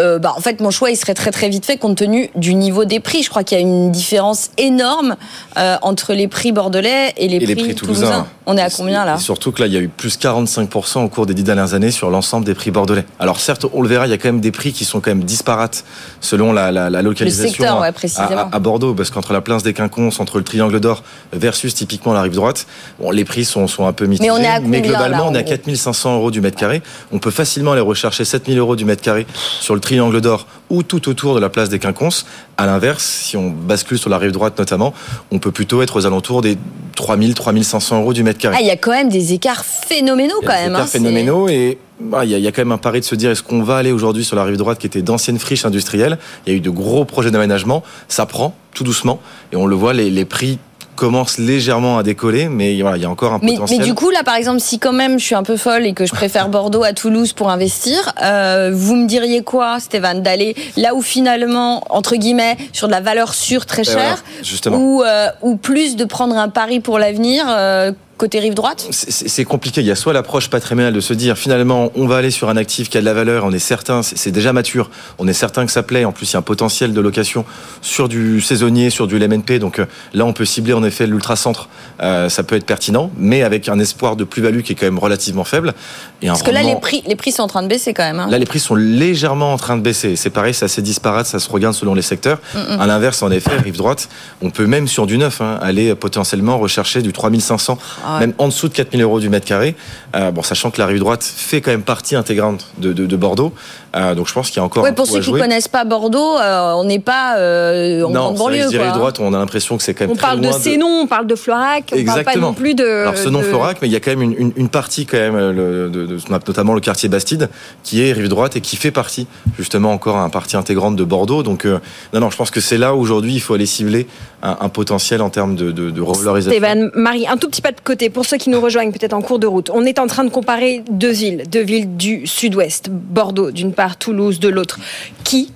[0.00, 2.54] Euh, bah, En fait, mon choix, il serait très très vite fait compte tenu du
[2.54, 3.24] niveau des prix.
[3.24, 5.16] Je crois qu'il y a une différence énorme
[5.56, 8.06] euh, entre les prix bordelais et les, et les prix, prix toulousains.
[8.06, 8.26] toulousains.
[8.50, 11.08] On est à combien là surtout que là, il y a eu plus 45% au
[11.10, 13.04] cours des dix dernières années sur l'ensemble des prix bordelais.
[13.20, 15.10] Alors certes, on le verra, il y a quand même des prix qui sont quand
[15.10, 15.84] même disparates
[16.22, 18.48] selon la, la, la localisation secteur, ouais, à- précisément.
[18.50, 21.02] à, à Bordeaux, parce qu'entre la place des Quinconces, entre le Triangle d'Or
[21.34, 22.66] versus typiquement la rive droite,
[22.98, 24.30] bon, les prix sont, sont un peu mitigés.
[24.30, 26.56] Mais on est à combien, globalement, là, on est à gros 4500 euros du mètre
[26.56, 26.82] carré.
[27.12, 29.26] On peut facilement aller rechercher 7000 euros du mètre carré
[29.60, 32.24] sur le Triangle d'Or ou tout autour de la place des Quinconces.
[32.56, 34.94] À l'inverse, si on bascule sur la rive droite notamment,
[35.30, 36.56] on peut plutôt être aux alentours des
[36.96, 38.56] 3000, 3500 euros du mètre carré.
[38.58, 40.72] Ah, il y a quand même des écarts phénoménaux Il y quand des même.
[40.72, 43.00] écarts hein, phénoménaux et bah, il y, a, il y a quand même un pari
[43.00, 45.38] de se dire est-ce qu'on va aller aujourd'hui sur la rive droite qui était d'anciennes
[45.38, 46.18] friches industrielles?
[46.46, 49.18] Il y a eu de gros projets d'aménagement, ça prend tout doucement
[49.52, 50.58] et on le voit, les, les prix
[50.94, 53.78] commence légèrement à décoller, mais voilà, il y a encore un Mais, potentiel.
[53.78, 55.92] mais du coup, là, par exemple, si quand même je suis un peu folle et
[55.92, 60.56] que je préfère Bordeaux à Toulouse pour investir, euh, vous me diriez quoi, Stéphane, d'aller
[60.76, 64.76] là où finalement, entre guillemets, sur de la valeur sûre très Et chère, voilà, justement.
[64.76, 68.86] ou, euh, ou plus de prendre un pari pour l'avenir euh, côté rive droite?
[68.90, 69.80] C'est- compliqué.
[69.80, 72.56] Il y a soit l'approche patrimoniale de se dire finalement on va aller sur un
[72.58, 75.64] actif qui a de la valeur, on est certain, c'est déjà mature, on est certain
[75.64, 76.04] que ça plaît.
[76.04, 77.44] En plus, il y a un potentiel de location
[77.80, 79.58] sur du saisonnier, sur du LMNP.
[79.58, 81.68] Donc euh, là, on peut cibler en effet l'ultra-centre.
[82.02, 84.98] Euh, ça peut être pertinent, mais avec un espoir de plus-value qui est quand même
[84.98, 85.72] relativement faible.
[86.20, 88.18] Et Parce que là, les prix, les prix sont en train de baisser quand même.
[88.20, 88.28] hein.
[88.28, 90.16] Là, les prix sont légèrement en train de baisser.
[90.16, 92.38] C'est pareil, c'est assez disparate, ça se regarde selon les secteurs.
[92.54, 92.80] Mm, mm.
[92.80, 94.08] À l'inverse, en effet, rive droite,
[94.42, 98.48] on peut même sur du neuf hein, aller potentiellement rechercher du 3500, Ah même en
[98.48, 99.74] dessous de 4000 euros du mètre carré.
[100.14, 103.52] Euh, bon, sachant que la rive droite fait quand même partie intégrante de Bordeaux.
[103.96, 105.40] Euh, donc je pense qu'il y a encore un pour ceux qui jouer.
[105.40, 108.80] connaissent pas Bordeaux, euh, on n'est pas euh, en non, vrai que banlieue.
[108.82, 108.92] hein.
[108.92, 111.06] droite, on a l'impression que c'est quand même On très parle de ces noms, on
[111.06, 112.48] parle de Florac, on parle pas Exactement.
[112.48, 112.84] non plus de.
[112.84, 115.16] Alors ce nom Florac, mais il y a quand même une, une- une partie quand
[115.16, 117.48] même, euh, le- de, de- notamment le quartier Bastide,
[117.82, 119.26] qui est rive droite et qui fait partie
[119.58, 121.42] justement encore un partie intégrante de Bordeaux.
[121.42, 124.06] Donc non, non, je pense que c'est là où aujourd'hui il faut aller cibler
[124.42, 126.58] un, un potentiel en termes de, de, de revalorisation.
[126.58, 129.22] Stéphane, Marie, un tout petit pas de côté pour ceux qui nous rejoignent peut-être en
[129.22, 129.70] cours de route.
[129.72, 133.96] On est en train de comparer deux villes, deux villes du sud-ouest, Bordeaux d'une part,
[133.96, 134.78] Toulouse de l'autre.
[135.24, 135.52] Qui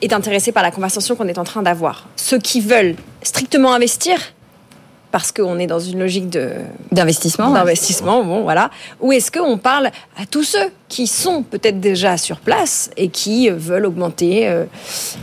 [0.00, 4.16] est intéressé par la conversation qu'on est en train d'avoir Ceux qui veulent strictement investir
[5.10, 6.50] parce qu'on est dans une logique de
[6.92, 8.70] d'investissement, d'investissement, bon voilà.
[9.00, 9.86] Ou est-ce qu'on parle
[10.20, 14.64] à tous ceux qui sont peut-être déjà sur place et qui veulent augmenter euh,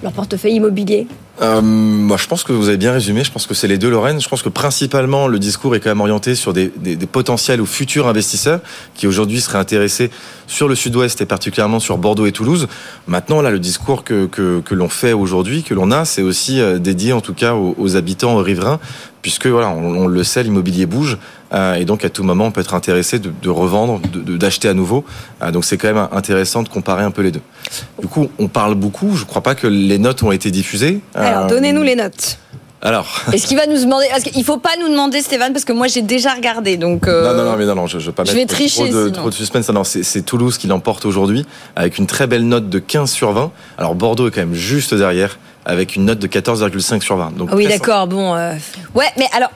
[0.02, 1.06] leur portefeuille immobilier?
[1.42, 3.24] Euh, moi, je pense que vous avez bien résumé.
[3.24, 4.20] Je pense que c'est les deux Lorraine.
[4.20, 7.62] Je pense que principalement, le discours est quand même orienté sur des, des- des potentiels
[7.62, 8.62] ou futurs investisseurs
[8.96, 10.10] qui aujourd'hui seraient intéressés
[10.48, 12.68] sur le Sud-Ouest et particulièrement sur Bordeaux et Toulouse.
[13.08, 16.62] Maintenant, là, le discours que, que, que l'on fait aujourd'hui, que l'on a, c'est aussi
[16.62, 18.80] euh, dédié en tout cas aux, aux habitants aux riverains,
[19.22, 21.18] puisque voilà, on, on le sait, l'immobilier bouge.
[21.54, 24.38] euh, et donc, à tout moment, on peut être intéressé de, de revendre, de- de-
[24.38, 25.04] d'acheter à nouveau.
[25.42, 27.42] Euh, donc, c'est quand même intéressant de comparer un peu les deux.
[28.00, 29.16] Du coup, on parle beaucoup.
[29.16, 31.00] Je crois pas que les notes ont été diffusées.
[31.16, 32.38] Alors, Euh, donnez-nous les notes.
[32.86, 33.22] Alors.
[33.34, 35.88] Est-ce qu'il va nous demander Parce qu'il faut pas nous demander, Stéphane, parce que moi
[35.88, 36.78] j'ai déjà regardé.
[36.78, 38.46] Donc, euh, Non, non, non, mais non, non, je, je veux pas je mettre vais
[38.46, 39.20] trop, tricher, trop de, sinon.
[39.20, 39.70] trop de suspense.
[39.70, 41.46] Non, c'est, Toulouse qui l'emporte aujourd'hui
[41.76, 43.52] avec une très belle note de 15 sur 20.
[43.78, 47.36] Alors Bordeaux est quand même juste derrière avec une note de 14,5 sur 20.
[47.38, 48.36] Donc Ah oui, d'accord, bon.
[48.36, 48.54] euh,
[48.94, 49.50] Ouais, mais alors.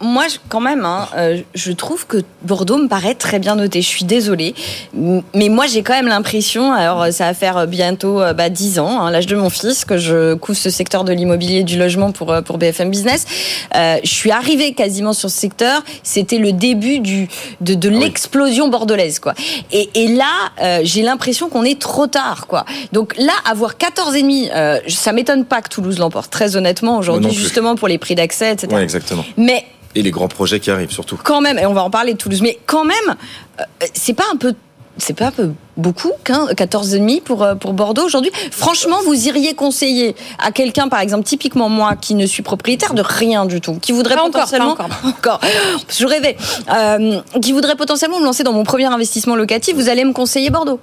[0.00, 3.82] Moi, quand même, hein, euh, je trouve que Bordeaux me paraît très bien noté.
[3.82, 4.54] Je suis désolée,
[4.92, 6.72] mais moi, j'ai quand même l'impression.
[6.72, 9.84] Alors, euh, ça va faire bientôt euh, bah, 10 ans, hein, l'âge de mon fils,
[9.84, 13.26] que je couvre ce secteur de l'immobilier et du logement pour pour BFM Business.
[13.74, 15.82] Euh, je suis arrivée quasiment sur ce secteur.
[16.02, 17.28] C'était le début du
[17.60, 19.34] de, Ah l'explosion bordelaise, quoi.
[19.72, 20.32] Et, et là,
[20.62, 22.64] euh, j'ai l'impression qu'on est trop tard, quoi.
[22.92, 26.30] Donc là, avoir 14 et demi, euh, ça m'étonne pas que Toulouse l'emporte.
[26.30, 28.68] Très honnêtement, aujourd'hui, justement pour les prix d'accès, etc.
[28.72, 29.24] Ouais, exactement.
[29.36, 29.63] Mais
[29.94, 31.18] Et les grands projets qui arrivent surtout.
[31.22, 33.16] quand même, et on va en parler de Toulouse, mais quand même,
[33.60, 33.64] euh,
[33.94, 34.54] c'est pas un peu.
[34.96, 38.30] C'est pas un peu beaucoup, 14,5 pour, euh, pour Bordeaux aujourd'hui.
[38.52, 43.02] Franchement, vous iriez conseiller à quelqu'un, par exemple, typiquement moi, qui ne suis propriétaire de
[43.04, 45.40] rien du tout, qui voudrait Pas encore, pas encore.
[45.88, 46.36] Je rêvais.
[46.72, 50.50] Euh, qui voudrait potentiellement me lancer dans mon premier investissement locatif, vous allez me conseiller
[50.50, 50.78] Bordeaux.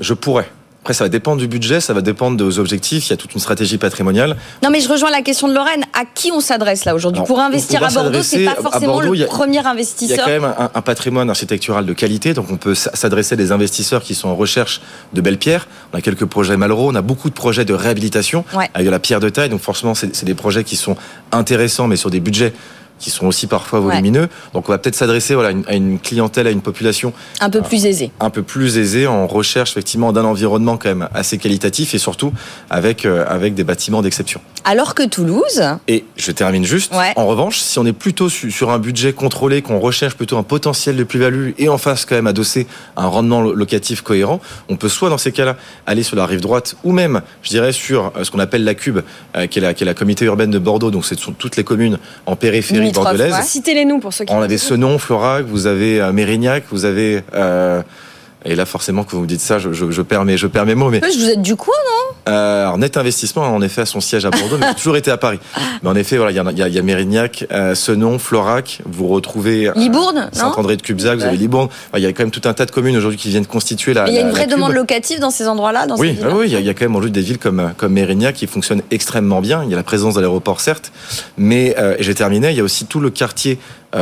[0.00, 0.50] Je pourrais.
[0.82, 3.08] Après, ça va dépendre du budget, ça va dépendre des objectifs.
[3.08, 4.36] Il y a toute une stratégie patrimoniale.
[4.62, 5.84] Non, mais je rejoins la question de Lorraine.
[5.92, 9.18] À qui on s'adresse là aujourd'hui Pour investir à Bordeaux, c'est pas forcément Bordeaux, il
[9.18, 10.24] y le a- premier Il y a investisseur.
[10.24, 14.02] quand même un, un patrimoine architectural de qualité, donc on peut s'adresser à des investisseurs
[14.02, 14.80] qui sont en recherche
[15.12, 15.66] de belles pierres.
[15.92, 18.70] On a quelques projets Malraux, on a beaucoup de projets de réhabilitation Ouais.
[18.72, 20.96] avec de la pierre de taille, donc forcément c'est des projets qui sont
[21.32, 22.54] intéressants, mais sur des budgets
[22.98, 23.86] qui sont aussi parfois Ouais.
[23.86, 24.28] volumineux.
[24.54, 27.86] Donc on va peut-être s'adresser voilà, à une- clientèle, à une population Un peu plus
[27.86, 28.10] aisé.
[28.20, 32.32] un peu plus aisée en recherche effectivement d'un environnement quand même assez qualitatif et surtout
[32.70, 34.40] avec, euh, avec des bâtiments d'exception.
[34.64, 36.92] Alors que Toulouse, Et je termine juste.
[36.94, 37.12] Ouais.
[37.16, 40.42] En revanche, si on est plutôt su- sur un budget contrôlé, qu'on recherche plutôt un
[40.42, 42.66] potentiel de plus-value et en face quand même adossé
[42.96, 45.56] un rendement lo- locatif cohérent, on peut soit dans ces cas-là
[45.86, 48.74] aller sur la rive droite ou même, je dirais, sur euh, ce qu'on appelle la
[48.74, 48.98] Cube,
[49.36, 50.90] euh, qui, est la, qui est la communauté urbaine de Bordeaux.
[50.90, 53.32] Donc, ce sont toutes les communes en périphérie Limitrophes, bordelaise.
[53.34, 53.42] ouais.
[53.42, 54.32] Citez-les nous pour ceux qui.
[54.32, 57.22] On avait Senon, Florac, vous avez euh, Mérignac, vous avez.
[57.34, 57.82] euh,
[58.44, 60.66] et là, forcément, quand vous me dites ça, je, je, je perds, mes, je perds
[60.66, 60.90] mes mots.
[60.90, 62.32] Mais vous êtes du coin, non?
[62.32, 65.10] Euh, alors, Net Investissement, en effet, a son siège à Bordeaux, mais a toujours été
[65.10, 65.38] à Paris.
[65.82, 68.80] Mais en effet, voilà, il y, a- y, y Mérignac, euh, Senon, Florac.
[68.84, 71.68] Vous retrouvez euh, Libourne, Saint-André de Cubzac, vous avez Libourne.
[71.96, 74.08] Il y a quand même tout un tas de communes aujourd'hui qui viennent constituer la.
[74.08, 76.46] Il y a une vraie demande locative dans ces endroits-là, dans ces Oui, villes oui,
[76.46, 78.46] il y, a- il y a quand même aujourd'hui des villes comme, comme Mérignac qui
[78.46, 79.62] fonctionnent extrêmement bien.
[79.64, 80.92] Il y a la présence de l'aéroport, certes.
[81.38, 83.58] Mais, euh, et j'ai terminé, il y a aussi tout le quartier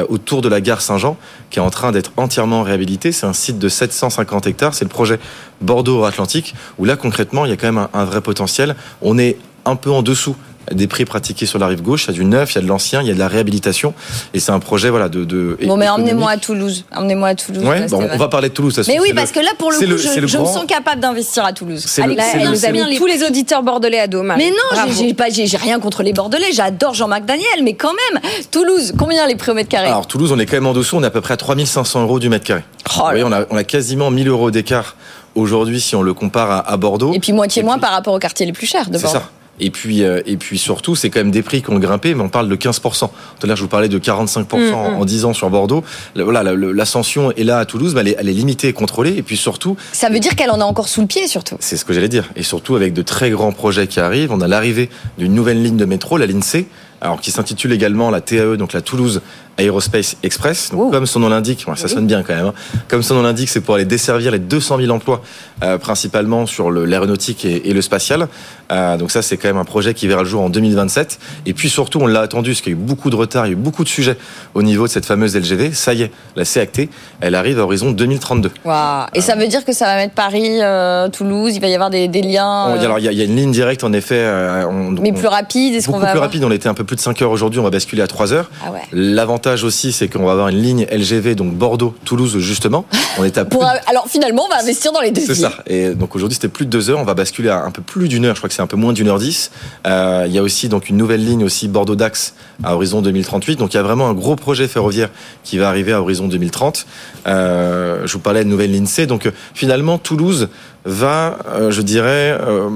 [0.09, 1.17] autour de la gare Saint-Jean
[1.51, 3.13] qui est en train d'être entièrement réhabilité.
[3.13, 4.75] C'est un site de 750 hectares.
[4.75, 5.21] C'est le projet
[5.61, 8.75] Bordeaux-Atlantique où là, concrètement, il y a quand même un vrai potentiel.
[9.01, 10.37] On est un peu en dessous
[10.73, 12.05] des prix pratiqués sur la rive gauche.
[12.05, 13.29] Il y a du neuf, il y a de l'ancien, il y a de la
[13.29, 13.95] réhabilitation.
[14.35, 15.25] Et c'est un projet voilà de.
[15.25, 16.85] de Bon, mais emmenez-moi à Toulouse.
[16.95, 17.63] Emmenez-moi à Toulouse.
[17.65, 18.11] Ouais, là, bon, Stéphane.
[18.15, 18.81] on va parler de Toulouse.
[18.89, 20.45] Mais oui, C'est parce que là, pour le c'est coup, je, c'est le je me
[20.45, 21.85] sens capable d'investir à Toulouse.
[21.87, 24.23] C'est le- Allez, c'est Là, c'est tous les auditeurs bordelais à dos.
[24.23, 25.27] Mais non, j'ai- pas,
[25.59, 26.53] rien contre les Bordelais.
[26.53, 28.21] J'adore Jean-Marc Daniel, mais quand même,
[28.51, 29.87] Toulouse, combien les prix au mètre carré?
[29.89, 32.03] Alors Toulouse, on est quand même en dessous, on est à peu près à 3500
[32.03, 32.63] euros du mètre carré.
[32.89, 34.97] Oh Vous voyez, on a, on a quasiment 1000 euros d'écart
[35.35, 37.13] aujourd'hui si on le compare à, à Bordeaux.
[37.13, 39.19] Et puis moitié moins par rapport aux quartiers les plus chers de C'est Bordeaux.
[39.21, 39.31] ça.
[39.61, 42.23] Et puis, euh, et puis surtout, c'est quand même des prix qui ont grimpé, mais
[42.23, 42.99] on parle de 15%.
[43.01, 43.09] Tout
[43.43, 45.83] à l'heure, je vous parlais de 45% Mm, en, en 10 ans sur Bordeaux.
[46.15, 49.17] Voilà, l'ascension est là à Toulouse, mais elle est, elle est limitée et contrôlée.
[49.17, 51.57] Et puis surtout, Ça veut dire qu'elle en a encore sous le pied, surtout.
[51.61, 52.29] c'est ce que j'allais dire.
[52.37, 54.33] Et surtout avec de très grands projets qui arrivent.
[54.33, 56.67] On a l'arrivée d'une nouvelle ligne de métro, la ligne C,
[57.01, 59.21] alors qui s'intitule également la TAE, donc la Toulouse
[59.59, 60.71] Aerospace Express.
[60.73, 62.47] Donc, comme son nom l'indique, ça sonne bien quand même.
[62.47, 62.55] hein.
[62.89, 65.23] Comme son nom l'indique, c'est pour aller desservir les 200 000 emplois,
[65.63, 68.29] euh, principalement sur l'aéronautique et, et le spatial.
[68.71, 71.19] Euh, donc ça, c'est quand même un projet qui verra le jour en 2027.
[71.47, 73.51] Et puis surtout, on l'a attendu, parce qu'il y a eu beaucoup de retard, il
[73.51, 74.19] y a eu beaucoup de sujets
[74.53, 75.73] au niveau de cette fameuse LGV.
[75.73, 76.91] Ça y est, la C actée,
[77.21, 78.51] elle arrive à horizon 2032.
[78.65, 79.07] Waouh.
[79.15, 81.89] Et ça veut dire que ça va mettre Paris, euh, Toulouse, il va y avoir
[81.89, 82.67] des, des liens.
[82.69, 84.23] On alors, il y, a- il y a une ligne directe, en effet.
[84.69, 86.85] on- mais on- plus rapide, est-ce qu'on va plus avoir rapide, on était un peu
[86.87, 88.51] plus de 5 heures aujourd'hui, on va basculer à 3 heures.
[88.65, 88.81] Ah ouais.
[88.93, 92.87] L'avantage aussi, c'est qu'on va avoir une ligne LGV, donc Bordeaux-Toulouse, justement.
[93.19, 95.53] On est à plus alors finalement, on va investir dans les deux c'est ça.
[95.67, 96.99] Et donc aujourd'hui, c'était plus de deux heures.
[96.99, 98.35] On va basculer à un peu plus d'une heure.
[98.35, 99.51] Je crois que c'est un peu moins d'une heure dix.
[99.87, 103.57] Euh, il y a aussi donc une nouvelle ligne aussi Bordeaux-Dax à horizon 2038.
[103.57, 105.11] Donc il y a vraiment un gros projet ferroviaire
[105.45, 106.87] qui va arriver à horizon 2030.
[107.27, 109.07] Euh, je vous parlais de nouvelle ligne C.
[109.07, 110.49] Donc euh, finalement, Toulouse
[110.87, 112.69] va, euh, je dirais, euh,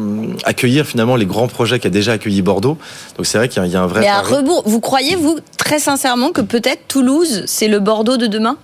[0.45, 2.77] accueillir finalement les grands projets qu'a déjà accueilli Bordeaux.
[3.17, 4.01] Donc c'est vrai qu'il y a- il y, a un vrai.
[4.01, 8.27] Mais à rebours, vous croyez, vous, très sincèrement, que peut-être Toulouse, c'est le Bordeaux de
[8.27, 8.57] demain?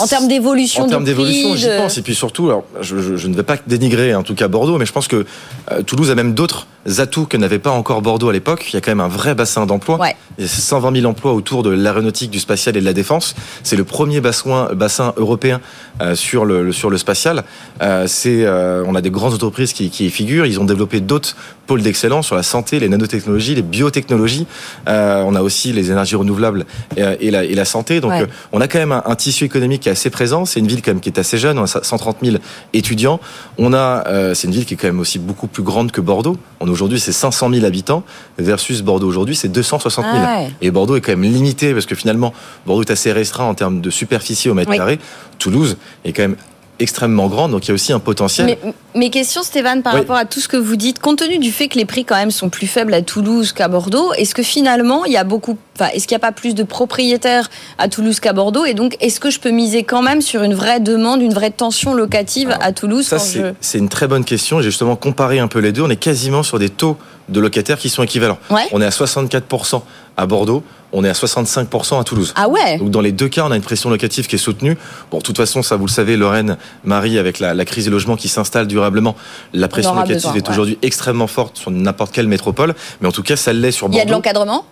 [0.00, 1.98] En termes d'évolution En termes d'évolution, j'y pense.
[1.98, 4.78] Et puis surtout, alors, je, je- je ne vais pas dénigrer en tout cas Bordeaux,
[4.78, 5.24] mais je pense que
[5.72, 6.66] euh, Toulouse a même d'autres
[6.98, 8.66] atouts que n'avait pas encore Bordeaux à l'époque.
[8.70, 9.96] Il y a quand même un vrai bassin d'emploi.
[10.38, 13.34] Il y a 120 000 emplois autour de l'aéronautique, du spatial et de la défense.
[13.62, 15.60] C'est le premier bassin, bassin européen
[16.02, 17.44] euh, sur, le, sur le spatial.
[17.80, 18.46] Euh, c'est,
[18.86, 20.44] on a des grandes entreprises qui, qui y figurent.
[20.46, 24.46] Ils ont développé d'autres pôles d'excellence sur la santé, les nanotechnologies, les biotechnologies.
[24.86, 26.66] On a aussi les énergies renouvelables
[26.96, 28.00] et, et la, et la santé.
[28.00, 28.26] Donc Ouais.
[28.52, 30.46] on a quand même un, un tissu économique qui est assez présent.
[30.46, 31.58] C'est une ville quand même qui est assez jeune.
[31.58, 32.36] On a 130 000
[32.72, 33.20] étudiants.
[33.58, 36.00] On a, euh, c'est une ville qui est quand même aussi beaucoup plus grande que
[36.00, 36.38] Bordeaux.
[36.60, 38.02] On aujourd'hui c'est 500 000 habitants
[38.38, 40.16] versus Bordeaux aujourd'hui c'est 260 000.
[40.26, 40.50] Ah ouais.
[40.62, 42.32] Et Bordeaux est quand même limité parce que finalement
[42.66, 44.78] Bordeaux est assez restreint en termes de superficie au mètre Oui.
[44.78, 44.98] carré.
[45.38, 46.36] Toulouse est quand même
[46.80, 48.46] extrêmement grande, donc il y a aussi un potentiel.
[48.46, 48.58] Mais,
[48.96, 50.00] mes questions, Stéphane, par Oui.
[50.00, 52.16] rapport à tout ce que vous dites, compte tenu du fait que les prix quand
[52.16, 55.56] même sont plus faibles à Toulouse qu'à Bordeaux, est-ce que finalement il y a beaucoup,
[55.78, 57.48] enfin, est-ce qu'il n'y a pas plus de propriétaires
[57.78, 58.64] à Toulouse qu'à Bordeaux?
[58.64, 61.50] Et donc, est-ce que je peux miser quand même sur une vraie demande, une vraie
[61.50, 64.58] tension locative à Toulouse Ça, c'est je- une très bonne question.
[64.60, 65.82] J'ai justement comparé un peu les deux.
[65.82, 66.96] On est quasiment sur des taux
[67.28, 68.38] de locataires qui sont équivalents.
[68.50, 68.62] Ouais.
[68.72, 69.82] On est à 64%
[70.16, 70.62] à Bordeaux,
[70.92, 72.32] on est à 65% à Toulouse.
[72.36, 74.76] Ah ouais Donc dans les deux cas, on a une pression locative qui est soutenue.
[75.10, 77.90] Bon, de toute façon, ça vous le savez, Lorraine, Marie, avec la, la crise des
[77.90, 79.16] logements qui s'installe durablement,
[79.52, 80.50] la pression locative besoin, est ouais.
[80.50, 82.74] aujourd'hui extrêmement forte sur n'importe quelle métropole.
[83.00, 83.98] Mais en tout cas, ça l'est sur Il Bordeaux.
[83.98, 84.64] y a de l'encadrement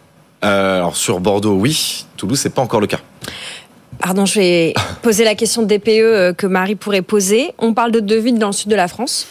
[0.45, 2.05] Euh, alors sur Bordeaux, oui.
[2.17, 2.99] Toulouse, c'est pas encore le cas.
[3.99, 7.53] Pardon, je vais poser la question de DPE euh, que Marie pourrait poser.
[7.59, 9.27] On parle de deux villes dans le sud de la France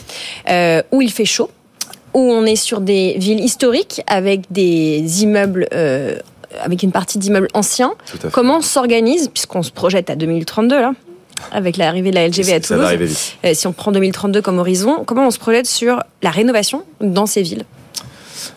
[0.50, 1.50] euh, où il fait chaud,
[2.14, 6.16] où on est sur des villes historiques avec des immeubles, euh,
[6.62, 7.94] avec une partie d'immeubles anciens.
[8.32, 10.94] Comment on s'organise, puisqu'on se projette à 2032 là
[11.52, 13.34] avec l'arrivée de la LGV à Toulouse.
[13.46, 17.26] Euh, si on prend 2032 comme horizon, comment on se projette sur la rénovation dans
[17.26, 17.64] ces villes?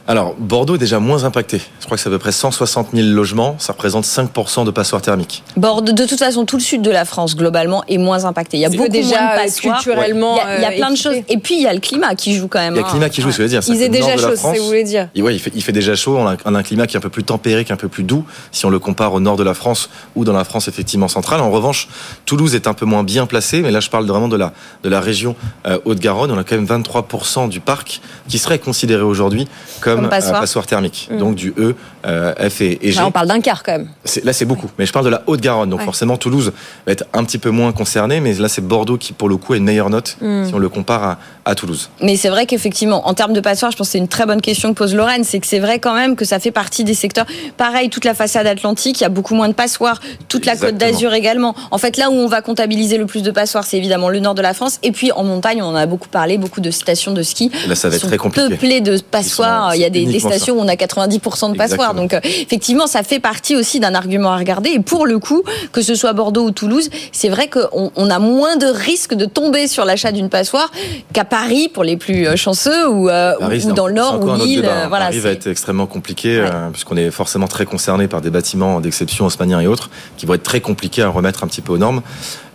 [0.07, 1.61] Alors, Bordeaux est déjà moins impacté.
[1.81, 3.57] Je crois que c'est à peu près 160 000 logements.
[3.59, 5.43] Ça représente 5% de passoires thermiques.
[5.57, 8.57] Bordeaux, de toute façon, tout le sud de la France, globalement, est moins impacté.
[8.57, 9.77] Il y a beaucoup déjà, moins de euh, passoires.
[9.77, 11.17] culturellement, Il y a, il y a euh, plein de choses.
[11.29, 12.75] Et puis, il y a le climat qui joue quand même.
[12.75, 12.91] Il y a le hein.
[12.91, 13.75] climat qui joue, ce que je veux dire.
[13.75, 14.59] Il déjà chaud, c'est ce que France.
[14.59, 15.09] vous voulez dire.
[15.15, 16.17] Et ouais, il fait, il fait déjà chaud.
[16.19, 17.79] On a, on a un climat qui est un peu plus tempéré, qui est un
[17.79, 20.45] peu plus doux, si on le compare au nord de la France ou dans la
[20.45, 21.41] France effectivement centrale.
[21.41, 21.89] En revanche,
[22.27, 24.53] Toulouse est un peu moins bien placé, mais là je parle vraiment de la,
[24.83, 25.37] de la région
[25.67, 26.31] euh, Haute-Garonne.
[26.31, 29.49] On a quand même 23% du parc qui serait considéré aujourd'hui
[29.81, 30.41] comme, Comme passoire.
[30.41, 31.09] passoire thermique.
[31.11, 31.19] Mm.
[31.19, 31.75] Donc du E,
[32.07, 32.99] euh, F et, et G.
[32.99, 33.89] Là, on parle d'un quart quand même.
[34.25, 34.71] Là, c'est beaucoup.
[34.79, 35.71] Mais je parle de la Haute-Garonne.
[35.71, 35.85] Donc, Ouais.
[35.85, 36.53] forcément, Toulouse
[36.87, 38.21] va être un petit peu moins concerné.
[38.21, 40.47] Mais là, c'est Bordeaux qui, pour le coup, a une meilleure note Mm.
[40.47, 41.91] si on le compare à, à Toulouse.
[42.03, 44.41] Mais c'est vrai qu'effectivement, en termes de passoires, je pense que c'est une très bonne
[44.41, 45.25] question que pose Lorraine.
[45.25, 47.27] C'est que c'est vrai quand même que ça fait partie des secteurs.
[47.57, 50.01] Pareil, toute la façade atlantique, il y a beaucoup moins de passoires.
[50.29, 51.55] Toute la côte d'Azur également.
[51.71, 54.35] En fait, là où on va comptabiliser le plus de passoires, c'est évidemment le nord
[54.35, 54.79] de la France.
[54.83, 57.51] Et puis en montagne, on en a beaucoup parlé, beaucoup de stations de ski.
[57.69, 58.49] Là, ça va être très compliqué.
[58.49, 59.64] Peuplées de passoires.
[59.69, 59.75] Hein.
[59.75, 61.91] Il y a des, stations où on a 90% de passoires.
[61.91, 61.95] Exactement.
[61.95, 64.71] Donc, euh, effectivement, ça fait partie aussi d'un argument à regarder.
[64.71, 65.43] Et pour le coup,
[65.73, 69.27] que ce soit Bordeaux ou Toulouse, c'est vrai qu'on on a moins de risques de
[69.27, 70.71] tomber sur l'achat d'une passoire
[71.13, 74.21] qu'à Paris pour les plus euh, chanceux ou, euh, Paris, ou c'est dans le Nord
[74.23, 74.63] ou Lille.
[74.63, 74.89] débat, hein.
[74.89, 78.81] voilà, Paris va être extrêmement compliqué euh, puisqu'on est forcément très concerné par des bâtiments
[78.81, 81.79] d'exception haussmanniens et autres qui vont être très compliqués à remettre un petit peu aux
[81.79, 82.03] normes.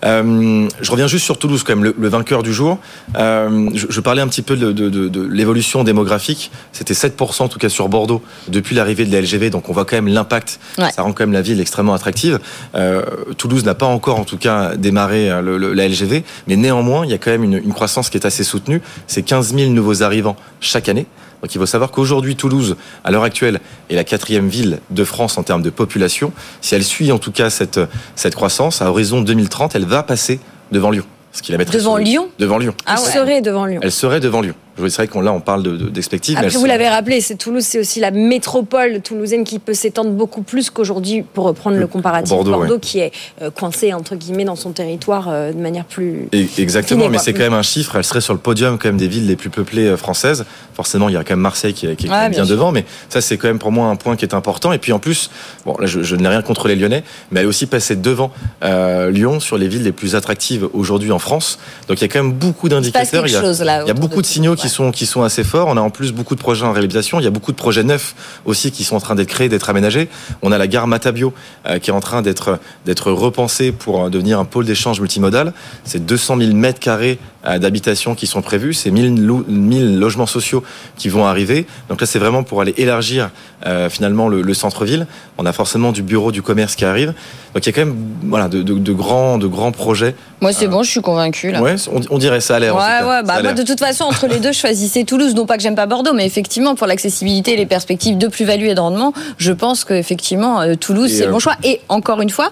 [0.05, 2.77] Euh, je reviens juste sur Toulouse quand même, le, le vainqueur du jour.
[3.17, 6.51] Euh, je, je parlais un petit peu de, de- de- de l'évolution démographique.
[6.71, 9.85] C'était 7% en tout cas sur Bordeaux depuis l'arrivée de la LGV, donc on voit
[9.85, 10.59] quand même l'impact.
[10.77, 10.91] Ouais.
[10.91, 12.39] Ça rend quand même la ville extrêmement attractive.
[12.75, 13.03] Euh,
[13.37, 17.11] Toulouse n'a pas encore en tout cas démarré le- le- la LGV, mais néanmoins il
[17.11, 18.81] y a quand même une, une croissance qui est assez soutenue.
[19.07, 21.05] C'est 15 000 nouveaux arrivants chaque année.
[21.41, 23.59] Donc il faut savoir qu'aujourd'hui Toulouse, à l'heure actuelle,
[23.89, 26.33] est la quatrième ville de France en termes de population.
[26.61, 27.79] Si elle suit en tout cas cette,
[28.15, 30.39] cette croissance, à horizon 2030, elle va passer
[30.71, 31.05] devant Lyon.
[31.31, 32.29] Ce qui la mettrait Devant Lyon?
[32.39, 32.73] Devant Lyon.
[32.85, 33.11] Ah ouais.
[33.11, 33.79] serait devant Lyon.
[33.83, 34.55] Elle serait devant Lyon.
[34.87, 37.79] C'est vrai qu'on là on parle de- de- elle vous l'avez rappelé, c'est Toulouse, c'est
[37.79, 42.29] aussi la métropole toulousaine qui peut s'étendre beaucoup plus qu'aujourd'hui, pour reprendre le comparatif.
[42.29, 42.79] Bordeaux, ouais.
[42.79, 43.11] qui est
[43.41, 46.27] euh, coincé, entre guillemets, dans son territoire euh, de manière plus.
[46.31, 47.95] Et- Exactement, mais c'est quand même un chiffre.
[47.95, 50.45] Elle serait sur le podium quand même des villes les plus peuplées euh, françaises.
[50.73, 53.37] Forcément, il y a quand même Marseille qui est, qui bien devant, mais ça c'est
[53.37, 54.71] quand même pour moi un point qui est important.
[54.71, 55.29] Et puis en plus,
[55.65, 58.31] bon là je, je n'ai rien contre les Lyonnais, mais elle est aussi passée devant
[58.63, 61.59] euh, Lyon sur les villes les plus attractives aujourd'hui en France.
[61.87, 63.25] Donc il y a quand même beaucoup d'indicateurs.
[63.27, 63.39] Il y a,
[63.85, 65.67] il y beaucoup de signaux qui qui sont assez forts.
[65.67, 67.19] On a en plus beaucoup de projets en réalisation.
[67.19, 68.15] Il y a beaucoup de projets neufs
[68.45, 70.09] aussi qui sont en train d'être créés, d'être aménagés.
[70.41, 71.33] On a la gare Matabio
[71.67, 75.53] euh, qui est en train d'être d'être repensée pour devenir un pôle d'échange multimodal.
[75.83, 78.73] C'est 200 000 mètres carrés euh, d'habitation qui sont prévus.
[78.73, 80.63] C'est 1000, lo- 1000 logements sociaux
[80.97, 81.65] qui vont arriver.
[81.89, 83.29] Donc là, c'est vraiment pour aller élargir
[83.65, 85.07] euh, finalement le, le centre-ville.
[85.37, 87.13] On a forcément du bureau du commerce qui arrive.
[87.53, 90.15] Donc il y a quand même voilà de, de- de grands de grands projets.
[90.41, 91.61] Moi, c'est bon, je suis convaincu là.
[91.61, 92.75] Ouais, on, on dirait ça l'air.
[92.75, 93.55] Ouais, ouais, Ça bah moi l'air.
[93.55, 95.33] de toute façon, entre les deux, je choisissais Toulouse.
[95.35, 98.65] Non pas que j'aime pas Bordeaux, mais effectivement, pour l'accessibilité et les perspectives de plus-value
[98.65, 101.55] et de rendement, je pense qu'effectivement, euh, Toulouse, c'est le euh, bon choix.
[101.63, 102.51] Et encore une fois,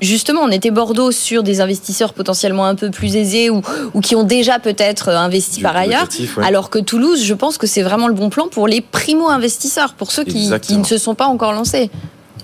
[0.00, 3.62] Justement, on était Bordeaux sur des investisseurs potentiellement un peu plus aisés ou,
[3.94, 6.08] ou qui ont déjà peut-être euh, investi Du par ailleurs.
[6.36, 6.44] ouais.
[6.44, 10.12] Alors que Toulouse, je pense que c'est vraiment le bon plan pour les primo-investisseurs, pour
[10.12, 11.90] ceux qui, qui ne se sont pas encore lancés.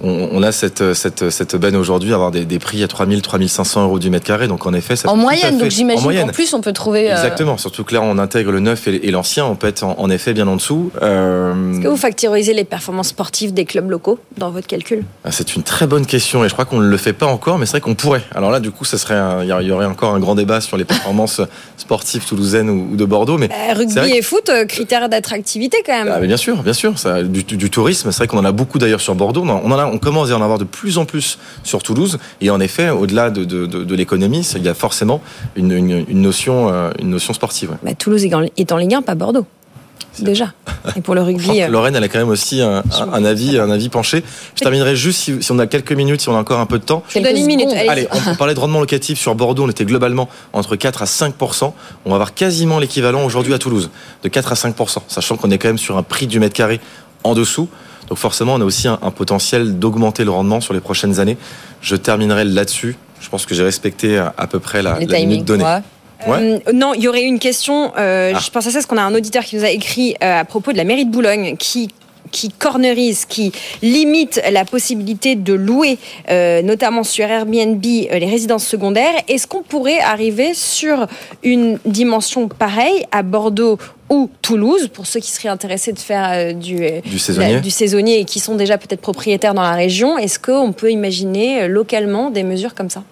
[0.03, 3.85] On, on a cette, cette, cette benne aujourd'hui, avoir des, des prix à 3000, 3500
[3.85, 4.49] euros du mètre carré.
[4.49, 7.11] Donc en effet, ça En moyenne, donc j'imagine qu'en plus on peut trouver.
[7.11, 9.85] euh, Exactement, surtout que là on intègre le neuf et, et l'ancien, on peut être
[9.85, 10.91] en, en effet bien en dessous.
[11.03, 15.05] Euh, Est-ce que vous factorisez les performances sportives des clubs locaux dans votre calcul?
[15.25, 17.59] Ah, c'est une très bonne question et je crois qu'on ne le fait pas encore,
[17.59, 18.23] mais c'est vrai qu'on pourrait.
[18.35, 20.77] Alors là, du coup, ça serait, il y a- aurait encore un grand débat sur
[20.77, 21.41] les performances
[21.77, 25.93] sportives toulousaines ou, ou de Bordeaux, mais Euh, Rugby vrai et foot, critères d'attractivité quand
[26.05, 26.13] même.
[26.15, 28.53] Ah, mais bien sûr, bien sûr, ça, du, du tourisme, c'est vrai qu'on en a
[28.53, 29.43] beaucoup d'ailleurs sur Bordeaux.
[29.45, 32.19] On, en- on on commence à en avoir de plus en plus sur Toulouse.
[32.41, 35.21] Et en effet, au-delà de, de, de, de l'économie, il y a forcément
[35.57, 37.71] une, une, une notion, euh, une notion sportive.
[37.71, 37.77] ouais.
[37.83, 39.47] Bah, Toulouse est en- Ligue 1, pas Bordeaux.
[40.21, 40.53] Déjà.
[40.95, 41.45] Et pour le rugby.
[41.59, 44.23] que euh, Lorraine, elle a quand même aussi un, un- un avis, un avis penché.
[44.55, 46.79] Je terminerai juste si, si on a quelques minutes, si on a encore un peu
[46.79, 47.03] de temps.
[47.09, 47.69] Je vous donne une minute.
[47.73, 47.89] allez-y.
[47.89, 51.07] Allez, on, on parlait de rendement locatif sur Bordeaux, on était globalement entre 4 à
[51.07, 51.73] 5%
[52.05, 53.91] On va avoir quasiment l'équivalent aujourd'hui à Toulouse,
[54.23, 56.81] de 4 à 5% sachant qu'on est quand même sur un prix du mètre carré
[57.25, 57.69] en dessous.
[58.09, 61.37] Donc forcément, on a aussi un, un potentiel d'augmenter le rendement sur les prochaines années.
[61.81, 62.97] Je terminerai là-dessus.
[63.21, 65.07] Je pense que j'ai respecté à, à peu près la, la
[65.43, 65.65] donnée.
[66.27, 66.61] Ouais.
[66.67, 67.93] Euh, non, il y aurait une question.
[67.99, 68.39] euh, Ah.
[68.39, 70.45] Je pense à ça parce qu'on a un auditeur qui nous a écrit euh, à
[70.45, 71.91] propos de la mairie de Boulogne qui
[72.33, 73.53] qui cornerise, qui
[73.83, 75.99] limite la possibilité de louer,
[76.31, 79.15] euh, notamment sur Airbnb, euh, les résidences secondaires.
[79.29, 81.07] Est-ce qu'on pourrait arriver sur
[81.43, 83.79] une dimension pareille à Bordeaux
[84.11, 86.77] ou Toulouse, pour ceux qui seraient intéressés de faire euh, du,
[87.07, 87.55] Du saisonnier.
[87.55, 90.91] la- du saisonnier et qui sont déjà peut-être propriétaires dans la région Est-ce qu'on peut
[90.91, 93.03] imaginer localement des mesures comme ça?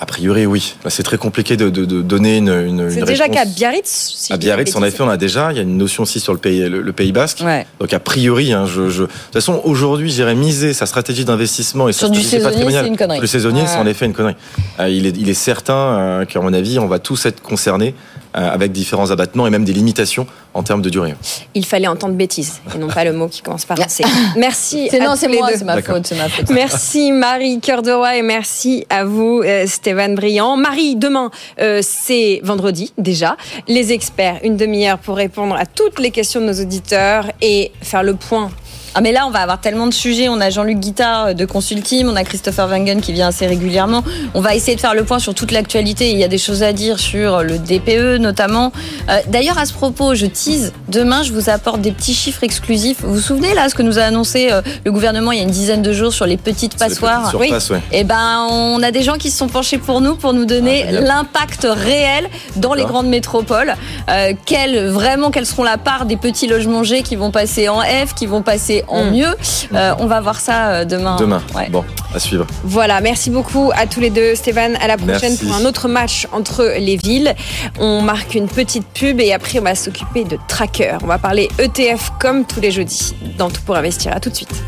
[0.00, 0.76] A priori, oui.
[0.86, 3.36] C'est très compliqué de, de- de donner une, une, C'est une déjà réponse.
[3.38, 4.12] qu'à Biarritz.
[4.16, 5.50] Si À Biarritz, en effet, on a déjà.
[5.50, 7.40] Il y a une notion aussi sur le pays, le, le Pays Basque.
[7.44, 7.66] Ouais.
[7.80, 11.88] Donc a priori, hein, je, je- de toute façon, aujourd'hui, j'irais miser sa stratégie d'investissement
[11.88, 13.20] et sa Sur du stratégie saisonnier, c'est une connerie.
[13.20, 13.66] Le saisonnier, Ouais.
[13.66, 14.36] c'est en effet une connerie.
[14.78, 17.94] Euh, il, est, il est certain euh, qu'à mon avis, on va tous être concernés
[18.34, 21.14] avec différents abattements et même des limitations en termes de durée.
[21.54, 24.04] Il fallait entendre bêtise et non pas le mot qui commence par un C.
[24.36, 24.88] Merci.
[24.90, 26.50] C'est non, c'est moi, ma faute, c'est ma faute.
[26.50, 30.56] Merci Marie Cœur de Roi et merci à vous euh, Stéphane Briand.
[30.56, 31.30] Marie, demain
[31.60, 33.36] euh, c'est vendredi déjà.
[33.66, 38.02] Les experts, une demi-heure pour répondre à toutes les questions de nos auditeurs et faire
[38.02, 38.50] le point
[38.98, 40.28] Ah mais là on va avoir tellement de sujets.
[40.28, 44.02] On a Jean-Luc Guittard de Consultim, on a Christopher Wangen qui vient assez régulièrement.
[44.34, 46.10] On va essayer de faire le point sur toute l'actualité.
[46.10, 48.72] Il y a des choses à dire sur le DPE notamment.
[49.08, 50.72] Euh, D'ailleurs à ce propos, je tease.
[50.88, 52.96] Demain je vous apporte des petits chiffres exclusifs.
[53.02, 55.44] Vous vous souvenez là ce que nous a annoncé euh, le gouvernement il y a
[55.44, 57.30] une dizaine de jours sur les petites Sur les passoires?
[57.30, 57.80] petites ouais.
[57.92, 60.86] Et ben on a des gens qui se sont penchés pour nous pour nous donner
[60.88, 63.76] Ah, l'impact réel dans les grandes métropoles.
[64.10, 67.78] Euh, quelle, vraiment, quelles seront la part des petits logements G qui vont passer en
[67.82, 69.10] F, qui vont passer en Mm.
[69.10, 69.34] mieux.
[69.74, 71.16] Euh, on va voir ça euh, demain.
[71.16, 71.42] Demain.
[71.54, 71.68] Ouais.
[71.70, 71.84] Bon,
[72.14, 72.46] à suivre.
[72.64, 74.34] Voilà, merci beaucoup à tous les deux.
[74.34, 75.44] Stéphane, à la prochaine Merci.
[75.46, 77.34] pour un autre match entre les villes.
[77.78, 80.98] On marque une petite pub et après on va s'occuper de Tracker.
[81.02, 84.12] On va parler ETF comme tous les jeudis dans Tout pour investir.
[84.14, 84.62] À tout de suite.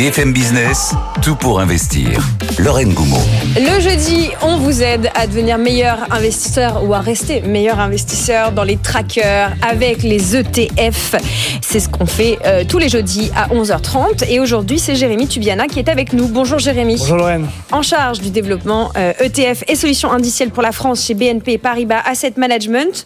[0.00, 2.26] BFM Business, tout pour investir.
[2.58, 3.20] Lorraine Goumeau.
[3.54, 8.64] Le jeudi, on vous aide à devenir meilleur investisseur ou à rester meilleur investisseur dans
[8.64, 11.16] les trackers avec les ETF.
[11.60, 14.26] C'est ce qu'on fait euh, tous les jeudis à 11h30.
[14.30, 16.28] Et aujourd'hui, c'est Jérémy Tubiana qui est avec nous.
[16.28, 16.96] Bonjour Jérémy.
[16.96, 17.46] Bonjour Lorraine.
[17.70, 22.00] En charge du développement euh, ETF et solutions indicielles pour la France chez BNP Paribas
[22.06, 23.04] Asset Management.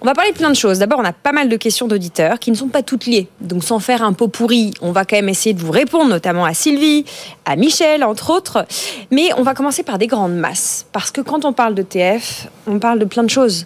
[0.00, 0.78] On va parler de plein de choses.
[0.78, 3.26] D'abord, on a pas mal de questions d'auditeurs qui ne sont pas toutes liées.
[3.40, 6.44] Donc, sans faire un pot pourri, on va quand même essayer de vous répondre, notamment
[6.44, 7.04] à Sylvie,
[7.44, 8.64] à Michel, entre autres.
[9.10, 10.86] Mais on va commencer par des grandes masses.
[10.92, 13.64] Parce que quand on parle d'ETF, on parle de plein de choses.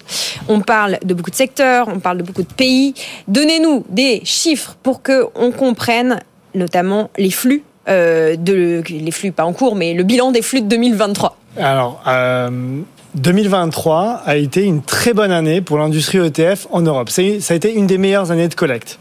[0.48, 2.94] On parle de beaucoup de secteurs, on parle de beaucoup de pays.
[3.28, 6.20] Donnez-nous des chiffres pour que on comprenne
[6.54, 7.62] notamment les flux.
[7.88, 11.36] euh, de, les flux, pas en cours, mais le bilan des flux de 2023.
[11.58, 12.80] Alors, euh,
[13.14, 17.10] 2023 a été une très bonne année pour l'industrie ETF en Europe.
[17.10, 18.98] Ça a été une des meilleures années de collecte.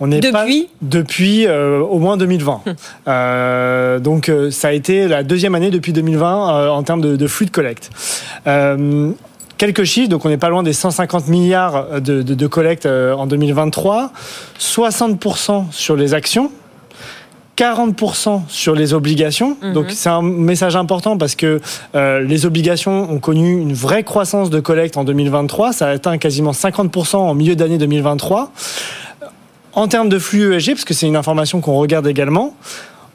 [0.00, 0.68] On est pas- Depuis?
[0.82, 2.60] Depuis euh, au moins 2020.
[3.08, 7.16] Euh, donc euh, ça a été la deuxième année depuis 2020 euh, en termes de,
[7.16, 7.90] de flux de collecte.
[8.46, 9.10] Euh,
[9.58, 13.12] Quelques chiffres, donc on n'est pas loin des 150 milliards de, de, de collecte euh,
[13.14, 14.10] en 2023,
[14.58, 16.50] 60% sur les actions,
[17.56, 19.56] 40% sur les obligations.
[19.62, 19.72] Mhm.
[19.72, 21.60] Donc c'est un message important parce que
[21.94, 25.72] euh, les obligations ont connu une vraie croissance de collecte en 2023.
[25.72, 28.52] Ça a atteint quasiment 50% en milieu d'année 2023.
[29.74, 32.54] En termes de flux ESG, parce que c'est une information qu'on regarde également,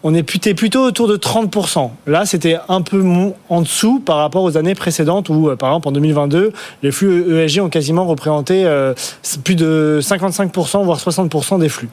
[0.04, 1.90] on est plutôt, autour de 30%.
[2.06, 3.04] Là, c'était un peu
[3.50, 6.54] en dessous par rapport aux années précédentes où, euh, par exemple, en 2022,
[6.84, 8.94] les flux ESG ont quasiment représenté euh,
[9.44, 11.90] plus de 55%, voire 60% des flux.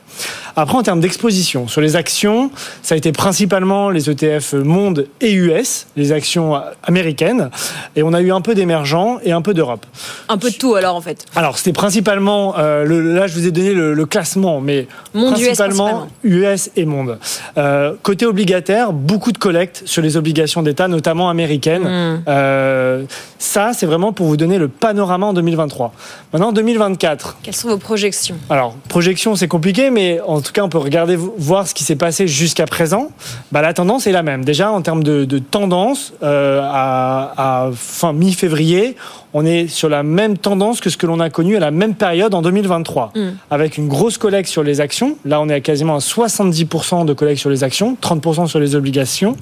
[0.57, 2.51] Après, en termes d'exposition, sur les actions,
[2.83, 7.51] ça a été principalement les ETF monde et US, les actions américaines,
[7.97, 9.87] et on a eu un peu d'émergents et un peu d'Europe.
[10.29, 11.25] Un peu de tout alors en fait.
[11.35, 15.39] Alors, c'était principalement, euh, le, là je vous ai donné le, le classement, mais Monde
[15.39, 17.19] US principalement US et monde.
[17.57, 21.83] Euh, côté obligataire, beaucoup de collectes sur les obligations d'État, notamment américaines.
[21.85, 22.23] Mm.
[22.29, 23.05] Euh,
[23.39, 25.93] ça, c'est vraiment pour vous donner le panorama en 2023.
[26.33, 28.37] Maintenant, en 2024, Quelles sont vos projections?
[28.51, 31.97] Alors, projection, c'est compliqué, mais en tout cas, on peut regarder, voir ce qui s'est
[31.97, 33.11] passé jusqu'à présent.
[33.53, 34.45] Bah, la tendance est la même.
[34.45, 38.97] Déjà, en termes de, de tendance, euh, à, à fin mi-février,
[39.37, 41.95] on est sur la même tendance que ce que l'on a connu à la même
[41.95, 43.21] période en 2023, Mm.
[43.51, 45.17] avec une grosse collecte sur les actions.
[45.25, 48.75] Là, on est à quasiment à 70% de collecte sur les actions, 30% sur les
[48.75, 49.37] obligations,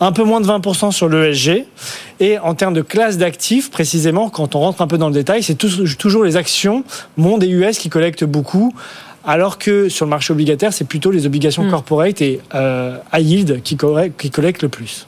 [0.00, 1.64] un peu moins de 20% sur l'ESG.
[2.20, 5.42] Et en termes de classe d'actifs, précisément, quand on rentre un peu dans le détail,
[5.42, 6.84] c'est toujours les actions
[7.16, 8.74] monde et US qui collectent beaucoup.
[9.24, 11.70] Alors que sur le marché obligataire, c'est plutôt les obligations Mm.
[11.70, 13.76] corporate et euh, high yield qui,
[14.18, 15.06] qui collectent le plus.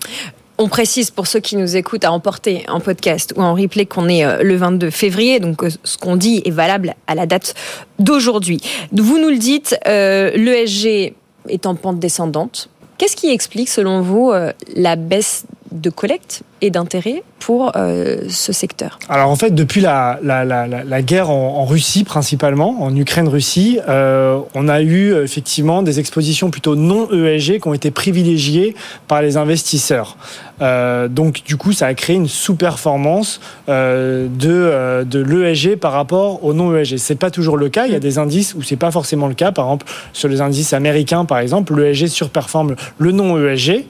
[0.62, 4.10] On précise pour ceux qui nous écoutent à emporter en podcast ou en replay qu'on
[4.10, 7.54] est euh, le 22 février, donc euh, ce qu'on dit est valable à la date
[7.98, 8.60] d'aujourd'hui.
[8.92, 11.14] Vous nous le dites, euh, l'ESG
[11.48, 12.68] est en pente descendante.
[12.98, 18.52] Qu'est-ce qui explique, selon vous, euh, la baisse de collecte et d'intérêt pour euh, ce
[18.52, 22.82] secteur Alors en fait, depuis la, la, la, la- la guerre en, en Russie principalement,
[22.82, 27.90] en Ukraine-Russie, euh, on a eu effectivement des expositions plutôt non ESG qui ont été
[27.90, 28.74] privilégiées
[29.08, 30.18] par les investisseurs.
[30.60, 36.52] Euh, donc du coup, ça a créé une sous-performance de, de l'ESG par rapport au
[36.52, 36.98] non ESG.
[36.98, 37.86] C'est pas toujours le cas.
[37.86, 39.52] Il y a des indices où c'est pas forcément le cas.
[39.52, 43.86] Par exemple, sur les indices américains, par exemple, l'ESG surperforme le non ESG.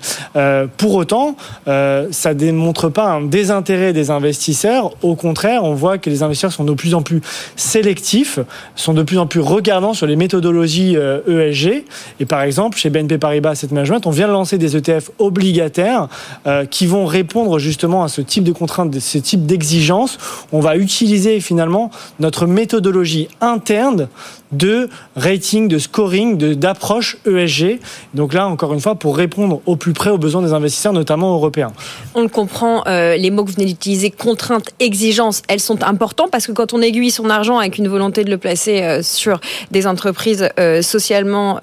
[0.76, 1.34] Pour autant,
[1.66, 2.59] ça démontre
[2.90, 4.92] pas un désintérêt des investisseurs.
[5.02, 7.20] Au contraire, on voit que les investisseurs sont de plus en plus
[7.56, 8.38] sélectifs,
[8.76, 11.84] sont de plus en plus regardants sur les méthodologies euh, ESG.
[12.20, 16.08] Et par exemple, chez BNP Paribas Asset Management, on vient de lancer des ETF obligataires
[16.46, 20.18] euh, qui vont répondre justement à ce type de contraintes, ce type d'exigences.
[20.52, 24.08] On va utiliser finalement notre méthodologie interne
[24.52, 27.80] de rating, de scoring, de- d'approche ESG.
[28.14, 31.32] Donc là, encore une fois, pour répondre au plus près aux besoins des investisseurs, notamment
[31.34, 31.72] européens.
[32.14, 36.30] On le comprend, euh, les mots que vous venez d'utiliser, contraintes, exigences, elles sont importantes
[36.30, 39.40] parce que quand on aiguille son argent avec une volonté de le placer euh, sur
[39.70, 41.58] des entreprises euh, socialement,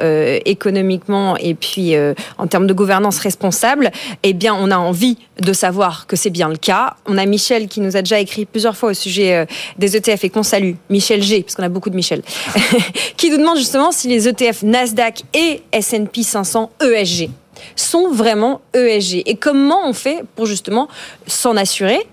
[0.45, 1.93] économiquement et puis
[2.37, 3.91] en termes de gouvernance responsable,
[4.23, 6.95] eh bien on a envie de savoir que c'est bien le cas.
[7.05, 9.47] On a Michel qui nous a déjà écrit plusieurs fois au sujet
[9.77, 12.21] des ETF et qu'on salue, Michel G, parce qu'on a beaucoup de Michel,
[13.17, 17.29] qui nous demande justement si les ETF Nasdaq et S&P 500 ESG
[17.75, 20.87] sont vraiment ESG et comment on fait pour justement
[21.25, 22.05] s'en assurer?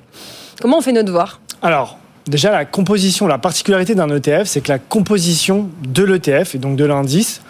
[0.60, 4.68] Comment on fait nos devoirs Alors, déjà, la composition, la particularité d'un ETF, c'est que
[4.68, 7.40] la composition de l'ETF, et donc de l'indice,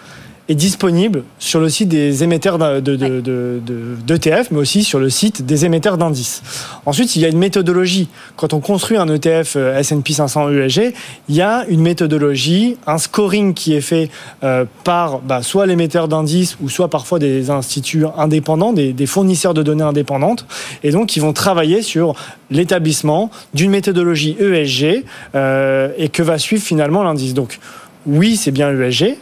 [0.47, 3.61] est disponible sur le site des émetteurs d'ETF, de, de,
[4.05, 6.43] de, mais aussi sur le site des émetteurs d'indices.
[6.85, 8.09] Ensuite, il y a une méthodologie.
[8.35, 10.93] Quand on construit un ETF S&P 500 ESG,
[11.29, 14.09] il y a une méthodologie, un scoring qui est fait
[14.43, 19.53] euh, par bah, soit l'émetteur d'indices ou soit parfois des instituts indépendants, des, des fournisseurs
[19.53, 20.45] de données indépendantes,
[20.83, 22.15] et donc ils vont travailler sur
[22.51, 27.33] l'établissement d'une méthodologie ESG euh, et que va suivre finalement l'indice.
[27.33, 27.59] Donc
[28.05, 29.17] oui, c'est bien ESG.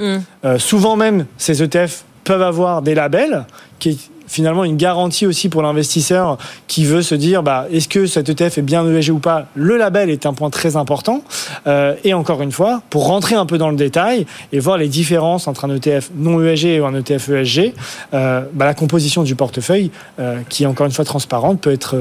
[0.46, 3.46] Euh, souvent même, ces ETF peuvent avoir des labels,
[3.80, 6.38] qui finalement une garantie aussi pour l'investisseur
[6.68, 9.48] qui veut se dire bah, est-ce que cet ETF est bien ESG ou pas?
[9.56, 11.22] Le label est un point très important.
[11.68, 14.88] Euh, et encore une fois, pour rentrer un peu dans le détail et voir les
[14.88, 17.74] différences entre un ETF non ESG et un ETF ESG,
[18.14, 21.96] euh, bah, la composition du portefeuille, euh, qui est encore une fois transparente, peut être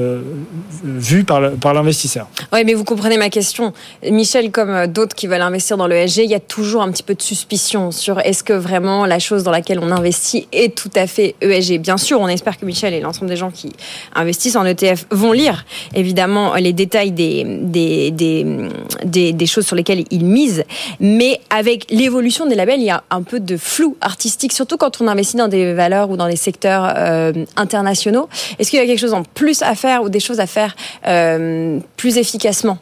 [0.83, 2.27] vue par l'investisseur.
[2.51, 3.73] Oui, mais vous comprenez ma question.
[4.09, 7.03] Michel, comme d'autres qui veulent investir dans le ESG, il y a toujours un petit
[7.03, 10.91] peu de suspicion sur est-ce que vraiment la chose dans laquelle on investit est tout
[10.95, 11.79] à fait ESG.
[11.79, 13.71] Bien sûr, on espère que Michel et l'ensemble des gens qui
[14.15, 20.03] investissent en ETF vont lire évidemment les détails des, des, des, des, choses sur lesquelles
[20.11, 20.63] ils misent,
[20.99, 25.01] mais avec l'évolution des labels, il y a un peu de flou artistique, surtout quand
[25.01, 28.29] on investit dans des valeurs ou dans des secteurs euh, internationaux.
[28.59, 30.75] Est-ce qu'il y a quelque chose en plus à faire ou des choses à faire
[31.07, 32.77] euh, plus efficacement?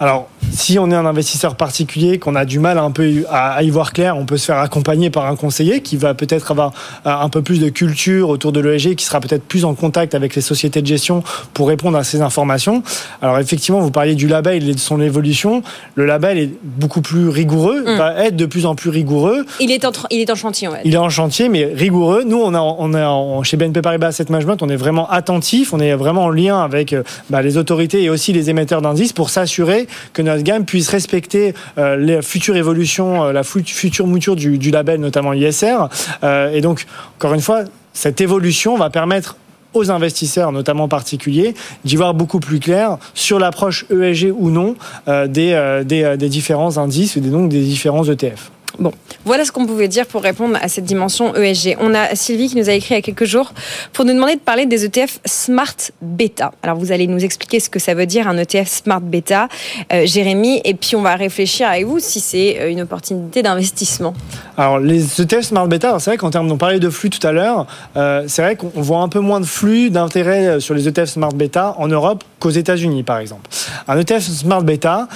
[0.00, 3.70] Alors, si on est un investisseur particulier, qu'on a du mal un peu à, y
[3.70, 6.72] voir clair, on peut se faire accompagner par un conseiller qui va peut-être avoir
[7.06, 10.14] euh, un peu plus de culture autour de l'ESG, qui sera peut-être plus en contact
[10.14, 11.22] avec les sociétés de gestion
[11.54, 12.82] pour répondre à ces informations.
[13.22, 15.62] Alors effectivement, vous parliez du label et de son évolution.
[15.94, 17.96] Le label est beaucoup plus rigoureux, Mm.
[17.96, 19.46] va être de plus en plus rigoureux.
[19.60, 20.80] il est, en, il est en chantier, ouais.
[20.84, 22.24] Il est en chantier, mais rigoureux.
[22.26, 25.72] Nous, on a, on a en- chez BNP Paribas Asset Management, on est vraiment attentif,
[25.72, 29.12] on est vraiment en lien avec euh, bah, les autorités et aussi les émetteurs d'indices
[29.12, 34.06] pour s'assurer que notre gamme puisse respecter euh, les futures évolutions, euh, la fut- future
[34.06, 35.76] mouture du, label, notamment ISR.
[36.22, 36.86] Euh, et donc,
[37.18, 39.36] encore une fois, cette évolution va permettre
[39.72, 41.54] aux investisseurs, notamment particuliers,
[41.84, 44.76] d'y voir beaucoup plus clair sur l'approche ESG ou non
[45.08, 48.50] euh, des, différents indices et donc des différents ETF.
[48.78, 48.92] Bon,
[49.24, 51.76] voilà ce qu'on pouvait dire pour répondre à cette dimension ESG.
[51.80, 53.52] On a Sylvie qui nous a écrit il y a quelques jours
[53.92, 56.52] pour nous demander de parler des ETF Smart Beta.
[56.62, 59.48] Alors vous allez nous expliquer ce que ça veut dire un ETF Smart Beta,
[59.92, 64.12] euh, Jérémy, et puis on va réfléchir avec vous si c'est euh, une opportunité d'investissement.
[64.56, 67.30] Alors les ETF Smart Beta, c'est vrai qu'en termes, on parlait de flux tout à
[67.30, 71.10] l'heure, euh, c'est vrai qu'on voit un peu moins de flux d'intérêt sur les ETF
[71.10, 73.48] Smart Beta en Europe qu'aux États-Unis par exemple.
[73.86, 75.06] Un ETF Smart Beta,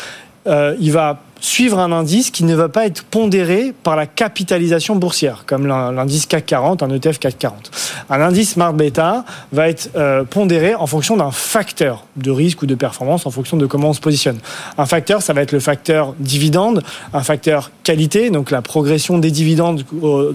[0.46, 5.44] il va suivre un indice qui ne va pas être pondéré par la capitalisation boursière,
[5.46, 7.70] comme l'in- l'indice CAC 40, un ETF CAC 40.
[8.10, 12.66] Un indice Smart Beta va être euh, pondéré en fonction d'un facteur de risque ou
[12.66, 14.38] de performance, en fonction de comment on se positionne.
[14.78, 16.82] Un facteur, ça va être le facteur dividende,
[17.12, 20.32] un facteur qualité, donc la progression des dividendes au,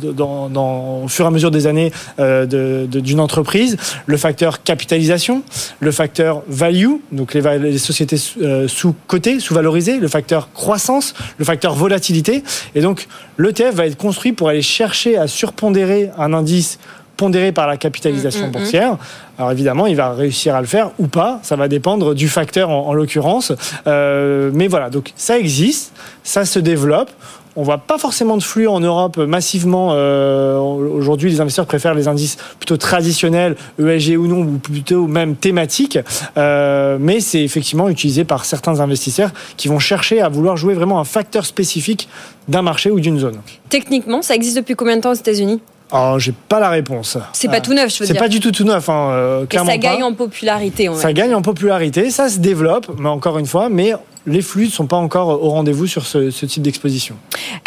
[1.08, 5.44] fur et à mesure des années euh, d'une entreprise, le facteur capitalisation,
[5.80, 10.93] le facteur value, donc les sociétés euh, sous-cotées, sous-valorisées, le facteur croissance,
[11.38, 12.44] le facteur volatilité.
[12.76, 13.08] Et donc,
[13.38, 16.80] l'ETF va être construit pour aller chercher à surpondérer un indice
[17.18, 18.52] pondéré par la capitalisation Mm, mm, mm.
[18.52, 18.98] boursière.
[19.38, 21.40] Alors évidemment, il va réussir à le faire ou pas.
[21.44, 23.52] Ça va dépendre du facteur en, en l'occurrence.
[23.88, 25.94] Euh, mais voilà, donc ça existe,
[26.24, 27.12] ça se développe.
[27.56, 29.90] On voit pas forcément de flux en Europe massivement.
[29.94, 35.36] euh, Aujourd'hui, les investisseurs préfèrent les indices plutôt traditionnels, ESG ou non, ou plutôt même
[35.36, 36.00] thématiques.
[36.38, 41.00] Euh, mais c'est effectivement utilisé par certains investisseurs qui vont chercher à vouloir jouer vraiment
[41.00, 42.10] un facteur spécifique
[42.48, 43.38] d'un marché ou d'une zone.
[43.70, 45.62] Techniquement, ça existe depuis combien de temps aux États-Unis?
[45.92, 47.20] Alors, j'ai pas la réponse.
[47.34, 48.22] C'est pas Euh, tout neuf, je veux C'est dire.
[48.24, 50.06] pas du tout tout neuf, hein, euh, Et clairement ça gagne pas.
[50.08, 53.94] en popularité, Ça gagne en popularité, ça se développe, mais encore une fois, mais
[54.26, 57.16] les flux ne sont pas encore au rendez-vous sur ce, ce type d'exposition.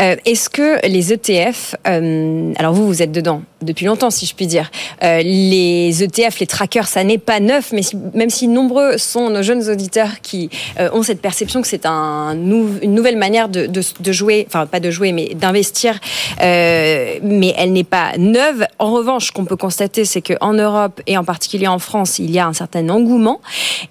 [0.01, 4.35] Euh, Est-ce que les ETF, euh, alors vous, vous êtes dedans depuis longtemps, si je
[4.35, 4.70] puis dire,
[5.03, 7.81] euh, les ETF, les trackers, ça n'est pas neuf, mais
[8.12, 12.74] même si nombreux sont nos jeunes auditeurs qui euh, ont cette perception que c'est une
[12.83, 13.81] nouvelle manière de,
[14.12, 15.99] jouer, enfin pas de jouer, mais d'investir,
[16.43, 18.66] euh, mais elle n'est pas neuve.
[18.78, 22.31] En revanche, ce qu'on peut constater, c'est qu'en Europe et en particulier en France, il
[22.31, 23.41] y a un certain engouement.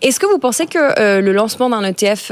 [0.04, 2.32] Est-ce que vous pensez que le lancement d'un ETF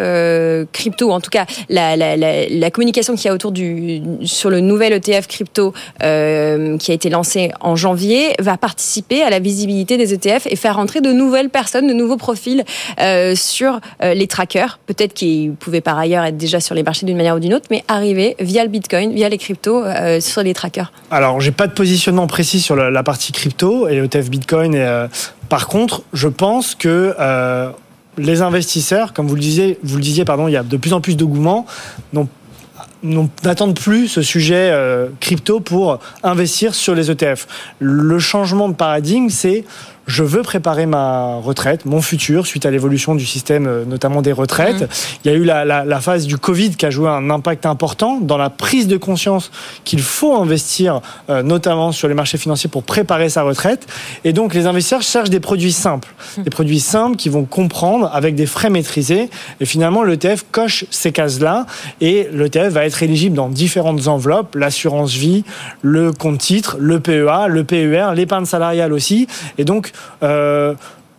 [0.71, 5.27] crypto, en tout cas la, communication qu'il y a autour du sur le nouvel ETF
[5.27, 7.22] crypto qui a été lancé
[7.59, 11.87] en janvier, va participer à la visibilité des ETF et faire rentrer de nouvelles personnes,
[11.87, 12.63] de nouveaux profils
[12.99, 17.05] euh, sur euh, les trackers, peut-être qui pouvaient par ailleurs être déjà sur les marchés
[17.05, 20.43] d'une manière ou d'une autre, mais arriver via le Bitcoin, via les cryptos euh, sur
[20.43, 20.91] les trackers.
[21.11, 24.75] Alors, j'ai pas de positionnement précis sur la, partie crypto et ETF Bitcoin.
[24.75, 25.05] Et,
[25.49, 27.15] par contre, je pense que
[28.17, 30.93] les investisseurs, comme vous le disiez, vous le disiez, pardon, il y a de plus
[30.93, 31.65] en plus d'engouement,
[32.13, 32.29] n'ont n'ont-
[33.03, 37.47] n'attendent plus ce sujet euh, crypto pour investir sur les ETF.
[37.79, 39.65] Le changement de paradigme, c'est
[40.05, 44.33] je veux préparer ma retraite, mon futur, suite à l'évolution du système, euh, notamment des
[44.33, 44.81] retraites.
[44.81, 44.87] Mhm.
[45.23, 47.65] Il y a eu la, la- la phase du Covid qui a joué un impact
[47.65, 49.49] important dans la prise de conscience
[49.85, 50.99] qu'il faut investir,
[51.29, 53.87] euh, notamment sur les marchés financiers, pour préparer sa retraite.
[54.25, 58.35] Et donc, les investisseurs cherchent des produits simples, des produits simples qui vont comprendre avec
[58.35, 59.29] des frais maîtrisés.
[59.61, 61.65] Et finalement, l'ETF coche ces cases-là.
[62.01, 65.45] Et l'ETF va être éligible dans différentes enveloppes, l'assurance vie,
[65.81, 69.27] le compte titre, le PEA, le PER, l'épargne salariale aussi.
[69.57, 70.73] Et donc, euh,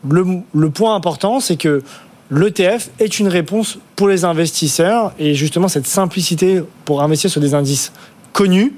[0.08, 1.82] le, point important, c'est que
[2.30, 7.54] l'ETF est une réponse pour les investisseurs et justement cette simplicité pour investir sur des
[7.54, 7.92] indices
[8.32, 8.74] connus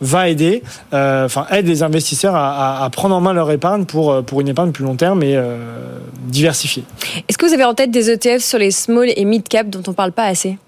[0.00, 0.62] va aider,
[0.94, 4.48] euh, enfin aide les investisseurs à, prendre en main leur épargne pour, euh, pour une
[4.48, 6.84] épargne plus long terme et euh, diversifiée.
[7.28, 9.82] Est-ce que vous avez en tête des ETF sur les small et mid cap dont
[9.86, 10.58] on parle pas assez?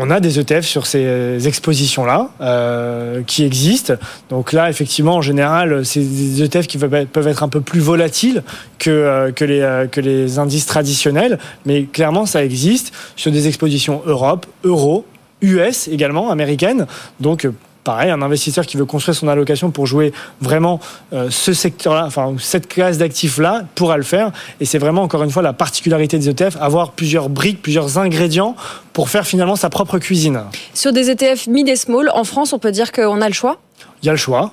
[0.00, 3.94] On a des ETF sur ces expositions-là euh, qui existent.
[4.30, 8.44] Donc là, effectivement, en général, c'est des ETF qui peuvent être, un peu plus volatiles
[8.78, 11.40] que, euh, que, les, euh, indices traditionnels.
[11.66, 15.04] Mais clairement, ça existe sur des expositions Europe, Euro,
[15.42, 16.86] US également, américaines.
[17.18, 17.52] Donc, euh,
[17.88, 20.12] pareil, un investisseur qui veut construire son allocation pour jouer
[20.42, 20.78] vraiment
[21.14, 24.30] euh, ce secteur-là, enfin cette classe d'actifs-là, pourra le faire.
[24.60, 28.56] Et c'est vraiment, encore une fois, la particularité des ETF, avoir plusieurs briques, plusieurs ingrédients
[28.92, 30.42] pour faire finalement sa propre cuisine.
[30.74, 33.56] Sur des ETF mid et small, en France, on peut dire qu'on a le choix?
[34.02, 34.52] Il y a le choix.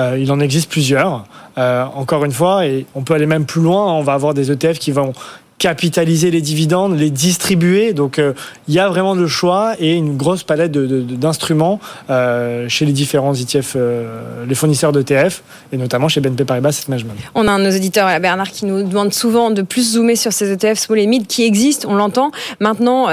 [0.00, 1.24] Euh, il en existe plusieurs.
[1.58, 4.50] Euh, encore une fois, et on peut aller même plus loin, on va avoir des
[4.50, 5.12] ETF qui vont
[5.62, 7.92] capitaliser les dividendes, les distribuer.
[7.92, 8.32] Donc euh,
[8.66, 11.78] il y a vraiment le choix et une grosse palette de- de- de- d'instruments
[12.10, 16.86] euh, chez les différents ETF, euh, les fournisseurs d'ETF et notamment chez BNP Paribas Asset
[16.88, 17.14] Management.
[17.36, 20.32] On a un de nos auditeurs, Bernard, qui nous demande souvent de plus zoomer sur
[20.32, 22.32] ces ETF small et mid qui existent, on l'entend.
[22.58, 23.06] Maintenant,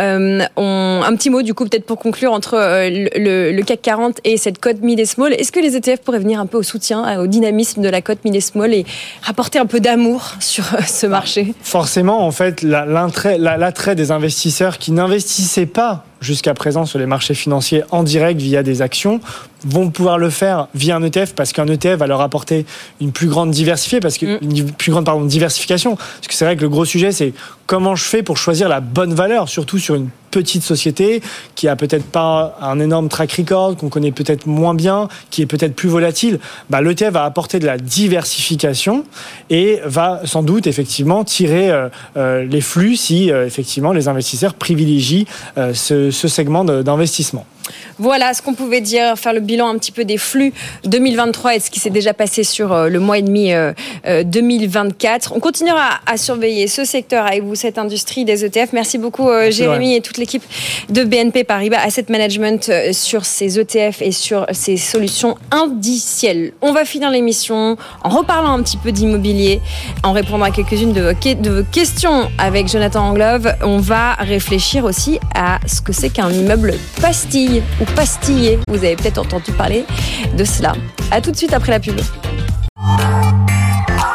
[0.58, 4.38] on, un petit mot du coup peut-être pour conclure entre le, le- CAC 40 et
[4.38, 5.34] cette cote mid et small.
[5.34, 8.26] Est-ce que les ETF pourraient venir un peu au soutien, au dynamisme de la cote
[8.26, 8.86] mid et small et
[9.22, 11.54] rapporter un peu d'amour sur ce marché?
[11.62, 12.39] Forcément, en fait,
[13.38, 18.40] la- l'attrait des investisseurs qui n'investissaient pas jusqu'à présent sur les marchés financiers en direct
[18.42, 19.22] via des actions
[19.66, 22.66] vont pouvoir le faire via un ETF parce qu'un ETF va leur apporter
[23.02, 25.96] une plus grande diversifiée parce que une plus grande pardon, diversification.
[25.96, 27.34] Parce que c'est vrai que le gros sujet c'est
[27.66, 31.22] comment je fais pour choisir la bonne valeur surtout sur une petite société
[31.56, 35.46] qui a peut-être pas un énorme track record qu'on connaît peut-être moins bien qui est
[35.46, 36.40] peut-être plus volatile.
[36.70, 39.04] Bah, l'ETF va apporter de la diversification
[39.50, 44.54] et va sans doute effectivement tirer euh, euh, les flux si euh, effectivement les investisseurs
[44.54, 45.26] privilégient
[45.58, 47.46] euh, ce, ce segment d'investissement.
[47.98, 50.54] Voilà ce qu'on pouvait dire, faire le bilan un petit peu des flux
[50.86, 53.74] 2023 et ce qui s'est déjà passé sur euh, le mois et demi euh,
[54.06, 55.34] euh, 2024.
[55.36, 58.74] On continuera à surveiller ce secteur avec vous, cette industrie des ETF.
[58.74, 60.44] Merci beaucoup euh, Merci, Jérémy et toute l'équipe
[60.90, 66.54] de BNP Paribas Asset Management euh, sur ces ETF et sur ces solutions indicielles.
[66.62, 69.62] On va finir l'émission en reparlant un petit peu d'immobilier,
[70.04, 73.54] en répondant à quelques-unes de, vos que- de vos questions avec Jonathan Anglove.
[73.64, 78.60] On va réfléchir aussi à ce que c'est qu'un immeuble pastille ou pastillé.
[78.68, 79.86] Vous avez peut-être entendu parler
[80.38, 80.74] de cela.
[81.12, 82.00] À tout de suite après la pub.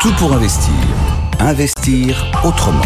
[0.00, 0.72] Tout pour investir.
[1.40, 2.84] Investir autrement.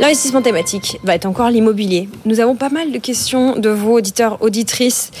[0.00, 2.08] L'investissement thématique va être encore l'immobilier.
[2.24, 5.12] Nous avons pas mal de questions de vous, auditeurs, auditrices,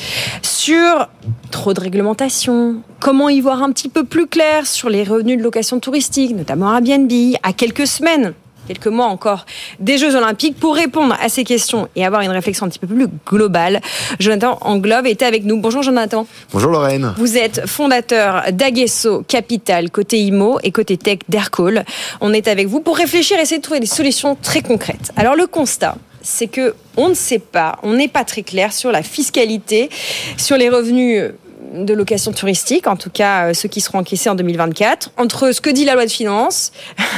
[0.42, 1.08] sur
[1.52, 5.42] trop de réglementation, comment y voir un petit peu plus clair sur les revenus de
[5.44, 7.12] location touristique, notamment Airbnb,
[7.44, 8.34] à quelques semaines
[8.68, 9.46] quelques mois encore
[9.80, 12.86] des Jeux Olympiques pour répondre à ces questions et avoir une réflexion un petit peu
[12.86, 13.80] plus globale.
[14.18, 15.58] Jonathan Anglobe était avec nous.
[15.58, 16.26] Bonjour Jonathan.
[16.52, 17.14] Bonjour Lorraine.
[17.16, 21.84] Vous êtes fondateur d'Aguesso Capital côté IMO et côté tech d'Aircall.
[22.20, 25.12] On est avec vous pour réfléchir et essayer de trouver des solutions très concrètes.
[25.16, 28.92] Alors le constat, c'est que on ne sait pas, on n'est pas très clair sur
[28.92, 29.88] la fiscalité,
[30.36, 31.32] sur les revenus
[31.72, 35.60] de location touristique, en tout cas euh, ceux qui seront encaissés en 2024, entre ce
[35.60, 36.72] que dit la loi de finances,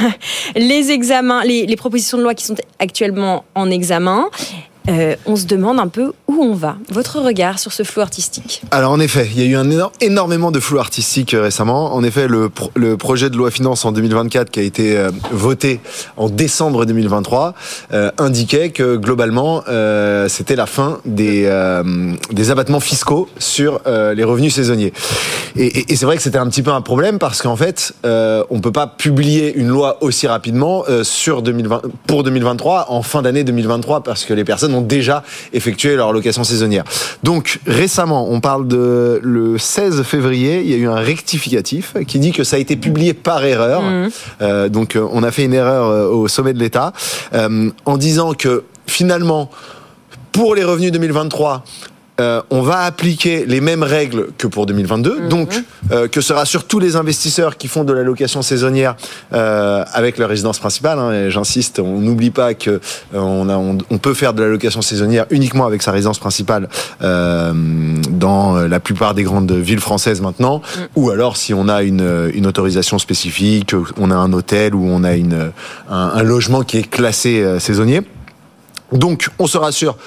[0.55, 4.29] les examens, les, les propositions de loi qui sont actuellement en examen,
[4.89, 6.77] euh, on se demande un peu où on va.
[6.89, 9.69] Votre regard sur ce flou artistique Alors en effet, il y a eu un
[10.01, 11.95] énormément de flou artistique euh, récemment.
[11.95, 15.11] En effet, le, pro- le projet de loi finance en 2024 qui a été euh,
[15.31, 15.79] voté
[16.17, 17.53] en décembre 2023
[17.93, 19.63] euh, indiquait que globalement
[20.27, 21.47] c'était la fin des,
[22.49, 24.93] abattements fiscaux sur les revenus saisonniers.
[25.55, 28.71] Et, c'est vrai que c'était un petit peu un problème parce qu'en fait, on peut
[28.71, 34.25] pas publier une loi aussi rapidement sur 2020 pour 2023 en fin d'année 2023 parce
[34.25, 35.23] que les personnes ont déjà
[35.53, 36.83] effectué leur location saisonnière.
[37.23, 42.19] Donc récemment, on parle de le 16 février, il y a eu un rectificatif qui
[42.19, 43.81] dit que ça a été publié par erreur.
[44.41, 46.93] Euh, donc euh, on a fait une erreur euh, au sommet de l'État
[47.33, 49.49] euh, en disant que finalement
[50.31, 51.63] pour les revenus 2023,
[52.21, 55.53] euh, on va appliquer les mêmes règles que pour 2022, donc
[55.91, 58.95] euh, que ce rassure tous les investisseurs qui font de la location saisonnière
[59.33, 60.97] euh, avec leur résidence principale.
[60.97, 62.79] hein, J'insiste, on n'oublie pas que euh,
[63.13, 66.69] on, a- on- on peut faire de la location saisonnière uniquement avec sa résidence principale
[67.01, 67.51] euh,
[68.09, 70.61] dans la plupart des grandes villes françaises maintenant,
[70.95, 75.03] ou alors si on a une, une autorisation spécifique, on a un hôtel ou on
[75.03, 75.51] a une,
[75.89, 78.01] un, un logement qui est classé saisonnier.
[78.91, 79.97] Donc, on se rassure.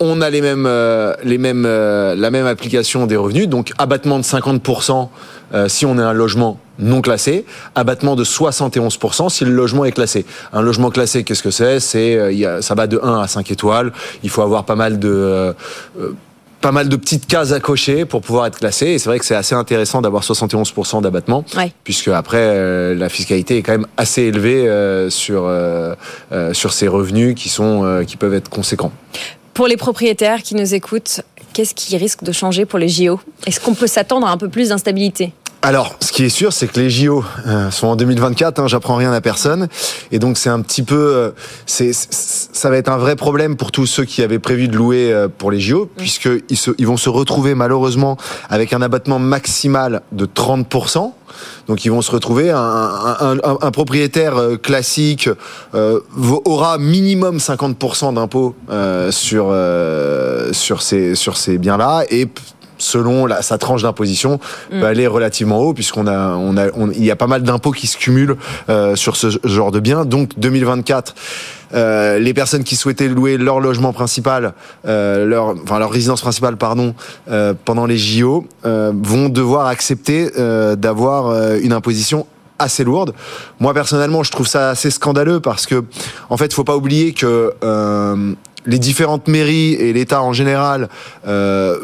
[0.00, 3.48] On a les mêmes, euh, les mêmes, euh, la même application des revenus.
[3.48, 5.08] Donc, abattement de 50%
[5.52, 7.44] euh, si on est un logement non classé,
[7.76, 10.26] abattement de 71% si le logement est classé.
[10.52, 11.78] Un logement classé, qu'est-ce que c'est?
[11.78, 13.92] C'est, il y a- ça va de 1 à 5 étoiles.
[14.24, 15.54] Il faut avoir pas mal de
[16.60, 18.86] pas mal de petites cases à cocher pour pouvoir être classé.
[18.86, 21.44] Et c'est vrai que c'est assez intéressant d'avoir 71% d'abattement,
[21.84, 25.94] puisque après euh, la fiscalité est quand même assez élevée euh, sur euh,
[26.54, 28.92] sur ces revenus qui sont qui peuvent être conséquents.
[29.54, 31.20] Pour les propriétaires qui nous écoutent,
[31.52, 34.48] qu'est-ce qui risque de changer pour les JO Est-ce qu'on peut s'attendre à un peu
[34.48, 35.32] plus d'instabilité?
[35.66, 38.58] Alors, ce qui est sûr, c'est que les JO euh, sont en 2024.
[38.58, 39.68] Hein, J'apprends rien à personne,
[40.12, 41.30] et donc c'est un petit peu, euh,
[41.64, 45.10] c'est, ça va être un vrai problème pour tous ceux qui avaient prévu de louer
[45.10, 48.18] euh, pour les JO, puisque ils, se, ils vont se retrouver malheureusement
[48.50, 50.66] avec un abattement maximal de 30
[51.66, 55.30] donc ils vont se retrouver un, un- un- un- propriétaire classique
[55.74, 55.98] euh,
[56.44, 62.28] aura minimum 50% d'impôts euh, sur euh, sur ces sur ces biens là et
[62.84, 64.38] selon la, sa tranche d'imposition
[64.70, 64.80] Mm.
[64.80, 67.72] peut aller relativement haut puisqu'on a on a on- il y a pas mal d'impôts
[67.72, 68.36] qui se cumulent
[68.68, 71.14] euh, sur ce genre de biens donc 2024
[71.74, 74.52] euh, les personnes qui souhaitaient louer leur logement principal,
[74.86, 76.94] euh, leur, enfin leur résidence principale, pardon,
[77.28, 80.30] euh, pendant les JO, vont devoir accepter
[80.76, 82.26] d'avoir une imposition
[82.60, 83.12] assez lourde.
[83.58, 85.82] Moi personnellement, je trouve ça assez scandaleux parce que,
[86.30, 87.52] en fait, faut pas oublier que
[88.66, 90.88] les différentes mairies et l'État en général
[91.26, 91.78] euh,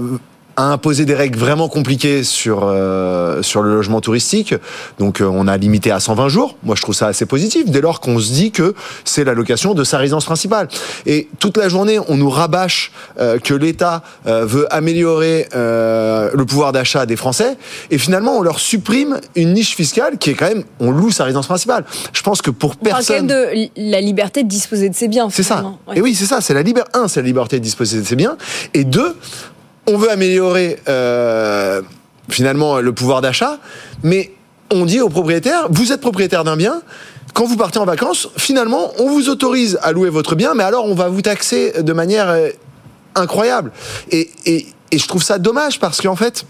[0.60, 4.54] a imposé des règles vraiment compliquées sur euh, sur le logement touristique.
[4.98, 6.56] Donc euh, on a limité à 120 jours.
[6.62, 8.74] Moi je trouve ça assez positif dès lors qu'on se dit que
[9.04, 10.68] c'est la location de sa résidence principale.
[11.06, 17.06] Et toute la journée on nous rabâche euh, que l'État veut améliorer le pouvoir d'achat
[17.06, 17.56] des Français
[17.90, 21.24] et finalement on leur supprime une niche fiscale qui est quand même on loue sa
[21.24, 21.84] résidence principale.
[22.12, 24.94] Je pense que pour On parle quand même personne de la liberté de disposer de
[24.94, 25.28] ses biens.
[25.30, 25.64] c'est ça.
[25.86, 25.98] Ouais.
[25.98, 26.40] Et oui, c'est ça.
[26.40, 26.90] C'est la liberté.
[26.94, 28.36] Un, c'est la liberté de disposer de ses biens.
[28.74, 29.16] Et deux,
[29.92, 31.82] on veut améliorer euh,
[32.28, 33.58] finalement le pouvoir d'achat,
[34.02, 34.32] mais
[34.72, 36.80] on dit aux propriétaires vous êtes propriétaire d'un bien.
[37.34, 40.86] Quand vous partez en vacances, finalement, on vous autorise à louer votre bien, mais alors
[40.86, 42.48] on va vous taxer de manière euh,
[43.14, 43.70] incroyable.
[44.10, 46.44] Et, et, et je trouve ça dommage parce qu'en fait,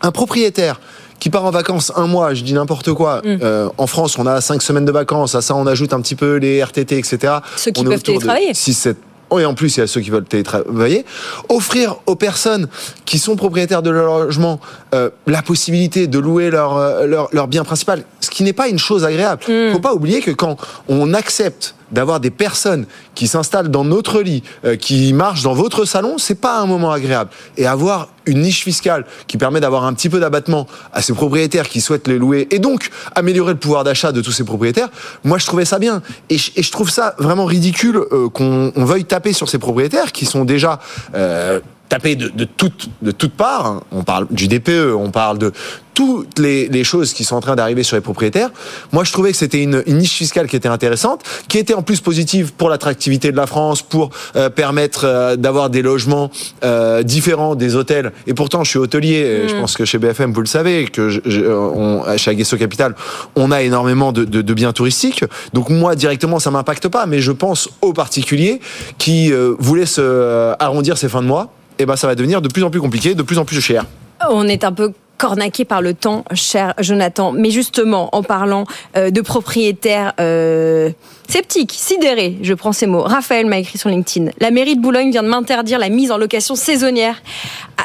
[0.00, 0.80] un propriétaire
[1.18, 3.20] qui part en vacances un mois, je dis n'importe quoi.
[3.26, 5.34] euh, en France, on a cinq semaines de vacances.
[5.34, 7.34] À ça, on ajoute un petit peu les RTT, etc.
[7.56, 8.54] Ceux qui On peuvent télétravailler.
[8.54, 8.96] 6, 7.
[9.30, 11.04] Oui, en plus, il y a ceux qui veulent télétravailler.
[11.48, 12.68] Offrir aux personnes
[13.04, 14.60] qui sont propriétaires de leur logement
[14.94, 18.68] euh, la possibilité de louer leur, euh, leur, leur bien principal, ce qui n'est pas
[18.68, 19.42] une chose agréable.
[19.48, 19.72] Hmm.
[19.72, 20.56] faut pas oublier que quand
[20.88, 25.84] on accepte d'avoir des personnes qui s'installent dans notre lit, euh, qui marchent dans votre
[25.84, 27.30] salon, c'est pas un moment agréable.
[27.56, 31.68] Et avoir une niche fiscale qui permet d'avoir un petit peu d'abattement à ces propriétaires
[31.68, 34.88] qui souhaitent les louer et donc améliorer le pouvoir d'achat de tous ces propriétaires,
[35.24, 36.02] moi je trouvais ça bien.
[36.28, 39.58] Et je, et je trouve ça vraiment ridicule euh, qu'on on veuille taper sur ces
[39.58, 40.78] propriétaires qui sont déjà...
[41.14, 41.60] euh,
[41.90, 43.82] tapé de, de toutes de toutes parts.
[43.92, 45.52] On parle du DPE, on parle de
[45.92, 48.48] toutes les, les choses qui sont en train d'arriver sur les propriétaires.
[48.92, 51.82] Moi, je trouvais que c'était une, une niche fiscale qui était intéressante, qui était en
[51.82, 56.30] plus positive pour l'attractivité de la France, pour euh, permettre euh, d'avoir des logements
[56.64, 58.12] euh, différents des hôtels.
[58.26, 59.16] Et pourtant, je suis hôtelier.
[59.44, 59.60] et Je Mm.
[59.60, 62.94] pense que chez BFM, vous le savez, que je- je- on, chez Aguesso Capital,
[63.36, 65.24] on a énormément de, de, de biens touristiques.
[65.52, 67.04] Donc moi, directement, ça m'impacte pas.
[67.06, 68.60] Mais je pense aux particuliers
[68.96, 71.52] qui euh, voulaient se euh, arrondir ces fins de mois.
[71.80, 73.86] Et ben, ça va devenir de plus en plus compliqué, de plus en plus cher.
[74.28, 77.32] On est un peu cornaqué par le temps, cher Jonathan.
[77.32, 78.64] Mais justement, en parlant
[78.98, 80.90] euh, de propriétaires euh,
[81.26, 83.00] sceptiques, sidérés, je prends ces mots.
[83.02, 84.30] Raphaël m'a écrit sur LinkedIn.
[84.40, 87.22] La mairie de Boulogne vient de m'interdire la mise en location saisonnière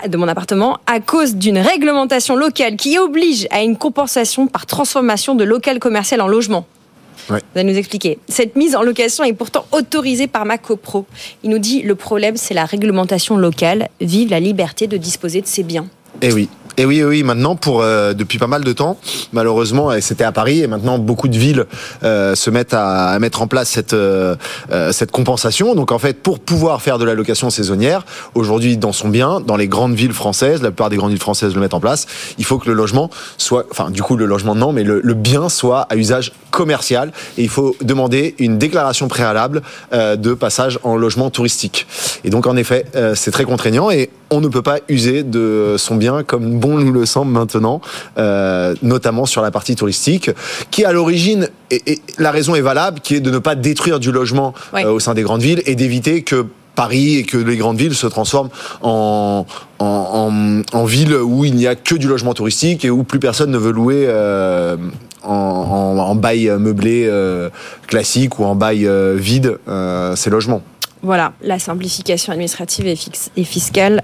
[0.03, 4.65] à- de mon appartement à cause d'une réglementation locale qui oblige à une compensation par
[4.65, 6.65] transformation de local commercial en logement.
[7.29, 7.39] Ouais.
[7.53, 8.19] Vous allez nous expliquer.
[8.27, 11.05] Cette mise en location est pourtant autorisée par ma copro.
[11.43, 13.89] Il nous dit le problème, c'est la réglementation locale.
[14.01, 15.87] Vive la liberté de disposer de ses biens.
[16.21, 16.49] Et oui.
[16.77, 18.97] Et oui, oui, maintenant, pour euh, depuis pas mal de temps,
[19.31, 21.67] malheureusement, c'était à Paris, et maintenant beaucoup de villes
[22.03, 24.35] euh, se mettent à, à mettre en place cette euh,
[24.73, 25.73] euh, cette compensation.
[25.73, 29.55] Donc en fait, pour pouvoir faire de la location saisonnière, aujourd'hui dans son bien, dans
[29.55, 32.07] les grandes villes françaises, la plupart des grandes villes françaises le mettent en place.
[32.37, 35.13] Il faut que le logement soit, enfin du coup le logement non, mais le, le
[35.13, 39.61] bien soit à usage commercial, et il faut demander une déclaration préalable
[39.93, 41.87] euh, de passage en logement touristique.
[42.25, 45.75] Et donc en effet, euh, c'est très contraignant et on ne peut pas user de
[45.77, 47.81] son bien comme bon nous le semble maintenant,
[48.17, 50.31] euh, notamment sur la partie touristique,
[50.71, 54.11] qui à l'origine, et, la raison est valable, qui est de ne pas détruire du
[54.11, 56.45] logement euh, au sein des grandes villes et d'éviter que
[56.75, 58.49] Paris et que les grandes villes se transforment
[58.81, 59.45] en,
[59.79, 63.19] en, en, en ville où il n'y a que du logement touristique et où plus
[63.19, 64.77] personne ne veut louer euh,
[65.23, 67.49] en, bail meublé euh,
[67.87, 69.57] classique ou en bail euh, vide
[70.15, 70.61] ces logements.
[71.05, 74.01] Voilà, la simplification administrative et, fiscale.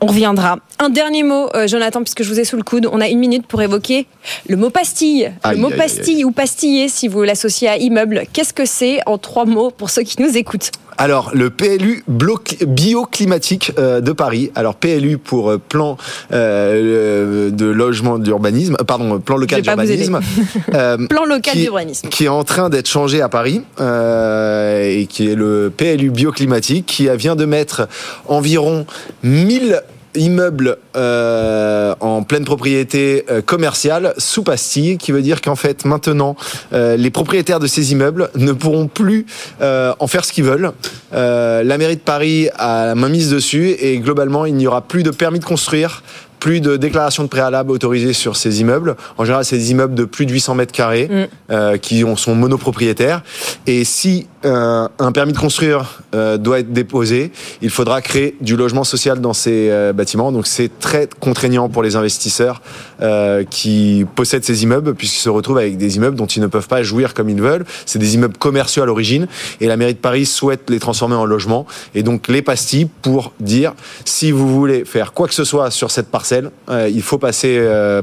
[0.00, 0.58] On reviendra.
[0.78, 2.88] Un dernier mot, euh, Jonathan, puisque je vous ai sous le coude.
[2.92, 4.06] On a une minute pour évoquer
[4.48, 5.32] le mot pastille.
[5.42, 8.22] Aïe, le mot aïe, aïe, pastille ou pastiller, si vous l'associez à immeuble.
[8.32, 10.70] Qu'est-ce que c'est en trois mots pour ceux qui nous écoutent?
[11.00, 14.50] Alors, le PLU bloc- bioclimatique euh, de Paris.
[14.56, 15.96] Alors, PLU pour euh, plan
[16.32, 20.18] euh, de logement d'urbanisme, pardon, plan local d'urbanisme.
[21.08, 22.08] Plan local d'urbanisme.
[22.08, 26.86] Qui est en train d'être changé à Paris euh, et qui est le PLU bioclimatique
[26.86, 27.88] qui vient de mettre
[28.26, 28.84] environ
[29.22, 29.82] 1000
[30.14, 36.36] immeubles euh, en pleine propriété euh, commerciale sous pastille, qui veut dire qu'en fait maintenant
[36.72, 39.26] euh, les propriétaires de ces immeubles ne pourront plus
[39.60, 40.72] euh, en faire ce qu'ils veulent.
[41.12, 44.82] Euh, la mairie de Paris a la main mise dessus et globalement il n'y aura
[44.82, 46.02] plus de permis de construire
[46.38, 48.94] plus de déclaration de préalable autorisée sur ces immeubles.
[49.16, 51.24] En général, c'est des immeubles de plus de 800 mètres carrés Mm.
[51.50, 53.22] euh, qui ont, sont monopropriétaires.
[53.66, 58.56] Et si euh, un permis de construire euh, doit être déposé, il faudra créer du
[58.56, 60.32] logement social dans ces euh, bâtiments.
[60.32, 62.62] Donc c'est très contraignant pour les investisseurs
[63.02, 66.68] euh, qui possèdent ces immeubles puisqu'ils se retrouvent avec des immeubles dont ils ne peuvent
[66.68, 67.64] pas jouir comme ils veulent.
[67.86, 69.26] C'est des immeubles commerciaux à l'origine
[69.60, 73.32] et la mairie de Paris souhaite les transformer en logements et donc les pastilles pour
[73.40, 73.74] dire
[74.04, 77.58] si vous voulez faire quoi que ce soit sur cette parcelle, euh, il faut passer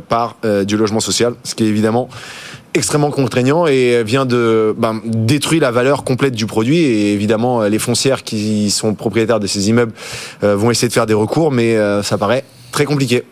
[0.10, 2.10] par du logement social, ce qui est évidemment
[2.76, 7.80] extrêmement contraignant et vient de ben, détruire la valeur complète du produit et évidemment les
[7.80, 9.94] foncières qui sont propriétaires de ces immeubles
[10.44, 13.24] euh, vont essayer de faire des recours mais euh, ça paraît très compliqué.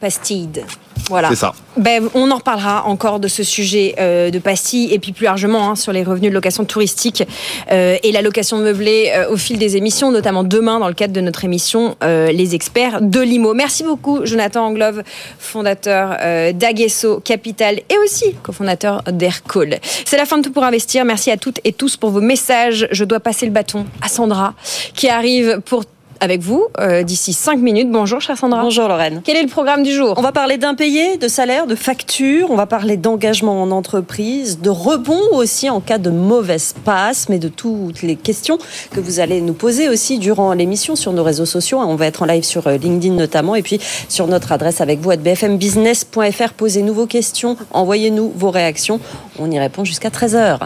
[0.00, 0.64] Pastilled.
[1.08, 1.28] Voilà.
[1.28, 1.54] C'est ça.
[1.76, 5.70] Ben, on en reparlera encore de ce sujet euh, de pastilles et puis plus largement
[5.70, 7.22] hein, sur les revenus de location touristique
[7.70, 11.12] euh, et la location meublée euh, au fil des émissions, notamment demain dans le cadre
[11.12, 13.54] de notre émission Les experts de l'IMO.
[13.54, 15.02] Merci beaucoup Jonathan Anglove,
[15.38, 16.16] fondateur
[16.54, 19.78] d'Aguesso Capital et aussi cofondateur d'Aircall.
[20.04, 21.04] C'est la fin de Tout pour investir.
[21.04, 22.88] Merci à toutes et tous pour vos messages.
[22.90, 24.54] Je dois passer le bâton à Sandra
[24.94, 25.84] qui arrive pour
[26.20, 27.90] avec vous euh, d'ici 5 minutes.
[27.90, 28.62] Bonjour chère Sandra.
[28.62, 29.22] Bonjour Lorraine.
[29.24, 30.14] Quel est le programme du jour?
[30.16, 34.70] On va parler d'impayés, de salaire, de factures, on va parler d'engagement en entreprise, de
[34.70, 38.58] rebond aussi en cas de mauvaise passe, mais de toutes les questions
[38.90, 41.78] que vous allez nous poser aussi durant l'émission sur nos réseaux sociaux.
[41.78, 45.00] On va être en live sur euh, LinkedIn notamment et puis sur notre adresse avec
[45.00, 46.52] vous à bfmbusiness.fr.
[46.56, 49.00] Posez-nous vos questions, envoyez-nous vos réactions.
[49.38, 50.58] On y répond jusqu'à 13h.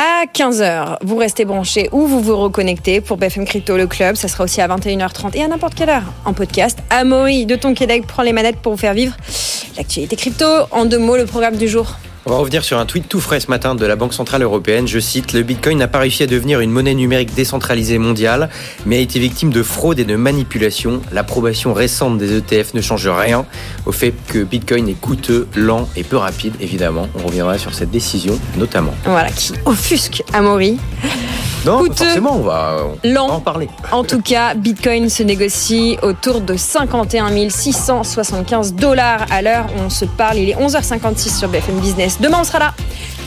[0.00, 4.14] À 15h, vous restez branchés ou vous vous reconnectez pour BFM Crypto le club.
[4.14, 6.78] Ça sera aussi à 21h30 et à n'importe quelle heure en podcast.
[6.88, 7.74] Amaury de ton
[8.06, 9.16] prend les manettes pour vous faire vivre
[9.76, 10.46] l'actualité crypto.
[10.70, 11.96] En deux mots, le programme du jour.
[12.28, 14.86] On va revenir sur un tweet tout frais ce matin de la Banque Centrale Européenne.
[14.86, 18.50] Je cite, le Bitcoin n'a pas réussi à devenir une monnaie numérique décentralisée mondiale,
[18.84, 21.00] mais a été victime de fraude et de manipulation.
[21.10, 23.46] L'approbation récente des ETF ne change rien
[23.86, 27.08] au fait que Bitcoin est coûteux, lent et peu rapide, évidemment.
[27.14, 28.92] On reviendra sur cette décision notamment.
[29.06, 30.78] Voilà, qui offusque Amaury.
[31.64, 33.26] Non, coûteux, forcément, on va, on lent.
[33.26, 33.68] va en parler.
[33.90, 39.90] En tout cas, Bitcoin se négocie autour de 51 675 dollars à l'heure où on
[39.90, 40.38] se parle.
[40.38, 42.17] Il est 11h56 sur BFM Business.
[42.20, 42.74] Demain, on sera là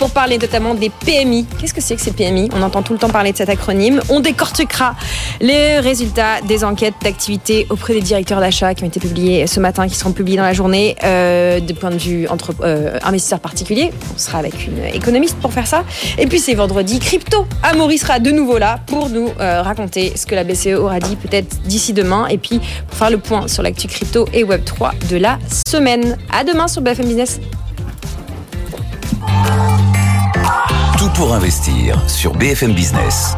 [0.02, 1.46] pour parler notamment des PMI.
[1.60, 4.02] Qu'est-ce que c'est que ces PMI On entend tout le temps parler de cet acronyme.
[4.10, 4.96] On décortiquera
[5.40, 9.88] les résultats des enquêtes d'activité auprès des directeurs d'achat qui ont été publiés ce matin,
[9.88, 13.92] qui seront publiés dans la journée, euh, de point de vue entre euh, investisseurs particuliers.
[14.16, 15.84] On sera avec une économiste pour faire ça.
[16.18, 17.46] Et puis c'est vendredi crypto.
[17.62, 21.16] Amaury sera de nouveau là pour nous euh, raconter ce que la BCE aura dit
[21.16, 22.26] peut-être d'ici demain.
[22.28, 25.38] Et puis pour faire le point sur l'actu crypto et Web 3 de la
[25.68, 26.18] semaine.
[26.34, 27.40] À demain sur BFM Business.
[30.98, 33.36] Tout pour investir sur BFM Business.